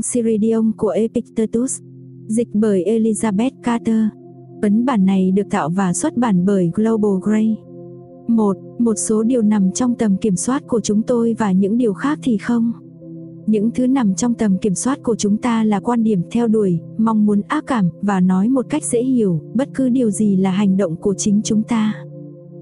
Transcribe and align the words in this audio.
Encyridion 0.00 0.72
của 0.76 0.88
Epictetus. 0.88 1.80
Dịch 2.26 2.48
bởi 2.52 2.84
Elizabeth 2.86 3.50
Carter. 3.62 4.04
Ấn 4.62 4.84
bản 4.84 5.04
này 5.04 5.30
được 5.30 5.42
tạo 5.50 5.70
và 5.70 5.92
xuất 5.92 6.16
bản 6.16 6.44
bởi 6.44 6.70
Global 6.74 7.10
Grey. 7.22 7.56
Một, 8.28 8.56
Một 8.78 8.94
số 8.96 9.22
điều 9.22 9.42
nằm 9.42 9.72
trong 9.72 9.94
tầm 9.94 10.16
kiểm 10.16 10.36
soát 10.36 10.62
của 10.66 10.80
chúng 10.80 11.02
tôi 11.02 11.34
và 11.38 11.52
những 11.52 11.78
điều 11.78 11.92
khác 11.92 12.18
thì 12.22 12.38
không. 12.38 12.72
Những 13.46 13.70
thứ 13.70 13.86
nằm 13.86 14.14
trong 14.14 14.34
tầm 14.34 14.58
kiểm 14.58 14.74
soát 14.74 14.98
của 15.02 15.16
chúng 15.16 15.36
ta 15.36 15.64
là 15.64 15.80
quan 15.80 16.04
điểm 16.04 16.22
theo 16.30 16.48
đuổi, 16.48 16.80
mong 16.98 17.26
muốn 17.26 17.40
ác 17.48 17.64
cảm 17.66 17.88
và 18.02 18.20
nói 18.20 18.48
một 18.48 18.66
cách 18.68 18.84
dễ 18.84 19.02
hiểu, 19.02 19.40
bất 19.54 19.68
cứ 19.74 19.88
điều 19.88 20.10
gì 20.10 20.36
là 20.36 20.50
hành 20.50 20.76
động 20.76 20.96
của 20.96 21.14
chính 21.14 21.40
chúng 21.44 21.62
ta. 21.62 21.94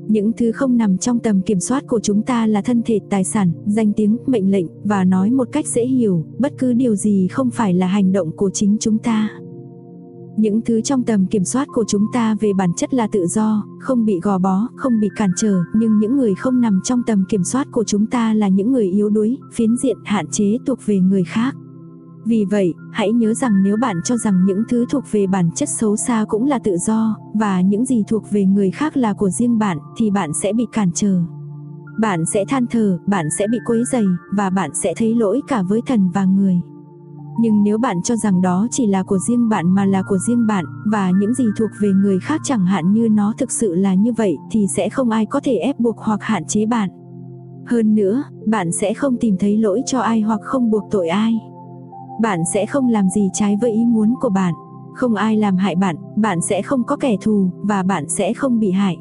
Những 0.08 0.32
thứ 0.32 0.52
không 0.52 0.76
nằm 0.76 0.98
trong 0.98 1.18
tầm 1.18 1.40
kiểm 1.40 1.60
soát 1.60 1.84
của 1.86 2.00
chúng 2.00 2.22
ta 2.22 2.46
là 2.46 2.62
thân 2.62 2.82
thể, 2.84 3.00
tài 3.10 3.24
sản, 3.24 3.52
danh 3.66 3.92
tiếng, 3.92 4.16
mệnh 4.26 4.50
lệnh 4.50 4.66
và 4.84 5.04
nói 5.04 5.30
một 5.30 5.48
cách 5.52 5.66
dễ 5.66 5.86
hiểu, 5.86 6.24
bất 6.38 6.52
cứ 6.58 6.72
điều 6.72 6.96
gì 6.96 7.28
không 7.30 7.50
phải 7.50 7.74
là 7.74 7.86
hành 7.86 8.12
động 8.12 8.36
của 8.36 8.50
chính 8.50 8.76
chúng 8.80 8.98
ta. 8.98 9.28
Những 10.36 10.60
thứ 10.60 10.80
trong 10.80 11.04
tầm 11.04 11.26
kiểm 11.26 11.44
soát 11.44 11.68
của 11.72 11.84
chúng 11.88 12.06
ta 12.12 12.36
về 12.40 12.52
bản 12.58 12.70
chất 12.76 12.94
là 12.94 13.08
tự 13.12 13.26
do, 13.26 13.64
không 13.80 14.04
bị 14.04 14.20
gò 14.22 14.38
bó, 14.38 14.68
không 14.76 15.00
bị 15.00 15.08
cản 15.16 15.30
trở, 15.36 15.62
nhưng 15.74 15.98
những 15.98 16.16
người 16.16 16.34
không 16.34 16.60
nằm 16.60 16.80
trong 16.84 17.02
tầm 17.06 17.24
kiểm 17.28 17.44
soát 17.44 17.68
của 17.72 17.84
chúng 17.84 18.06
ta 18.06 18.34
là 18.34 18.48
những 18.48 18.72
người 18.72 18.90
yếu 18.90 19.08
đuối, 19.08 19.36
phiến 19.52 19.76
diện, 19.76 19.96
hạn 20.04 20.26
chế 20.30 20.56
thuộc 20.66 20.78
về 20.86 20.98
người 20.98 21.24
khác. 21.24 21.54
Vì 22.28 22.44
vậy, 22.44 22.74
hãy 22.92 23.12
nhớ 23.12 23.34
rằng 23.34 23.62
nếu 23.62 23.76
bạn 23.76 23.96
cho 24.04 24.16
rằng 24.16 24.44
những 24.46 24.62
thứ 24.68 24.84
thuộc 24.90 25.04
về 25.12 25.26
bản 25.26 25.50
chất 25.54 25.68
xấu 25.68 25.96
xa 25.96 26.24
cũng 26.28 26.46
là 26.46 26.58
tự 26.58 26.76
do, 26.76 27.16
và 27.34 27.60
những 27.60 27.84
gì 27.84 28.02
thuộc 28.08 28.30
về 28.30 28.44
người 28.44 28.70
khác 28.70 28.96
là 28.96 29.12
của 29.12 29.30
riêng 29.30 29.58
bạn, 29.58 29.78
thì 29.96 30.10
bạn 30.10 30.30
sẽ 30.42 30.52
bị 30.52 30.66
cản 30.72 30.90
trở. 30.94 31.20
Bạn 32.00 32.24
sẽ 32.26 32.44
than 32.48 32.66
thở, 32.70 32.98
bạn 33.06 33.26
sẽ 33.38 33.46
bị 33.50 33.58
quấy 33.66 33.84
dày, 33.92 34.04
và 34.36 34.50
bạn 34.50 34.70
sẽ 34.74 34.94
thấy 34.96 35.14
lỗi 35.14 35.40
cả 35.48 35.62
với 35.62 35.80
thần 35.86 36.10
và 36.14 36.24
người. 36.24 36.60
Nhưng 37.40 37.62
nếu 37.62 37.78
bạn 37.78 37.96
cho 38.04 38.16
rằng 38.16 38.42
đó 38.42 38.66
chỉ 38.70 38.86
là 38.86 39.02
của 39.02 39.18
riêng 39.28 39.48
bạn 39.48 39.74
mà 39.74 39.84
là 39.84 40.02
của 40.02 40.18
riêng 40.18 40.46
bạn, 40.46 40.64
và 40.92 41.10
những 41.10 41.34
gì 41.34 41.44
thuộc 41.58 41.70
về 41.80 41.88
người 41.88 42.18
khác 42.20 42.40
chẳng 42.44 42.66
hạn 42.66 42.92
như 42.92 43.08
nó 43.08 43.32
thực 43.38 43.52
sự 43.52 43.74
là 43.74 43.94
như 43.94 44.12
vậy, 44.12 44.36
thì 44.50 44.66
sẽ 44.76 44.88
không 44.88 45.10
ai 45.10 45.26
có 45.26 45.40
thể 45.44 45.56
ép 45.56 45.80
buộc 45.80 45.98
hoặc 45.98 46.22
hạn 46.22 46.44
chế 46.44 46.66
bạn. 46.66 46.90
Hơn 47.66 47.94
nữa, 47.94 48.22
bạn 48.46 48.72
sẽ 48.72 48.94
không 48.94 49.16
tìm 49.16 49.36
thấy 49.40 49.58
lỗi 49.58 49.82
cho 49.86 50.00
ai 50.00 50.20
hoặc 50.20 50.40
không 50.42 50.70
buộc 50.70 50.82
tội 50.90 51.08
ai. 51.08 51.38
Bạn 52.20 52.44
sẽ 52.44 52.66
không 52.66 52.88
làm 52.88 53.08
gì 53.08 53.30
trái 53.32 53.56
với 53.60 53.72
ý 53.72 53.84
muốn 53.84 54.14
của 54.20 54.28
bạn. 54.28 54.54
Không 54.94 55.14
ai 55.14 55.36
làm 55.36 55.56
hại 55.56 55.76
bạn, 55.76 55.96
bạn 56.16 56.40
sẽ 56.40 56.62
không 56.62 56.84
có 56.84 56.96
kẻ 56.96 57.16
thù, 57.22 57.50
và 57.62 57.82
bạn 57.82 58.08
sẽ 58.08 58.32
không 58.32 58.58
bị 58.58 58.70
hại. 58.70 58.96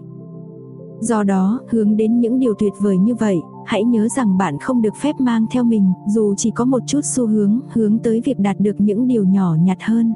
Do 0.99 1.23
đó, 1.23 1.59
hướng 1.69 1.97
đến 1.97 2.19
những 2.19 2.39
điều 2.39 2.53
tuyệt 2.59 2.73
vời 2.81 2.97
như 2.97 3.15
vậy, 3.15 3.37
hãy 3.65 3.83
nhớ 3.83 4.07
rằng 4.07 4.37
bạn 4.37 4.57
không 4.59 4.81
được 4.81 4.95
phép 4.95 5.15
mang 5.19 5.45
theo 5.51 5.63
mình, 5.63 5.93
dù 6.07 6.33
chỉ 6.37 6.51
có 6.51 6.65
một 6.65 6.83
chút 6.87 7.01
xu 7.03 7.27
hướng, 7.27 7.59
hướng 7.69 7.99
tới 7.99 8.21
việc 8.25 8.39
đạt 8.39 8.59
được 8.59 8.81
những 8.81 9.07
điều 9.07 9.25
nhỏ 9.25 9.55
nhặt 9.59 9.77
hơn. 9.81 10.13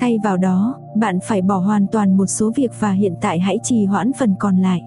Thay 0.00 0.18
vào 0.24 0.36
đó, 0.36 0.74
bạn 0.96 1.18
phải 1.28 1.42
bỏ 1.42 1.58
hoàn 1.58 1.86
toàn 1.92 2.16
một 2.16 2.26
số 2.26 2.52
việc 2.56 2.70
và 2.80 2.90
hiện 2.90 3.14
tại 3.20 3.40
hãy 3.40 3.58
trì 3.62 3.84
hoãn 3.84 4.12
phần 4.12 4.34
còn 4.38 4.56
lại. 4.56 4.82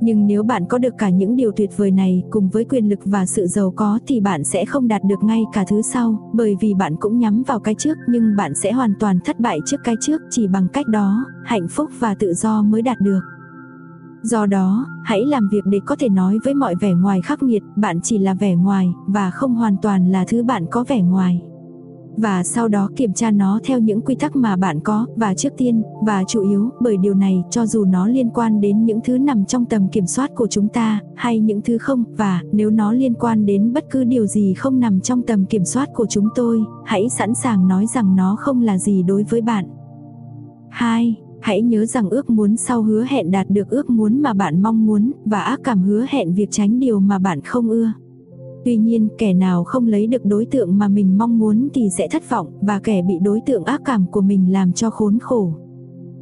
Nhưng 0.00 0.26
nếu 0.26 0.42
bạn 0.42 0.64
có 0.68 0.78
được 0.78 0.94
cả 0.98 1.10
những 1.10 1.36
điều 1.36 1.52
tuyệt 1.56 1.70
vời 1.76 1.90
này 1.90 2.22
cùng 2.30 2.48
với 2.48 2.64
quyền 2.64 2.88
lực 2.88 2.98
và 3.04 3.26
sự 3.26 3.46
giàu 3.46 3.72
có 3.76 3.98
thì 4.06 4.20
bạn 4.20 4.44
sẽ 4.44 4.64
không 4.64 4.88
đạt 4.88 5.04
được 5.04 5.22
ngay 5.22 5.42
cả 5.52 5.64
thứ 5.68 5.82
sau, 5.82 6.30
bởi 6.34 6.56
vì 6.60 6.74
bạn 6.74 6.96
cũng 7.00 7.18
nhắm 7.18 7.42
vào 7.46 7.60
cái 7.60 7.74
trước 7.74 7.98
nhưng 8.08 8.36
bạn 8.36 8.54
sẽ 8.54 8.72
hoàn 8.72 8.94
toàn 9.00 9.18
thất 9.24 9.40
bại 9.40 9.58
trước 9.66 9.80
cái 9.84 9.94
trước 10.00 10.20
chỉ 10.30 10.48
bằng 10.48 10.68
cách 10.72 10.86
đó, 10.88 11.24
hạnh 11.44 11.68
phúc 11.70 11.90
và 11.98 12.14
tự 12.14 12.34
do 12.34 12.62
mới 12.62 12.82
đạt 12.82 12.96
được. 13.00 13.20
Do 14.22 14.46
đó, 14.46 14.86
hãy 15.04 15.20
làm 15.26 15.48
việc 15.52 15.64
để 15.66 15.78
có 15.86 15.96
thể 15.98 16.08
nói 16.08 16.38
với 16.44 16.54
mọi 16.54 16.74
vẻ 16.80 16.92
ngoài 16.92 17.20
khắc 17.22 17.42
nghiệt, 17.42 17.62
bạn 17.76 18.00
chỉ 18.02 18.18
là 18.18 18.34
vẻ 18.34 18.54
ngoài, 18.54 18.92
và 19.06 19.30
không 19.30 19.54
hoàn 19.54 19.76
toàn 19.82 20.12
là 20.12 20.24
thứ 20.28 20.42
bạn 20.42 20.66
có 20.70 20.84
vẻ 20.88 21.02
ngoài. 21.02 21.42
Và 22.20 22.42
sau 22.42 22.68
đó 22.68 22.88
kiểm 22.96 23.12
tra 23.12 23.30
nó 23.30 23.60
theo 23.64 23.78
những 23.78 24.00
quy 24.00 24.14
tắc 24.14 24.36
mà 24.36 24.56
bạn 24.56 24.80
có, 24.80 25.06
và 25.16 25.34
trước 25.34 25.48
tiên, 25.56 25.82
và 26.06 26.24
chủ 26.28 26.42
yếu, 26.42 26.70
bởi 26.80 26.96
điều 26.96 27.14
này, 27.14 27.44
cho 27.50 27.66
dù 27.66 27.84
nó 27.84 28.06
liên 28.06 28.30
quan 28.30 28.60
đến 28.60 28.84
những 28.84 29.00
thứ 29.04 29.18
nằm 29.18 29.44
trong 29.44 29.64
tầm 29.64 29.88
kiểm 29.88 30.06
soát 30.06 30.30
của 30.34 30.46
chúng 30.46 30.68
ta, 30.68 31.00
hay 31.14 31.40
những 31.40 31.60
thứ 31.62 31.78
không, 31.78 32.04
và 32.16 32.42
nếu 32.52 32.70
nó 32.70 32.92
liên 32.92 33.14
quan 33.14 33.46
đến 33.46 33.72
bất 33.72 33.84
cứ 33.90 34.04
điều 34.04 34.26
gì 34.26 34.54
không 34.54 34.80
nằm 34.80 35.00
trong 35.00 35.22
tầm 35.22 35.44
kiểm 35.44 35.64
soát 35.64 35.88
của 35.94 36.06
chúng 36.06 36.28
tôi, 36.34 36.64
hãy 36.84 37.08
sẵn 37.08 37.34
sàng 37.34 37.68
nói 37.68 37.86
rằng 37.86 38.16
nó 38.16 38.36
không 38.38 38.62
là 38.62 38.78
gì 38.78 39.02
đối 39.02 39.22
với 39.30 39.40
bạn. 39.40 39.64
2. 40.70 41.16
Hãy 41.40 41.62
nhớ 41.62 41.86
rằng 41.86 42.10
ước 42.10 42.30
muốn 42.30 42.56
sau 42.56 42.82
hứa 42.82 43.04
hẹn 43.08 43.30
đạt 43.30 43.50
được 43.50 43.70
ước 43.70 43.90
muốn 43.90 44.22
mà 44.22 44.34
bạn 44.34 44.62
mong 44.62 44.86
muốn, 44.86 45.12
và 45.24 45.40
ác 45.40 45.60
cảm 45.64 45.82
hứa 45.82 46.06
hẹn 46.08 46.34
việc 46.34 46.48
tránh 46.50 46.78
điều 46.78 47.00
mà 47.00 47.18
bạn 47.18 47.40
không 47.40 47.68
ưa. 47.68 47.92
Tuy 48.64 48.76
nhiên, 48.76 49.08
kẻ 49.18 49.34
nào 49.34 49.64
không 49.64 49.86
lấy 49.86 50.06
được 50.06 50.24
đối 50.24 50.46
tượng 50.46 50.78
mà 50.78 50.88
mình 50.88 51.18
mong 51.18 51.38
muốn 51.38 51.68
thì 51.74 51.88
sẽ 51.98 52.08
thất 52.08 52.30
vọng, 52.30 52.46
và 52.60 52.80
kẻ 52.80 53.02
bị 53.02 53.14
đối 53.22 53.40
tượng 53.46 53.64
ác 53.64 53.80
cảm 53.84 54.06
của 54.06 54.20
mình 54.20 54.52
làm 54.52 54.72
cho 54.72 54.90
khốn 54.90 55.18
khổ. 55.18 55.52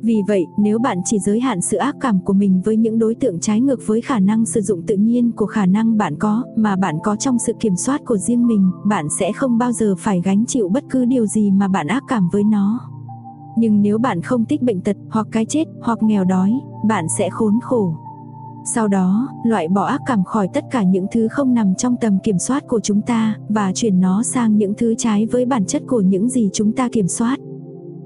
Vì 0.03 0.16
vậy, 0.28 0.47
nếu 0.59 0.78
bạn 0.78 0.98
chỉ 1.04 1.19
giới 1.19 1.41
hạn 1.41 1.60
sự 1.60 1.77
ác 1.77 1.97
cảm 2.00 2.19
của 2.25 2.32
mình 2.32 2.60
với 2.65 2.77
những 2.77 2.98
đối 2.98 3.15
tượng 3.15 3.41
trái 3.41 3.60
ngược 3.60 3.87
với 3.87 4.00
khả 4.00 4.19
năng 4.19 4.44
sử 4.44 4.60
dụng 4.60 4.82
tự 4.87 4.97
nhiên 4.97 5.31
của 5.31 5.47
khả 5.47 5.66
năng 5.66 5.98
bạn 5.98 6.15
có, 6.19 6.44
mà 6.56 6.77
bạn 6.77 6.97
có 7.04 7.16
trong 7.16 7.38
sự 7.38 7.53
kiểm 7.60 7.77
soát 7.77 8.00
của 8.06 8.16
riêng 8.16 8.47
mình, 8.47 8.71
bạn 8.84 9.06
sẽ 9.19 9.32
không 9.32 9.59
bao 9.59 9.72
giờ 9.72 9.94
phải 9.98 10.21
gánh 10.25 10.47
chịu 10.47 10.69
bất 10.69 10.84
cứ 10.91 11.04
điều 11.04 11.27
gì 11.27 11.50
mà 11.50 11.69
bạn 11.69 11.87
ác 11.87 12.03
cảm 12.09 12.28
với 12.32 12.44
nó. 12.44 12.81
Nhưng 13.59 13.82
nếu 13.82 13.98
bạn 13.98 14.22
không 14.22 14.44
thích 14.44 14.62
bệnh 14.62 14.81
tật, 14.81 14.97
hoặc 15.10 15.27
cái 15.31 15.44
chết, 15.44 15.65
hoặc 15.81 15.98
nghèo 16.03 16.25
đói, 16.25 16.53
bạn 16.88 17.04
sẽ 17.19 17.31
khốn 17.31 17.59
khổ. 17.62 17.94
Sau 18.75 18.89
đó, 18.89 19.29
loại 19.45 19.69
bỏ 19.69 19.84
ác 19.84 20.01
cảm 20.06 20.25
khỏi 20.25 20.49
tất 20.55 20.65
cả 20.71 20.83
những 20.83 21.06
thứ 21.12 21.29
không 21.29 21.55
nằm 21.55 21.75
trong 21.75 21.97
tầm 22.01 22.19
kiểm 22.23 22.39
soát 22.39 22.65
của 22.69 22.81
chúng 22.81 23.03
ta, 23.03 23.34
và 23.49 23.73
chuyển 23.75 24.01
nó 24.01 24.23
sang 24.23 24.56
những 24.56 24.75
thứ 24.75 24.95
trái 24.99 25.27
với 25.27 25.45
bản 25.45 25.65
chất 25.65 25.83
của 25.87 26.01
những 26.01 26.29
gì 26.29 26.51
chúng 26.53 26.73
ta 26.73 26.89
kiểm 26.93 27.09
soát. 27.09 27.39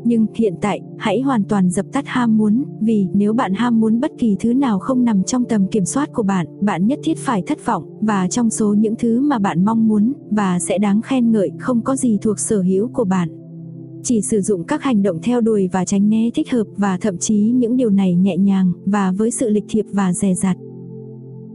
Nhưng 0.05 0.27
hiện 0.35 0.55
tại, 0.61 0.81
hãy 0.99 1.21
hoàn 1.21 1.45
toàn 1.45 1.71
dập 1.71 1.87
tắt 1.93 2.05
ham 2.07 2.39
muốn, 2.39 2.65
vì 2.81 3.09
nếu 3.15 3.33
bạn 3.33 3.55
ham 3.55 3.81
muốn 3.81 4.01
bất 4.01 4.11
kỳ 4.19 4.37
thứ 4.41 4.55
nào 4.55 4.79
không 4.79 5.05
nằm 5.05 5.23
trong 5.23 5.45
tầm 5.45 5.67
kiểm 5.67 5.85
soát 5.85 6.13
của 6.13 6.23
bạn, 6.23 6.47
bạn 6.61 6.87
nhất 6.87 6.99
thiết 7.05 7.19
phải 7.19 7.43
thất 7.47 7.67
vọng, 7.67 7.85
và 8.01 8.29
trong 8.29 8.51
số 8.51 8.75
những 8.75 8.95
thứ 8.99 9.21
mà 9.21 9.39
bạn 9.39 9.65
mong 9.65 9.89
muốn, 9.89 10.13
và 10.31 10.59
sẽ 10.59 10.79
đáng 10.79 11.03
khen 11.03 11.33
ngợi, 11.33 11.51
không 11.59 11.81
có 11.81 11.97
gì 11.97 12.19
thuộc 12.23 12.39
sở 12.39 12.63
hữu 12.63 12.89
của 12.89 13.05
bạn. 13.05 13.42
Chỉ 14.05 14.21
sử 14.21 14.41
dụng 14.41 14.65
các 14.65 14.83
hành 14.83 15.03
động 15.03 15.19
theo 15.23 15.41
đuổi 15.41 15.69
và 15.73 15.85
tránh 15.85 16.09
né 16.09 16.31
thích 16.35 16.51
hợp 16.51 16.65
và 16.77 16.99
thậm 17.01 17.19
chí 17.19 17.37
những 17.37 17.77
điều 17.77 17.91
này 17.91 18.15
nhẹ 18.15 18.37
nhàng 18.37 18.73
và 18.87 19.13
với 19.13 19.31
sự 19.31 19.49
lịch 19.49 19.65
thiệp 19.69 19.87
và 19.93 20.13
dè 20.13 20.35
dặt. 20.35 20.57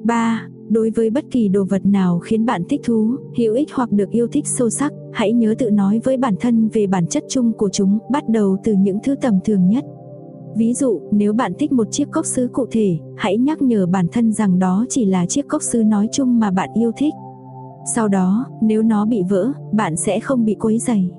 3. 0.03 0.47
Đối 0.69 0.89
với 0.89 1.09
bất 1.09 1.25
kỳ 1.31 1.47
đồ 1.47 1.63
vật 1.63 1.85
nào 1.85 2.19
khiến 2.19 2.45
bạn 2.45 2.63
thích 2.69 2.81
thú, 2.83 3.15
hữu 3.37 3.53
ích 3.53 3.69
hoặc 3.73 3.91
được 3.91 4.09
yêu 4.11 4.27
thích 4.27 4.47
sâu 4.47 4.69
sắc, 4.69 4.93
hãy 5.13 5.33
nhớ 5.33 5.55
tự 5.57 5.69
nói 5.69 6.01
với 6.03 6.17
bản 6.17 6.35
thân 6.39 6.69
về 6.73 6.87
bản 6.87 7.07
chất 7.07 7.23
chung 7.29 7.53
của 7.53 7.69
chúng, 7.69 7.97
bắt 8.11 8.29
đầu 8.29 8.57
từ 8.63 8.73
những 8.73 8.97
thứ 9.03 9.15
tầm 9.21 9.39
thường 9.45 9.69
nhất. 9.69 9.85
Ví 10.57 10.73
dụ, 10.73 11.01
nếu 11.11 11.33
bạn 11.33 11.53
thích 11.59 11.71
một 11.71 11.87
chiếc 11.91 12.11
cốc 12.11 12.25
sứ 12.25 12.47
cụ 12.53 12.65
thể, 12.71 12.97
hãy 13.15 13.37
nhắc 13.37 13.61
nhở 13.61 13.85
bản 13.85 14.07
thân 14.11 14.31
rằng 14.31 14.59
đó 14.59 14.85
chỉ 14.89 15.05
là 15.05 15.25
chiếc 15.25 15.47
cốc 15.47 15.61
sứ 15.61 15.83
nói 15.83 16.07
chung 16.11 16.39
mà 16.39 16.51
bạn 16.51 16.69
yêu 16.75 16.91
thích. 16.97 17.13
Sau 17.95 18.07
đó, 18.07 18.45
nếu 18.61 18.81
nó 18.81 19.05
bị 19.05 19.23
vỡ, 19.29 19.51
bạn 19.73 19.95
sẽ 19.95 20.19
không 20.19 20.45
bị 20.45 20.55
quấy 20.55 20.79
dày. 20.79 21.09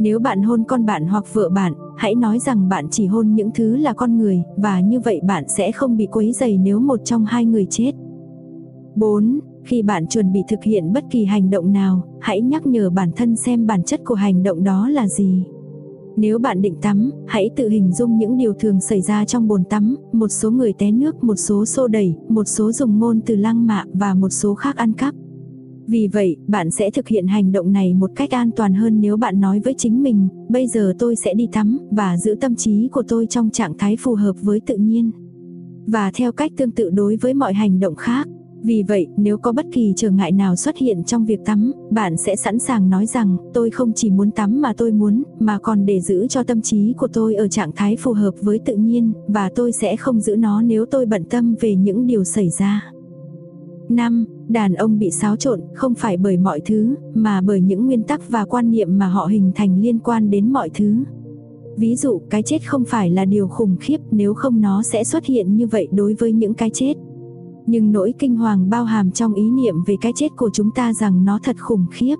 Nếu 0.00 0.18
bạn 0.18 0.42
hôn 0.42 0.64
con 0.64 0.86
bạn 0.86 1.06
hoặc 1.06 1.34
vợ 1.34 1.48
bạn, 1.48 1.72
hãy 1.96 2.14
nói 2.14 2.38
rằng 2.38 2.68
bạn 2.68 2.86
chỉ 2.90 3.06
hôn 3.06 3.34
những 3.34 3.50
thứ 3.54 3.76
là 3.76 3.92
con 3.92 4.18
người, 4.18 4.42
và 4.56 4.80
như 4.80 5.00
vậy 5.00 5.20
bạn 5.26 5.44
sẽ 5.48 5.72
không 5.72 5.96
bị 5.96 6.06
quấy 6.06 6.32
dày 6.32 6.58
nếu 6.58 6.80
một 6.80 7.00
trong 7.04 7.24
hai 7.24 7.44
người 7.44 7.66
chết. 7.70 7.92
4. 8.94 9.40
Khi 9.64 9.82
bạn 9.82 10.06
chuẩn 10.06 10.32
bị 10.32 10.40
thực 10.48 10.62
hiện 10.62 10.92
bất 10.92 11.04
kỳ 11.10 11.24
hành 11.24 11.50
động 11.50 11.72
nào, 11.72 12.02
hãy 12.20 12.40
nhắc 12.40 12.66
nhở 12.66 12.90
bản 12.90 13.10
thân 13.16 13.36
xem 13.36 13.66
bản 13.66 13.82
chất 13.82 14.00
của 14.04 14.14
hành 14.14 14.42
động 14.42 14.64
đó 14.64 14.88
là 14.88 15.08
gì. 15.08 15.44
Nếu 16.16 16.38
bạn 16.38 16.62
định 16.62 16.74
tắm, 16.82 17.10
hãy 17.26 17.50
tự 17.56 17.68
hình 17.68 17.92
dung 17.92 18.18
những 18.18 18.36
điều 18.36 18.52
thường 18.54 18.80
xảy 18.80 19.00
ra 19.00 19.24
trong 19.24 19.48
bồn 19.48 19.64
tắm, 19.64 19.96
một 20.12 20.28
số 20.28 20.50
người 20.50 20.72
té 20.72 20.90
nước, 20.90 21.24
một 21.24 21.36
số 21.36 21.64
xô 21.64 21.88
đẩy, 21.88 22.16
một 22.28 22.44
số 22.44 22.72
dùng 22.72 22.98
ngôn 22.98 23.20
từ 23.26 23.36
lăng 23.36 23.66
mạ 23.66 23.84
và 23.92 24.14
một 24.14 24.30
số 24.30 24.54
khác 24.54 24.76
ăn 24.76 24.92
cắp. 24.92 25.14
Vì 25.90 26.08
vậy, 26.12 26.36
bạn 26.46 26.70
sẽ 26.70 26.90
thực 26.90 27.08
hiện 27.08 27.26
hành 27.26 27.52
động 27.52 27.72
này 27.72 27.94
một 27.94 28.10
cách 28.16 28.30
an 28.30 28.50
toàn 28.56 28.74
hơn 28.74 29.00
nếu 29.00 29.16
bạn 29.16 29.40
nói 29.40 29.60
với 29.64 29.74
chính 29.78 30.02
mình, 30.02 30.28
bây 30.48 30.66
giờ 30.66 30.94
tôi 30.98 31.16
sẽ 31.16 31.34
đi 31.34 31.48
tắm, 31.52 31.78
và 31.90 32.16
giữ 32.16 32.34
tâm 32.40 32.54
trí 32.54 32.88
của 32.88 33.02
tôi 33.08 33.26
trong 33.26 33.50
trạng 33.50 33.78
thái 33.78 33.96
phù 33.96 34.14
hợp 34.14 34.32
với 34.42 34.60
tự 34.66 34.76
nhiên. 34.76 35.10
Và 35.86 36.10
theo 36.14 36.32
cách 36.32 36.52
tương 36.56 36.70
tự 36.70 36.90
đối 36.90 37.16
với 37.16 37.34
mọi 37.34 37.54
hành 37.54 37.80
động 37.80 37.94
khác. 37.94 38.28
Vì 38.62 38.82
vậy, 38.88 39.06
nếu 39.16 39.38
có 39.38 39.52
bất 39.52 39.66
kỳ 39.72 39.92
trở 39.96 40.10
ngại 40.10 40.32
nào 40.32 40.56
xuất 40.56 40.76
hiện 40.76 41.04
trong 41.04 41.24
việc 41.24 41.40
tắm, 41.44 41.72
bạn 41.90 42.16
sẽ 42.16 42.36
sẵn 42.36 42.58
sàng 42.58 42.90
nói 42.90 43.06
rằng, 43.06 43.36
tôi 43.54 43.70
không 43.70 43.92
chỉ 43.92 44.10
muốn 44.10 44.30
tắm 44.30 44.62
mà 44.62 44.72
tôi 44.76 44.92
muốn, 44.92 45.22
mà 45.38 45.58
còn 45.58 45.86
để 45.86 46.00
giữ 46.00 46.26
cho 46.26 46.42
tâm 46.42 46.62
trí 46.62 46.94
của 46.96 47.08
tôi 47.12 47.34
ở 47.34 47.48
trạng 47.48 47.72
thái 47.76 47.96
phù 47.96 48.12
hợp 48.12 48.34
với 48.40 48.58
tự 48.64 48.76
nhiên, 48.76 49.12
và 49.28 49.50
tôi 49.54 49.72
sẽ 49.72 49.96
không 49.96 50.20
giữ 50.20 50.36
nó 50.36 50.62
nếu 50.62 50.86
tôi 50.86 51.06
bận 51.06 51.24
tâm 51.24 51.54
về 51.60 51.74
những 51.74 52.06
điều 52.06 52.24
xảy 52.24 52.48
ra. 52.48 52.92
5. 53.90 54.24
Đàn 54.48 54.74
ông 54.74 54.98
bị 54.98 55.10
xáo 55.10 55.36
trộn 55.36 55.60
không 55.74 55.94
phải 55.94 56.16
bởi 56.16 56.36
mọi 56.36 56.60
thứ, 56.60 56.94
mà 57.14 57.40
bởi 57.40 57.60
những 57.60 57.86
nguyên 57.86 58.02
tắc 58.02 58.30
và 58.30 58.44
quan 58.44 58.70
niệm 58.70 58.98
mà 58.98 59.06
họ 59.06 59.26
hình 59.26 59.52
thành 59.54 59.80
liên 59.80 59.98
quan 59.98 60.30
đến 60.30 60.52
mọi 60.52 60.70
thứ. 60.74 61.04
Ví 61.76 61.96
dụ, 61.96 62.20
cái 62.30 62.42
chết 62.42 62.58
không 62.66 62.84
phải 62.84 63.10
là 63.10 63.24
điều 63.24 63.48
khủng 63.48 63.76
khiếp 63.80 63.98
nếu 64.10 64.34
không 64.34 64.60
nó 64.60 64.82
sẽ 64.82 65.04
xuất 65.04 65.24
hiện 65.24 65.56
như 65.56 65.66
vậy 65.66 65.88
đối 65.92 66.14
với 66.14 66.32
những 66.32 66.54
cái 66.54 66.70
chết. 66.74 66.94
Nhưng 67.66 67.92
nỗi 67.92 68.14
kinh 68.18 68.36
hoàng 68.36 68.70
bao 68.70 68.84
hàm 68.84 69.10
trong 69.10 69.34
ý 69.34 69.50
niệm 69.50 69.74
về 69.86 69.96
cái 70.00 70.12
chết 70.16 70.28
của 70.36 70.50
chúng 70.52 70.70
ta 70.70 70.92
rằng 70.92 71.24
nó 71.24 71.38
thật 71.42 71.56
khủng 71.58 71.86
khiếp. 71.90 72.16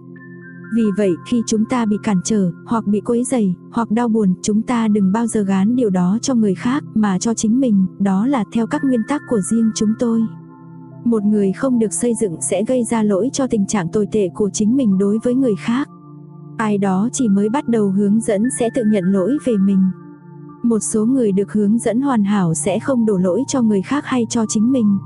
Vì 0.76 0.82
vậy 0.96 1.10
khi 1.28 1.42
chúng 1.46 1.64
ta 1.64 1.86
bị 1.86 1.96
cản 2.02 2.20
trở, 2.24 2.50
hoặc 2.66 2.86
bị 2.86 3.00
quấy 3.00 3.24
dày, 3.24 3.54
hoặc 3.72 3.90
đau 3.90 4.08
buồn, 4.08 4.34
chúng 4.42 4.62
ta 4.62 4.88
đừng 4.88 5.12
bao 5.12 5.26
giờ 5.26 5.42
gán 5.42 5.76
điều 5.76 5.90
đó 5.90 6.18
cho 6.22 6.34
người 6.34 6.54
khác 6.54 6.84
mà 6.94 7.18
cho 7.18 7.34
chính 7.34 7.60
mình, 7.60 7.86
đó 7.98 8.26
là 8.26 8.44
theo 8.52 8.66
các 8.66 8.84
nguyên 8.84 9.00
tắc 9.08 9.22
của 9.30 9.40
riêng 9.50 9.70
chúng 9.74 9.90
tôi. 9.98 10.20
Một 11.04 11.24
người 11.24 11.52
không 11.52 11.78
được 11.78 11.92
xây 11.92 12.14
dựng 12.14 12.36
sẽ 12.40 12.64
gây 12.64 12.84
ra 12.84 13.02
lỗi 13.02 13.30
cho 13.32 13.46
tình 13.46 13.66
trạng 13.66 13.88
tồi 13.88 14.06
tệ 14.12 14.28
của 14.34 14.50
chính 14.50 14.76
mình 14.76 14.98
đối 14.98 15.18
với 15.22 15.34
người 15.34 15.54
khác. 15.58 15.88
Ai 16.56 16.78
đó 16.78 17.08
chỉ 17.12 17.28
mới 17.28 17.48
bắt 17.48 17.68
đầu 17.68 17.90
hướng 17.90 18.20
dẫn 18.20 18.42
sẽ 18.58 18.68
tự 18.74 18.84
nhận 18.84 19.04
lỗi 19.04 19.38
về 19.44 19.56
mình. 19.56 19.90
Một 20.62 20.78
số 20.78 21.06
người 21.06 21.32
được 21.32 21.52
hướng 21.52 21.78
dẫn 21.78 22.00
hoàn 22.00 22.24
hảo 22.24 22.54
sẽ 22.54 22.78
không 22.78 23.06
đổ 23.06 23.16
lỗi 23.16 23.42
cho 23.48 23.62
người 23.62 23.82
khác 23.82 24.04
hay 24.06 24.26
cho 24.30 24.44
chính 24.48 24.72
mình. 24.72 24.98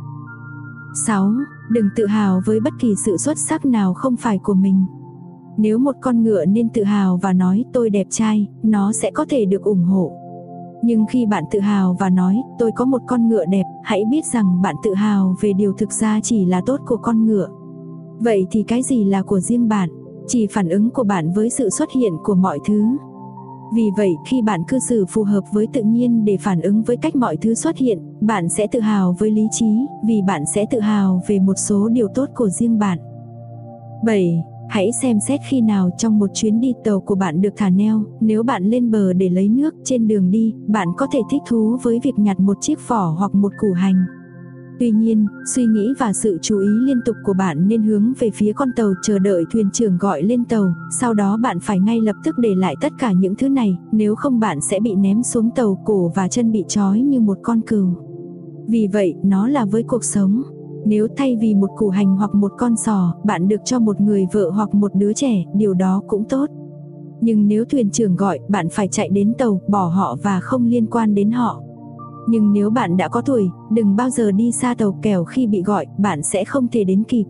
6. 1.07 1.33
Đừng 1.71 1.89
tự 1.97 2.07
hào 2.07 2.43
với 2.47 2.61
bất 2.61 2.73
kỳ 2.81 2.95
sự 2.95 3.17
xuất 3.17 3.39
sắc 3.39 3.67
nào 3.67 3.95
không 3.95 4.17
phải 4.17 4.39
của 4.39 4.55
mình. 4.55 4.87
Nếu 5.57 5.79
một 5.79 5.97
con 6.01 6.23
ngựa 6.23 6.45
nên 6.45 6.69
tự 6.69 6.85
hào 6.85 7.17
và 7.23 7.33
nói 7.33 7.65
tôi 7.73 7.91
đẹp 7.91 8.07
trai, 8.11 8.47
nó 8.63 8.93
sẽ 8.93 9.11
có 9.11 9.27
thể 9.29 9.45
được 9.45 9.63
ủng 9.63 9.85
hộ. 9.85 10.13
Nhưng 10.85 11.07
khi 11.07 11.27
bạn 11.27 11.45
tự 11.51 11.61
hào 11.61 11.97
và 11.99 12.11
nói 12.11 12.43
tôi 12.59 12.73
có 12.73 12.85
một 12.85 13.03
con 13.07 13.29
ngựa 13.29 13.45
đẹp, 13.45 13.65
hãy 13.83 14.05
biết 14.11 14.25
rằng 14.25 14.63
bạn 14.63 14.75
tự 14.83 14.95
hào 14.95 15.35
về 15.41 15.53
điều 15.53 15.73
thực 15.73 15.93
ra 15.93 16.21
chỉ 16.23 16.45
là 16.45 16.61
tốt 16.67 16.81
của 16.87 16.97
con 16.97 17.27
ngựa. 17.27 17.49
Vậy 18.19 18.47
thì 18.51 18.63
cái 18.63 18.83
gì 18.83 19.05
là 19.05 19.23
của 19.23 19.41
riêng 19.41 19.69
bạn? 19.69 19.89
Chỉ 20.27 20.47
phản 20.47 20.69
ứng 20.69 20.91
của 20.91 21.05
bạn 21.05 21.33
với 21.33 21.51
sự 21.51 21.71
xuất 21.71 21.89
hiện 21.93 22.13
của 22.25 22.35
mọi 22.35 22.59
thứ. 22.67 22.85
Vì 23.75 23.91
vậy 23.97 24.11
khi 24.27 24.43
bạn 24.43 24.63
cư 24.69 24.79
xử 24.79 25.05
phù 25.09 25.23
hợp 25.23 25.45
với 25.53 25.67
tự 25.73 25.83
nhiên 25.83 26.25
để 26.25 26.37
phản 26.41 26.61
ứng 26.61 26.83
với 26.83 26.97
cách 26.97 27.17
mọi 27.17 27.37
thứ 27.37 27.55
xuất 27.55 27.77
hiện, 27.77 27.99
bạn 28.21 28.49
sẽ 28.49 28.67
tự 28.67 28.81
hào 28.81 29.17
với 29.19 29.31
lý 29.31 29.47
trí, 29.51 29.87
vì 30.07 30.23
bạn 30.27 30.43
sẽ 30.55 30.67
tự 30.71 30.81
hào 30.81 31.23
về 31.27 31.39
một 31.39 31.55
số 31.57 31.89
điều 31.89 32.09
tốt 32.09 32.27
của 32.35 32.49
riêng 32.49 32.79
bạn. 32.79 32.99
7. 34.05 34.45
Hãy 34.75 34.93
xem 35.03 35.21
xét 35.21 35.41
khi 35.49 35.61
nào 35.61 35.91
trong 35.99 36.19
một 36.19 36.31
chuyến 36.35 36.61
đi 36.61 36.73
tàu 36.85 37.01
của 37.01 37.15
bạn 37.15 37.41
được 37.41 37.49
thả 37.57 37.71
neo, 37.71 38.05
nếu 38.21 38.43
bạn 38.43 38.65
lên 38.65 38.91
bờ 38.91 39.13
để 39.13 39.29
lấy 39.29 39.49
nước 39.49 39.75
trên 39.85 40.09
đường 40.09 40.31
đi, 40.31 40.55
bạn 40.67 40.89
có 40.97 41.07
thể 41.13 41.21
thích 41.31 41.43
thú 41.49 41.79
với 41.83 42.01
việc 42.05 42.19
nhặt 42.19 42.41
một 42.41 42.57
chiếc 42.61 42.89
vỏ 42.89 43.15
hoặc 43.19 43.35
một 43.35 43.53
củ 43.61 43.73
hành. 43.73 44.05
Tuy 44.81 44.91
nhiên, 44.91 45.27
suy 45.55 45.67
nghĩ 45.67 45.93
và 45.99 46.13
sự 46.13 46.39
chú 46.43 46.59
ý 46.59 46.69
liên 46.69 47.01
tục 47.05 47.17
của 47.25 47.33
bạn 47.33 47.69
nên 47.69 47.83
hướng 47.83 48.13
về 48.19 48.31
phía 48.31 48.53
con 48.53 48.69
tàu 48.77 48.93
chờ 49.03 49.19
đợi 49.19 49.45
thuyền 49.53 49.71
trưởng 49.73 49.99
gọi 49.99 50.23
lên 50.23 50.45
tàu, 50.45 50.73
sau 51.01 51.15
đó 51.15 51.37
bạn 51.37 51.59
phải 51.63 51.81
ngay 51.81 52.01
lập 52.01 52.17
tức 52.25 52.39
để 52.39 52.55
lại 52.55 52.75
tất 52.81 52.93
cả 52.99 53.13
những 53.13 53.35
thứ 53.35 53.49
này, 53.49 53.79
nếu 53.93 54.15
không 54.15 54.41
bạn 54.41 54.61
sẽ 54.61 54.81
bị 54.81 54.95
ném 54.95 55.23
xuống 55.23 55.51
tàu 55.51 55.83
cổ 55.85 56.13
và 56.15 56.29
chân 56.29 56.53
bị 56.53 56.65
trói 56.69 57.01
như 57.01 57.21
một 57.21 57.39
con 57.43 57.61
cừu. 57.61 57.89
Vì 58.69 58.89
vậy, 58.93 59.15
nó 59.25 59.49
là 59.49 59.65
với 59.65 59.83
cuộc 59.83 60.05
sống. 60.05 60.43
Nếu 60.85 61.09
thay 61.17 61.37
vì 61.41 61.55
một 61.55 61.71
củ 61.77 61.89
hành 61.89 62.17
hoặc 62.17 62.35
một 62.35 62.53
con 62.59 62.77
sò, 62.77 63.15
bạn 63.25 63.49
được 63.49 63.61
cho 63.65 63.79
một 63.79 64.01
người 64.01 64.27
vợ 64.33 64.51
hoặc 64.51 64.75
một 64.75 64.95
đứa 64.95 65.13
trẻ, 65.13 65.45
điều 65.55 65.75
đó 65.75 66.03
cũng 66.07 66.25
tốt. 66.29 66.47
Nhưng 67.21 67.49
nếu 67.49 67.65
thuyền 67.65 67.91
trưởng 67.91 68.17
gọi, 68.17 68.39
bạn 68.49 68.69
phải 68.69 68.89
chạy 68.89 69.09
đến 69.09 69.35
tàu, 69.39 69.61
bỏ 69.69 69.87
họ 69.87 70.17
và 70.23 70.41
không 70.41 70.67
liên 70.67 70.87
quan 70.87 71.15
đến 71.15 71.31
họ. 71.31 71.61
Nhưng 72.29 72.53
nếu 72.53 72.71
bạn 72.71 72.97
đã 72.97 73.09
có 73.09 73.21
tuổi, 73.21 73.51
đừng 73.73 73.97
bao 73.97 74.11
giờ 74.11 74.33
đi 74.33 74.53
xa 74.53 74.75
tàu 74.75 74.99
kẻo 75.03 75.25
khi 75.25 75.47
bị 75.47 75.63
gọi, 75.63 75.87
bạn 75.99 76.23
sẽ 76.23 76.45
không 76.45 76.69
thể 76.69 76.85
đến 76.85 77.05
kịp. 77.05 77.25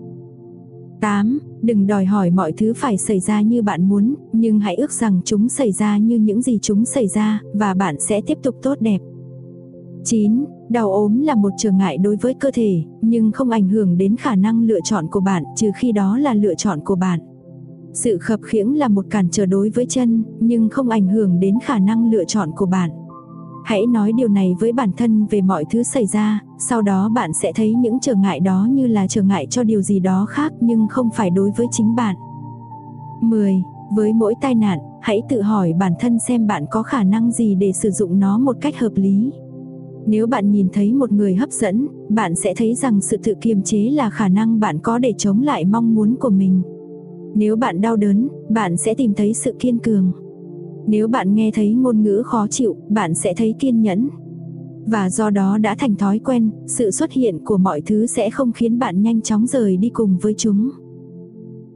8. 1.00 1.38
Đừng 1.62 1.86
đòi 1.86 2.04
hỏi 2.04 2.30
mọi 2.30 2.52
thứ 2.52 2.72
phải 2.76 2.98
xảy 2.98 3.20
ra 3.20 3.40
như 3.40 3.62
bạn 3.62 3.88
muốn, 3.88 4.14
nhưng 4.32 4.60
hãy 4.60 4.74
ước 4.74 4.92
rằng 4.92 5.20
chúng 5.24 5.48
xảy 5.48 5.72
ra 5.72 5.98
như 5.98 6.16
những 6.16 6.42
gì 6.42 6.58
chúng 6.62 6.84
xảy 6.84 7.08
ra, 7.08 7.40
và 7.54 7.74
bạn 7.74 7.96
sẽ 8.00 8.20
tiếp 8.26 8.38
tục 8.42 8.54
tốt 8.62 8.74
đẹp. 8.80 8.98
9. 10.04 10.44
Đau 10.68 10.92
ốm 10.92 11.20
là 11.20 11.34
một 11.34 11.52
trở 11.58 11.70
ngại 11.70 11.98
đối 11.98 12.16
với 12.16 12.34
cơ 12.34 12.50
thể, 12.54 12.82
nhưng 13.00 13.32
không 13.32 13.50
ảnh 13.50 13.68
hưởng 13.68 13.98
đến 13.98 14.16
khả 14.16 14.34
năng 14.34 14.62
lựa 14.62 14.80
chọn 14.84 15.06
của 15.10 15.20
bạn, 15.20 15.42
trừ 15.56 15.70
khi 15.76 15.92
đó 15.92 16.18
là 16.18 16.34
lựa 16.34 16.54
chọn 16.54 16.80
của 16.84 16.94
bạn. 16.94 17.20
Sự 17.92 18.18
khập 18.18 18.40
khiễng 18.42 18.78
là 18.78 18.88
một 18.88 19.06
cản 19.10 19.28
trở 19.30 19.46
đối 19.46 19.70
với 19.70 19.86
chân, 19.86 20.24
nhưng 20.40 20.68
không 20.68 20.88
ảnh 20.88 21.08
hưởng 21.08 21.40
đến 21.40 21.54
khả 21.64 21.78
năng 21.78 22.10
lựa 22.10 22.24
chọn 22.24 22.50
của 22.56 22.66
bạn. 22.66 22.90
Hãy 23.64 23.86
nói 23.86 24.12
điều 24.12 24.28
này 24.28 24.54
với 24.60 24.72
bản 24.72 24.90
thân 24.96 25.26
về 25.26 25.40
mọi 25.40 25.64
thứ 25.70 25.82
xảy 25.82 26.06
ra, 26.06 26.40
sau 26.58 26.82
đó 26.82 27.08
bạn 27.08 27.32
sẽ 27.32 27.52
thấy 27.54 27.74
những 27.74 27.98
trở 28.00 28.14
ngại 28.14 28.40
đó 28.40 28.68
như 28.70 28.86
là 28.86 29.06
trở 29.06 29.22
ngại 29.22 29.46
cho 29.50 29.62
điều 29.62 29.82
gì 29.82 30.00
đó 30.00 30.26
khác 30.28 30.52
nhưng 30.60 30.86
không 30.88 31.08
phải 31.14 31.30
đối 31.30 31.50
với 31.56 31.66
chính 31.70 31.94
bạn. 31.94 32.16
10. 33.20 33.62
Với 33.96 34.12
mỗi 34.12 34.34
tai 34.40 34.54
nạn, 34.54 34.78
hãy 35.00 35.22
tự 35.28 35.42
hỏi 35.42 35.72
bản 35.78 35.92
thân 36.00 36.18
xem 36.18 36.46
bạn 36.46 36.64
có 36.70 36.82
khả 36.82 37.02
năng 37.04 37.30
gì 37.30 37.54
để 37.54 37.72
sử 37.72 37.90
dụng 37.90 38.18
nó 38.18 38.38
một 38.38 38.56
cách 38.60 38.78
hợp 38.78 38.92
lý. 38.94 39.30
Nếu 40.06 40.26
bạn 40.26 40.50
nhìn 40.50 40.68
thấy 40.72 40.92
một 40.92 41.12
người 41.12 41.34
hấp 41.34 41.50
dẫn, 41.52 41.88
bạn 42.08 42.34
sẽ 42.34 42.54
thấy 42.56 42.74
rằng 42.74 43.00
sự 43.00 43.16
tự 43.22 43.34
kiềm 43.40 43.62
chế 43.62 43.90
là 43.90 44.10
khả 44.10 44.28
năng 44.28 44.60
bạn 44.60 44.78
có 44.78 44.98
để 44.98 45.12
chống 45.18 45.42
lại 45.42 45.64
mong 45.64 45.94
muốn 45.94 46.16
của 46.16 46.30
mình. 46.30 46.62
Nếu 47.34 47.56
bạn 47.56 47.80
đau 47.80 47.96
đớn, 47.96 48.28
bạn 48.50 48.76
sẽ 48.76 48.94
tìm 48.94 49.12
thấy 49.14 49.34
sự 49.34 49.54
kiên 49.58 49.78
cường. 49.78 50.12
Nếu 50.86 51.08
bạn 51.08 51.34
nghe 51.34 51.50
thấy 51.54 51.74
ngôn 51.74 52.02
ngữ 52.02 52.22
khó 52.24 52.46
chịu, 52.50 52.76
bạn 52.88 53.14
sẽ 53.14 53.34
thấy 53.36 53.54
kiên 53.58 53.82
nhẫn. 53.82 54.08
Và 54.86 55.10
do 55.10 55.30
đó 55.30 55.58
đã 55.58 55.74
thành 55.78 55.96
thói 55.96 56.18
quen, 56.18 56.50
sự 56.66 56.90
xuất 56.90 57.12
hiện 57.12 57.38
của 57.44 57.56
mọi 57.58 57.80
thứ 57.80 58.06
sẽ 58.06 58.30
không 58.30 58.52
khiến 58.52 58.78
bạn 58.78 59.02
nhanh 59.02 59.20
chóng 59.20 59.46
rời 59.46 59.76
đi 59.76 59.88
cùng 59.88 60.16
với 60.22 60.34
chúng. 60.34 60.70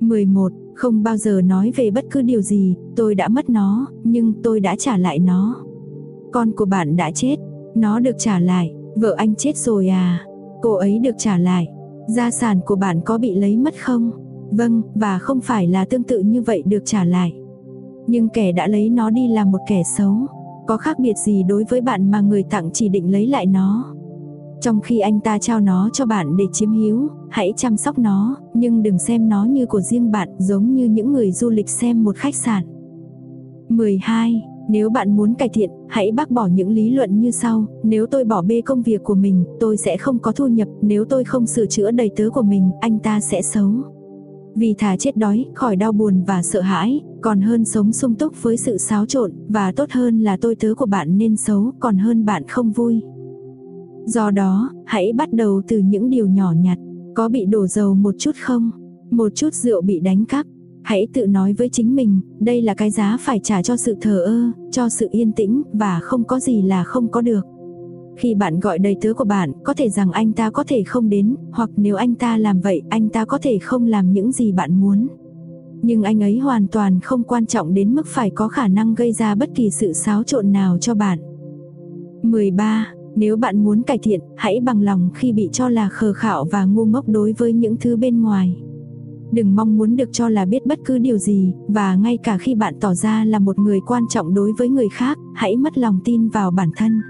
11. 0.00 0.52
Không 0.74 1.02
bao 1.02 1.16
giờ 1.16 1.40
nói 1.40 1.72
về 1.76 1.90
bất 1.90 2.04
cứ 2.10 2.22
điều 2.22 2.42
gì, 2.42 2.76
tôi 2.96 3.14
đã 3.14 3.28
mất 3.28 3.50
nó, 3.50 3.86
nhưng 4.04 4.32
tôi 4.42 4.60
đã 4.60 4.76
trả 4.78 4.98
lại 4.98 5.18
nó. 5.18 5.64
Con 6.32 6.52
của 6.52 6.64
bạn 6.64 6.96
đã 6.96 7.10
chết, 7.10 7.36
nó 7.80 8.00
được 8.00 8.16
trả 8.18 8.38
lại, 8.38 8.74
vợ 8.96 9.14
anh 9.18 9.34
chết 9.34 9.56
rồi 9.56 9.88
à, 9.88 10.26
cô 10.62 10.74
ấy 10.74 10.98
được 10.98 11.14
trả 11.18 11.38
lại. 11.38 11.66
Gia 12.08 12.30
sản 12.30 12.60
của 12.66 12.76
bạn 12.76 13.00
có 13.04 13.18
bị 13.18 13.34
lấy 13.34 13.56
mất 13.56 13.74
không? 13.80 14.10
Vâng, 14.50 14.82
và 14.94 15.18
không 15.18 15.40
phải 15.40 15.66
là 15.66 15.84
tương 15.84 16.02
tự 16.02 16.20
như 16.20 16.42
vậy 16.42 16.62
được 16.66 16.82
trả 16.84 17.04
lại. 17.04 17.32
Nhưng 18.06 18.28
kẻ 18.28 18.52
đã 18.52 18.66
lấy 18.66 18.90
nó 18.90 19.10
đi 19.10 19.28
là 19.28 19.44
một 19.44 19.58
kẻ 19.68 19.82
xấu. 19.96 20.14
Có 20.66 20.76
khác 20.76 20.98
biệt 20.98 21.18
gì 21.18 21.42
đối 21.48 21.64
với 21.68 21.80
bạn 21.80 22.10
mà 22.10 22.20
người 22.20 22.42
tặng 22.42 22.70
chỉ 22.72 22.88
định 22.88 23.12
lấy 23.12 23.26
lại 23.26 23.46
nó. 23.46 23.94
Trong 24.60 24.80
khi 24.80 24.98
anh 24.98 25.20
ta 25.20 25.38
trao 25.38 25.60
nó 25.60 25.90
cho 25.92 26.06
bạn 26.06 26.36
để 26.36 26.44
chiếm 26.52 26.72
hữu, 26.72 27.08
hãy 27.30 27.52
chăm 27.56 27.76
sóc 27.76 27.98
nó, 27.98 28.36
nhưng 28.54 28.82
đừng 28.82 28.98
xem 28.98 29.28
nó 29.28 29.44
như 29.44 29.66
của 29.66 29.80
riêng 29.80 30.10
bạn 30.10 30.28
giống 30.38 30.74
như 30.74 30.84
những 30.84 31.12
người 31.12 31.32
du 31.32 31.50
lịch 31.50 31.68
xem 31.68 32.04
một 32.04 32.16
khách 32.16 32.34
sạn. 32.34 32.64
12. 33.68 34.42
Nếu 34.68 34.90
bạn 34.90 35.16
muốn 35.16 35.34
cải 35.34 35.48
thiện, 35.48 35.70
hãy 35.88 36.12
bác 36.12 36.30
bỏ 36.30 36.46
những 36.46 36.70
lý 36.70 36.90
luận 36.90 37.20
như 37.20 37.30
sau, 37.30 37.66
nếu 37.82 38.06
tôi 38.06 38.24
bỏ 38.24 38.42
bê 38.42 38.60
công 38.60 38.82
việc 38.82 39.04
của 39.04 39.14
mình, 39.14 39.44
tôi 39.60 39.76
sẽ 39.76 39.96
không 39.96 40.18
có 40.18 40.32
thu 40.32 40.46
nhập, 40.46 40.68
nếu 40.82 41.04
tôi 41.04 41.24
không 41.24 41.46
sửa 41.46 41.66
chữa 41.66 41.90
đầy 41.90 42.10
tớ 42.16 42.30
của 42.32 42.42
mình, 42.42 42.70
anh 42.80 42.98
ta 42.98 43.20
sẽ 43.20 43.42
xấu. 43.42 43.70
Vì 44.54 44.74
thà 44.78 44.96
chết 44.96 45.16
đói, 45.16 45.44
khỏi 45.54 45.76
đau 45.76 45.92
buồn 45.92 46.22
và 46.26 46.42
sợ 46.42 46.60
hãi, 46.60 47.00
còn 47.20 47.40
hơn 47.40 47.64
sống 47.64 47.92
sung 47.92 48.14
túc 48.14 48.42
với 48.42 48.56
sự 48.56 48.76
xáo 48.78 49.06
trộn, 49.06 49.32
và 49.48 49.72
tốt 49.72 49.90
hơn 49.90 50.20
là 50.20 50.36
tôi 50.40 50.54
tớ 50.54 50.74
của 50.74 50.86
bạn 50.86 51.18
nên 51.18 51.36
xấu, 51.36 51.72
còn 51.80 51.98
hơn 51.98 52.24
bạn 52.24 52.42
không 52.48 52.72
vui. 52.72 53.00
Do 54.06 54.30
đó, 54.30 54.70
hãy 54.84 55.12
bắt 55.12 55.32
đầu 55.32 55.62
từ 55.68 55.78
những 55.78 56.10
điều 56.10 56.28
nhỏ 56.28 56.52
nhặt. 56.52 56.78
Có 57.14 57.28
bị 57.28 57.44
đổ 57.44 57.66
dầu 57.66 57.94
một 57.94 58.14
chút 58.18 58.36
không? 58.42 58.70
Một 59.10 59.34
chút 59.34 59.54
rượu 59.54 59.82
bị 59.82 60.00
đánh 60.00 60.24
cắp. 60.24 60.46
Hãy 60.88 61.06
tự 61.12 61.26
nói 61.26 61.52
với 61.52 61.68
chính 61.68 61.94
mình, 61.94 62.20
đây 62.40 62.62
là 62.62 62.74
cái 62.74 62.90
giá 62.90 63.16
phải 63.20 63.40
trả 63.42 63.62
cho 63.62 63.76
sự 63.76 63.96
thờ 64.00 64.20
ơ, 64.20 64.50
cho 64.70 64.88
sự 64.88 65.08
yên 65.10 65.32
tĩnh, 65.32 65.62
và 65.72 66.00
không 66.02 66.24
có 66.24 66.40
gì 66.40 66.62
là 66.62 66.84
không 66.84 67.08
có 67.10 67.20
được. 67.20 67.46
Khi 68.16 68.34
bạn 68.34 68.60
gọi 68.60 68.78
đầy 68.78 68.96
tớ 69.00 69.12
của 69.14 69.24
bạn, 69.24 69.52
có 69.64 69.74
thể 69.74 69.88
rằng 69.88 70.12
anh 70.12 70.32
ta 70.32 70.50
có 70.50 70.64
thể 70.68 70.82
không 70.82 71.08
đến, 71.08 71.34
hoặc 71.52 71.70
nếu 71.76 71.96
anh 71.96 72.14
ta 72.14 72.38
làm 72.38 72.60
vậy, 72.60 72.82
anh 72.88 73.08
ta 73.08 73.24
có 73.24 73.38
thể 73.42 73.58
không 73.58 73.86
làm 73.86 74.12
những 74.12 74.32
gì 74.32 74.52
bạn 74.52 74.80
muốn. 74.80 75.06
Nhưng 75.82 76.02
anh 76.02 76.22
ấy 76.22 76.38
hoàn 76.38 76.68
toàn 76.68 77.00
không 77.00 77.24
quan 77.24 77.46
trọng 77.46 77.74
đến 77.74 77.94
mức 77.94 78.06
phải 78.06 78.30
có 78.30 78.48
khả 78.48 78.68
năng 78.68 78.94
gây 78.94 79.12
ra 79.12 79.34
bất 79.34 79.50
kỳ 79.54 79.70
sự 79.70 79.92
xáo 79.92 80.22
trộn 80.22 80.52
nào 80.52 80.78
cho 80.78 80.94
bạn. 80.94 81.18
13. 82.22 82.86
Nếu 83.16 83.36
bạn 83.36 83.64
muốn 83.64 83.82
cải 83.82 83.98
thiện, 83.98 84.20
hãy 84.36 84.60
bằng 84.60 84.82
lòng 84.82 85.10
khi 85.14 85.32
bị 85.32 85.48
cho 85.52 85.68
là 85.68 85.88
khờ 85.88 86.12
khạo 86.12 86.44
và 86.44 86.64
ngu 86.64 86.84
ngốc 86.84 87.08
đối 87.08 87.32
với 87.38 87.52
những 87.52 87.76
thứ 87.80 87.96
bên 87.96 88.22
ngoài. 88.22 88.56
Đừng 89.32 89.56
mong 89.56 89.78
muốn 89.78 89.96
được 89.96 90.08
cho 90.12 90.28
là 90.28 90.44
biết 90.44 90.66
bất 90.66 90.78
cứ 90.84 90.98
điều 90.98 91.18
gì, 91.18 91.52
và 91.68 91.94
ngay 91.94 92.18
cả 92.24 92.38
khi 92.38 92.54
bạn 92.54 92.74
tỏ 92.80 92.94
ra 92.94 93.24
là 93.24 93.38
một 93.38 93.58
người 93.58 93.80
quan 93.86 94.02
trọng 94.08 94.34
đối 94.34 94.52
với 94.58 94.68
người 94.68 94.88
khác, 94.92 95.18
hãy 95.34 95.56
mất 95.56 95.78
lòng 95.78 96.00
tin 96.04 96.28
vào 96.28 96.50
bản 96.50 96.70
thân. 96.76 97.00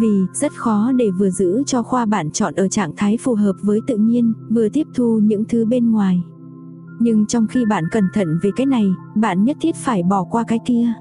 Vì, 0.00 0.26
rất 0.34 0.52
khó 0.52 0.92
để 0.92 1.10
vừa 1.18 1.30
giữ 1.30 1.62
cho 1.66 1.82
khoa 1.82 2.06
bạn 2.06 2.30
chọn 2.30 2.54
ở 2.54 2.68
trạng 2.68 2.92
thái 2.96 3.16
phù 3.16 3.34
hợp 3.34 3.54
với 3.62 3.80
tự 3.86 3.96
nhiên, 3.96 4.32
vừa 4.50 4.68
tiếp 4.68 4.86
thu 4.94 5.20
những 5.22 5.44
thứ 5.48 5.64
bên 5.64 5.90
ngoài. 5.90 6.22
Nhưng 7.00 7.26
trong 7.26 7.46
khi 7.46 7.64
bạn 7.64 7.84
cẩn 7.90 8.04
thận 8.14 8.38
về 8.42 8.50
cái 8.56 8.66
này, 8.66 8.86
bạn 9.14 9.44
nhất 9.44 9.56
thiết 9.60 9.74
phải 9.76 10.02
bỏ 10.02 10.24
qua 10.24 10.44
cái 10.48 10.58
kia. 10.66 10.92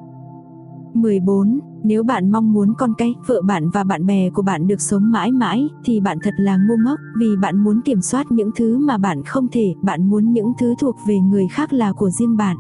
14. 1.02 1.60
Nếu 1.84 2.04
bạn 2.04 2.32
mong 2.32 2.54
muốn 2.54 2.74
con 2.78 2.94
cái, 2.98 3.16
vợ 3.28 3.42
bạn 3.42 3.70
và 3.70 3.84
bạn 3.84 4.06
bè 4.06 4.30
của 4.30 4.42
bạn 4.42 4.68
được 4.68 4.82
sống 4.82 5.12
mãi 5.12 5.32
mãi, 5.32 5.70
thì 5.86 6.00
bạn 6.00 6.18
thật 6.24 6.34
là 6.38 6.58
ngu 6.58 6.76
ngốc, 6.86 7.00
vì 7.20 7.36
bạn 7.42 7.64
muốn 7.64 7.82
kiểm 7.82 8.02
soát 8.02 8.32
những 8.32 8.52
thứ 8.56 8.78
mà 8.78 8.98
bạn 8.98 9.24
không 9.24 9.48
thể, 9.52 9.74
bạn 9.82 10.10
muốn 10.10 10.32
những 10.32 10.54
thứ 10.60 10.74
thuộc 10.80 10.96
về 11.08 11.20
người 11.20 11.48
khác 11.52 11.74
là 11.74 11.94
của 11.94 12.10
riêng 12.10 12.38
bạn. 12.38 12.58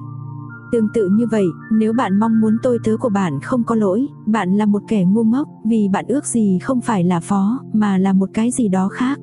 Tương 0.71 0.87
tự 0.93 1.09
như 1.09 1.25
vậy, 1.31 1.45
nếu 1.71 1.93
bạn 1.93 2.19
mong 2.19 2.41
muốn 2.41 2.57
tôi 2.63 2.79
tớ 2.83 2.97
của 2.97 3.09
bạn 3.09 3.39
không 3.39 3.63
có 3.63 3.75
lỗi, 3.75 4.07
bạn 4.25 4.57
là 4.57 4.65
một 4.65 4.81
kẻ 4.87 5.03
ngu 5.03 5.23
ngốc, 5.23 5.47
vì 5.65 5.89
bạn 5.93 6.05
ước 6.07 6.25
gì 6.25 6.59
không 6.61 6.81
phải 6.81 7.03
là 7.03 7.19
phó, 7.19 7.59
mà 7.73 7.97
là 7.97 8.13
một 8.13 8.29
cái 8.33 8.51
gì 8.51 8.67
đó 8.67 8.87
khác. 8.87 9.19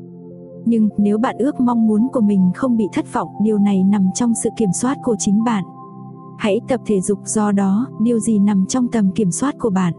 Nhưng 0.66 0.88
nếu 0.98 1.18
bạn 1.18 1.36
ước 1.38 1.60
mong 1.60 1.86
muốn 1.86 2.08
của 2.12 2.20
mình 2.20 2.50
không 2.54 2.76
bị 2.76 2.84
thất 2.92 3.12
vọng, 3.12 3.28
điều 3.44 3.58
này 3.58 3.84
nằm 3.84 4.02
trong 4.14 4.32
sự 4.34 4.50
kiểm 4.56 4.72
soát 4.72 4.96
của 5.04 5.16
chính 5.18 5.44
bạn. 5.44 5.64
Hãy 6.38 6.60
tập 6.68 6.80
thể 6.86 7.00
dục 7.00 7.18
do 7.24 7.52
đó, 7.52 7.86
điều 8.00 8.18
gì 8.18 8.38
nằm 8.38 8.66
trong 8.66 8.88
tầm 8.88 9.10
kiểm 9.10 9.30
soát 9.30 9.54
của 9.58 9.70
bạn. 9.70 9.94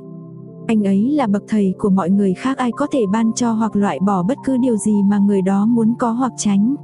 Anh 0.68 0.84
ấy 0.84 1.12
là 1.12 1.28
bậc 1.28 1.44
thầy 1.48 1.74
của 1.78 1.90
mọi 1.90 2.10
người 2.10 2.34
khác 2.34 2.58
ai 2.58 2.72
có 2.72 2.88
thể 2.92 3.00
ban 3.12 3.34
cho 3.34 3.52
hoặc 3.52 3.76
loại 3.76 4.00
bỏ 4.00 4.24
bất 4.24 4.38
cứ 4.46 4.58
điều 4.58 4.78
gì 4.78 5.04
mà 5.04 5.20
người 5.20 5.42
đó 5.42 5.66
muốn 5.66 5.94
có 6.00 6.12
hoặc 6.12 6.32
tránh. 6.38 6.76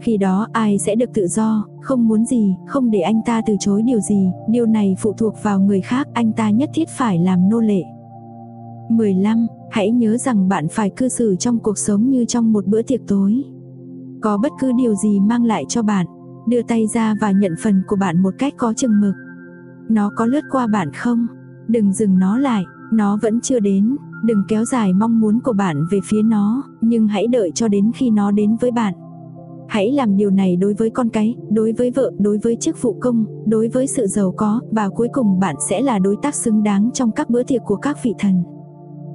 Khi 0.00 0.16
đó 0.16 0.46
ai 0.52 0.78
sẽ 0.78 0.94
được 0.94 1.10
tự 1.14 1.26
do, 1.26 1.66
không 1.80 2.08
muốn 2.08 2.24
gì, 2.24 2.56
không 2.66 2.90
để 2.90 3.00
anh 3.00 3.20
ta 3.26 3.40
từ 3.46 3.56
chối 3.60 3.82
điều 3.82 4.00
gì, 4.00 4.30
điều 4.48 4.66
này 4.66 4.96
phụ 4.98 5.12
thuộc 5.12 5.34
vào 5.42 5.60
người 5.60 5.80
khác, 5.80 6.08
anh 6.12 6.32
ta 6.32 6.50
nhất 6.50 6.70
thiết 6.74 6.88
phải 6.88 7.18
làm 7.18 7.48
nô 7.48 7.60
lệ. 7.60 7.82
15. 8.90 9.46
Hãy 9.70 9.90
nhớ 9.90 10.16
rằng 10.16 10.48
bạn 10.48 10.66
phải 10.70 10.90
cư 10.90 11.08
xử 11.08 11.36
trong 11.36 11.58
cuộc 11.58 11.78
sống 11.78 12.10
như 12.10 12.24
trong 12.24 12.52
một 12.52 12.66
bữa 12.66 12.82
tiệc 12.82 13.00
tối. 13.08 13.42
Có 14.20 14.38
bất 14.42 14.52
cứ 14.60 14.72
điều 14.72 14.94
gì 14.94 15.20
mang 15.20 15.44
lại 15.44 15.64
cho 15.68 15.82
bạn, 15.82 16.06
đưa 16.48 16.62
tay 16.62 16.86
ra 16.86 17.14
và 17.20 17.30
nhận 17.30 17.54
phần 17.62 17.82
của 17.86 17.96
bạn 17.96 18.22
một 18.22 18.34
cách 18.38 18.54
có 18.56 18.72
chừng 18.72 19.00
mực. 19.00 19.14
Nó 19.88 20.10
có 20.16 20.26
lướt 20.26 20.44
qua 20.50 20.66
bạn 20.66 20.92
không? 20.92 21.26
Đừng 21.68 21.92
dừng 21.92 22.18
nó 22.18 22.38
lại, 22.38 22.64
nó 22.92 23.18
vẫn 23.22 23.40
chưa 23.40 23.60
đến, 23.60 23.96
đừng 24.24 24.42
kéo 24.48 24.64
dài 24.64 24.92
mong 24.92 25.20
muốn 25.20 25.40
của 25.40 25.52
bạn 25.52 25.76
về 25.90 25.98
phía 26.04 26.22
nó, 26.22 26.62
nhưng 26.80 27.08
hãy 27.08 27.26
đợi 27.26 27.50
cho 27.54 27.68
đến 27.68 27.90
khi 27.94 28.10
nó 28.10 28.30
đến 28.30 28.56
với 28.60 28.70
bạn. 28.70 28.94
Hãy 29.68 29.92
làm 29.92 30.16
điều 30.16 30.30
này 30.30 30.56
đối 30.56 30.74
với 30.74 30.90
con 30.90 31.08
cái, 31.08 31.34
đối 31.50 31.72
với 31.72 31.90
vợ, 31.90 32.12
đối 32.18 32.38
với 32.38 32.56
chức 32.56 32.82
vụ 32.82 32.96
công, 33.00 33.24
đối 33.46 33.68
với 33.68 33.86
sự 33.86 34.06
giàu 34.06 34.34
có, 34.36 34.60
và 34.70 34.88
cuối 34.88 35.08
cùng 35.12 35.40
bạn 35.40 35.56
sẽ 35.68 35.80
là 35.80 35.98
đối 35.98 36.16
tác 36.22 36.34
xứng 36.34 36.62
đáng 36.62 36.90
trong 36.94 37.12
các 37.12 37.30
bữa 37.30 37.42
tiệc 37.42 37.62
của 37.64 37.76
các 37.76 37.98
vị 38.02 38.14
thần. 38.18 38.42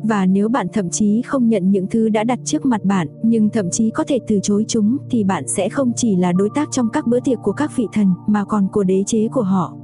Và 0.04 0.26
nếu 0.26 0.50
bạn 0.50 0.68
thậm 0.74 0.90
chí 0.90 1.22
không 1.22 1.50
nhận 1.50 1.72
những 1.72 1.88
thứ 1.88 2.10
đã 2.10 2.24
đặt 2.24 2.40
trước 2.44 2.66
mặt 2.66 2.84
bạn, 2.86 3.08
nhưng 3.24 3.50
thậm 3.50 3.70
chí 3.72 3.90
có 3.90 4.04
thể 4.08 4.20
từ 4.28 4.40
chối 4.44 4.66
chúng, 4.68 4.98
thì 5.10 5.24
bạn 5.24 5.48
sẽ 5.48 5.70
không 5.70 5.92
chỉ 5.96 6.16
là 6.16 6.32
đối 6.32 6.50
tác 6.56 6.72
trong 6.72 6.90
các 6.90 7.08
bữa 7.08 7.20
tiệc 7.20 7.40
của 7.44 7.52
các 7.52 7.72
vị 7.78 7.88
thần, 7.94 8.08
mà 8.28 8.46
còn 8.46 8.68
của 8.72 8.84
đế 8.84 9.04
chế 9.08 9.28
của 9.28 9.42
họ. 9.42 9.78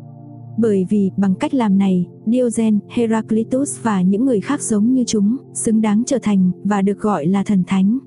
Bởi 0.57 0.85
vì, 0.89 1.11
bằng 1.17 1.35
cách 1.35 1.53
làm 1.53 1.77
này, 1.77 2.07
Diogen, 2.25 2.79
Heraclitus 2.89 3.83
và 3.83 4.01
những 4.01 4.25
người 4.25 4.41
khác 4.41 4.61
giống 4.61 4.93
như 4.93 5.03
chúng, 5.07 5.37
xứng 5.53 5.81
đáng 5.81 6.03
trở 6.05 6.17
thành, 6.21 6.51
và 6.63 6.81
được 6.81 6.99
gọi 6.99 7.27
là 7.27 7.43
thần 7.43 7.63
thánh. 7.67 7.99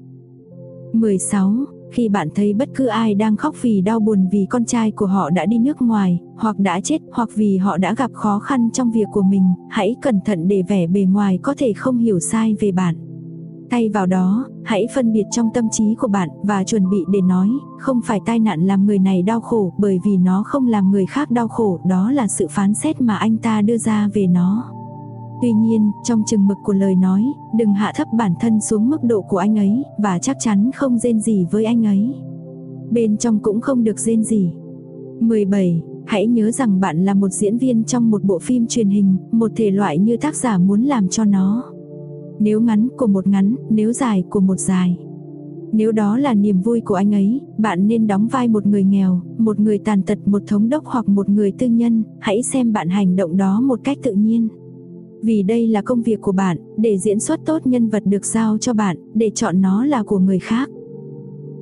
16. 0.92 1.52
Khi 1.92 2.08
bạn 2.08 2.28
thấy 2.34 2.54
bất 2.54 2.68
cứ 2.74 2.86
ai 2.86 3.14
đang 3.14 3.36
khóc 3.36 3.54
vì 3.62 3.80
đau 3.80 4.00
buồn 4.00 4.28
vì 4.32 4.46
con 4.50 4.64
trai 4.64 4.90
của 4.90 5.06
họ 5.06 5.30
đã 5.30 5.46
đi 5.46 5.58
nước 5.58 5.82
ngoài, 5.82 6.18
hoặc 6.36 6.58
đã 6.58 6.80
chết, 6.80 7.00
hoặc 7.12 7.28
vì 7.34 7.56
họ 7.56 7.76
đã 7.76 7.94
gặp 7.94 8.10
khó 8.12 8.38
khăn 8.38 8.70
trong 8.72 8.90
việc 8.90 9.06
của 9.12 9.22
mình, 9.22 9.42
hãy 9.70 9.96
cẩn 10.02 10.20
thận 10.24 10.48
để 10.48 10.62
vẻ 10.68 10.86
bề 10.86 11.02
ngoài 11.02 11.38
có 11.42 11.54
thể 11.58 11.72
không 11.72 11.98
hiểu 11.98 12.20
sai 12.20 12.54
về 12.60 12.72
bạn. 12.72 12.94
Thay 13.70 13.88
vào 13.88 14.06
đó, 14.06 14.44
hãy 14.64 14.86
phân 14.94 15.12
biệt 15.12 15.24
trong 15.30 15.48
tâm 15.54 15.68
trí 15.70 15.94
của 15.94 16.08
bạn 16.08 16.28
và 16.42 16.64
chuẩn 16.64 16.90
bị 16.90 17.04
để 17.12 17.20
nói, 17.20 17.48
không 17.78 18.00
phải 18.04 18.20
tai 18.26 18.38
nạn 18.38 18.66
làm 18.66 18.86
người 18.86 18.98
này 18.98 19.22
đau 19.22 19.40
khổ 19.40 19.72
bởi 19.78 19.98
vì 20.04 20.16
nó 20.16 20.42
không 20.46 20.66
làm 20.66 20.90
người 20.90 21.06
khác 21.06 21.30
đau 21.30 21.48
khổ, 21.48 21.80
đó 21.86 22.10
là 22.10 22.28
sự 22.28 22.46
phán 22.50 22.74
xét 22.74 23.00
mà 23.00 23.16
anh 23.16 23.36
ta 23.36 23.62
đưa 23.62 23.78
ra 23.78 24.08
về 24.14 24.26
nó. 24.26 24.72
Tuy 25.42 25.52
nhiên, 25.52 25.90
trong 26.04 26.22
chừng 26.26 26.46
mực 26.46 26.58
của 26.64 26.72
lời 26.72 26.94
nói, 26.94 27.24
đừng 27.58 27.74
hạ 27.74 27.92
thấp 27.96 28.08
bản 28.18 28.32
thân 28.40 28.60
xuống 28.60 28.90
mức 28.90 29.04
độ 29.04 29.22
của 29.22 29.36
anh 29.36 29.58
ấy, 29.58 29.84
và 29.98 30.18
chắc 30.18 30.36
chắn 30.40 30.70
không 30.74 30.98
rên 30.98 31.20
gì 31.20 31.46
với 31.50 31.64
anh 31.64 31.86
ấy. 31.86 32.14
Bên 32.90 33.16
trong 33.16 33.38
cũng 33.38 33.60
không 33.60 33.84
được 33.84 33.98
rên 33.98 34.24
gì. 34.24 34.52
17. 35.20 35.82
Hãy 36.06 36.26
nhớ 36.26 36.50
rằng 36.50 36.80
bạn 36.80 37.04
là 37.04 37.14
một 37.14 37.28
diễn 37.28 37.58
viên 37.58 37.84
trong 37.84 38.10
một 38.10 38.24
bộ 38.24 38.38
phim 38.38 38.66
truyền 38.66 38.88
hình, 38.88 39.16
một 39.32 39.52
thể 39.56 39.70
loại 39.70 39.98
như 39.98 40.16
tác 40.16 40.36
giả 40.36 40.58
muốn 40.58 40.82
làm 40.82 41.08
cho 41.08 41.24
nó. 41.24 41.64
Nếu 42.38 42.60
ngắn 42.60 42.88
của 42.96 43.06
một 43.06 43.26
ngắn, 43.26 43.54
nếu 43.70 43.92
dài 43.92 44.24
của 44.30 44.40
một 44.40 44.56
dài. 44.56 44.98
Nếu 45.72 45.92
đó 45.92 46.16
là 46.18 46.34
niềm 46.34 46.60
vui 46.60 46.80
của 46.80 46.94
anh 46.94 47.14
ấy, 47.14 47.40
bạn 47.58 47.86
nên 47.86 48.06
đóng 48.06 48.28
vai 48.28 48.48
một 48.48 48.66
người 48.66 48.84
nghèo, 48.84 49.20
một 49.38 49.60
người 49.60 49.78
tàn 49.78 50.02
tật, 50.02 50.18
một 50.28 50.42
thống 50.46 50.68
đốc 50.68 50.84
hoặc 50.86 51.08
một 51.08 51.28
người 51.28 51.52
tư 51.58 51.66
nhân, 51.66 52.02
hãy 52.18 52.42
xem 52.42 52.72
bạn 52.72 52.88
hành 52.88 53.16
động 53.16 53.36
đó 53.36 53.60
một 53.60 53.80
cách 53.84 53.98
tự 54.02 54.12
nhiên. 54.12 54.48
Vì 55.22 55.42
đây 55.42 55.66
là 55.68 55.82
công 55.82 56.02
việc 56.02 56.20
của 56.20 56.32
bạn, 56.32 56.56
để 56.76 56.98
diễn 56.98 57.20
xuất 57.20 57.40
tốt 57.46 57.66
nhân 57.66 57.88
vật 57.88 58.02
được 58.06 58.24
giao 58.24 58.58
cho 58.58 58.72
bạn, 58.72 58.96
để 59.14 59.30
chọn 59.34 59.60
nó 59.60 59.84
là 59.84 60.02
của 60.02 60.18
người 60.18 60.38
khác. 60.38 60.70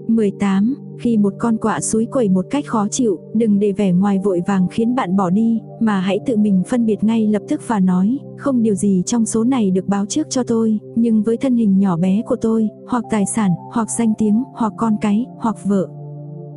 18. 0.08 0.74
Khi 0.98 1.16
một 1.16 1.34
con 1.38 1.56
quạ 1.56 1.80
suối 1.80 2.06
quẩy 2.12 2.28
một 2.28 2.46
cách 2.50 2.66
khó 2.66 2.88
chịu, 2.88 3.18
đừng 3.34 3.58
để 3.58 3.72
vẻ 3.72 3.92
ngoài 3.92 4.18
vội 4.24 4.40
vàng 4.46 4.66
khiến 4.70 4.94
bạn 4.94 5.16
bỏ 5.16 5.30
đi, 5.30 5.60
mà 5.80 6.00
hãy 6.00 6.18
tự 6.26 6.36
mình 6.36 6.62
phân 6.68 6.86
biệt 6.86 7.04
ngay 7.04 7.26
lập 7.26 7.42
tức 7.48 7.60
và 7.66 7.80
nói, 7.80 8.18
không 8.36 8.62
điều 8.62 8.74
gì 8.74 9.02
trong 9.06 9.26
số 9.26 9.44
này 9.44 9.70
được 9.70 9.86
báo 9.86 10.06
trước 10.06 10.26
cho 10.30 10.42
tôi, 10.42 10.78
nhưng 10.96 11.22
với 11.22 11.36
thân 11.36 11.56
hình 11.56 11.78
nhỏ 11.78 11.96
bé 11.96 12.22
của 12.26 12.36
tôi, 12.36 12.68
hoặc 12.86 13.04
tài 13.10 13.26
sản, 13.26 13.50
hoặc 13.72 13.88
danh 13.98 14.12
tiếng, 14.18 14.42
hoặc 14.54 14.72
con 14.76 14.96
cái, 15.00 15.26
hoặc 15.38 15.56
vợ. 15.64 15.88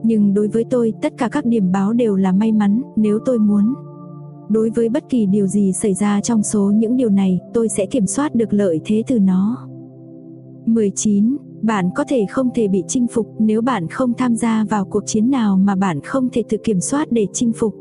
Nhưng 0.03 0.34
đối 0.34 0.48
với 0.48 0.63
tôi, 0.70 0.93
tất 1.01 1.13
cả 1.17 1.29
các 1.29 1.46
điểm 1.46 1.72
báo 1.72 1.93
đều 1.93 2.15
là 2.15 2.31
may 2.31 2.51
mắn, 2.51 2.81
nếu 2.96 3.20
tôi 3.25 3.39
muốn. 3.39 3.74
Đối 4.51 4.70
với 4.70 4.89
bất 4.89 5.10
kỳ 5.10 5.25
điều 5.25 5.48
gì 5.48 5.72
xảy 5.74 5.93
ra 5.93 6.22
trong 6.22 6.43
số 6.43 6.72
những 6.75 6.98
điều 6.98 7.10
này, 7.10 7.39
tôi 7.53 7.70
sẽ 7.70 7.86
kiểm 7.86 8.08
soát 8.08 8.36
được 8.36 8.53
lợi 8.53 8.79
thế 8.86 9.03
từ 9.08 9.20
nó. 9.20 9.67
19. 10.65 11.38
Bạn 11.62 11.89
có 11.96 12.03
thể 12.08 12.25
không 12.29 12.50
thể 12.55 12.67
bị 12.67 12.84
chinh 12.88 13.08
phục 13.08 13.27
nếu 13.39 13.62
bạn 13.62 13.88
không 13.88 14.13
tham 14.13 14.36
gia 14.36 14.65
vào 14.70 14.86
cuộc 14.86 15.03
chiến 15.05 15.31
nào 15.31 15.58
mà 15.58 15.75
bạn 15.75 16.01
không 16.01 16.29
thể 16.29 16.43
tự 16.50 16.58
kiểm 16.63 16.79
soát 16.79 17.12
để 17.12 17.27
chinh 17.34 17.51
phục. 17.53 17.75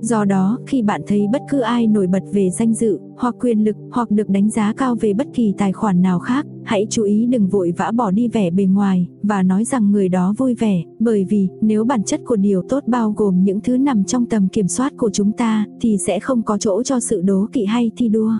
Do 0.00 0.24
đó, 0.24 0.58
khi 0.66 0.82
bạn 0.82 1.02
thấy 1.06 1.26
bất 1.32 1.42
cứ 1.50 1.60
ai 1.60 1.86
nổi 1.86 2.06
bật 2.06 2.22
về 2.32 2.50
danh 2.50 2.74
dự, 2.74 2.98
hoặc 3.16 3.34
quyền 3.40 3.64
lực, 3.64 3.76
hoặc 3.90 4.10
được 4.10 4.28
đánh 4.28 4.50
giá 4.50 4.72
cao 4.76 4.96
về 5.00 5.12
bất 5.12 5.26
kỳ 5.34 5.54
tài 5.58 5.72
khoản 5.72 6.02
nào 6.02 6.18
khác, 6.18 6.46
hãy 6.64 6.86
chú 6.90 7.02
ý 7.02 7.26
đừng 7.26 7.48
vội 7.48 7.72
vã 7.76 7.90
bỏ 7.90 8.10
đi 8.10 8.28
vẻ 8.28 8.50
bề 8.50 8.64
ngoài, 8.64 9.08
và 9.22 9.42
nói 9.42 9.64
rằng 9.64 9.92
người 9.92 10.08
đó 10.08 10.34
vui 10.38 10.54
vẻ, 10.54 10.82
bởi 10.98 11.24
vì, 11.24 11.48
nếu 11.60 11.84
bản 11.84 12.02
chất 12.02 12.20
của 12.24 12.36
điều 12.36 12.62
tốt 12.68 12.84
bao 12.86 13.12
gồm 13.16 13.44
những 13.44 13.60
thứ 13.60 13.76
nằm 13.76 14.04
trong 14.04 14.26
tầm 14.26 14.48
kiểm 14.48 14.68
soát 14.68 14.92
của 14.96 15.10
chúng 15.10 15.32
ta, 15.32 15.66
thì 15.80 15.96
sẽ 16.06 16.20
không 16.20 16.42
có 16.42 16.58
chỗ 16.58 16.82
cho 16.82 17.00
sự 17.00 17.22
đố 17.22 17.46
kỵ 17.52 17.64
hay 17.64 17.90
thi 17.96 18.08
đua. 18.08 18.32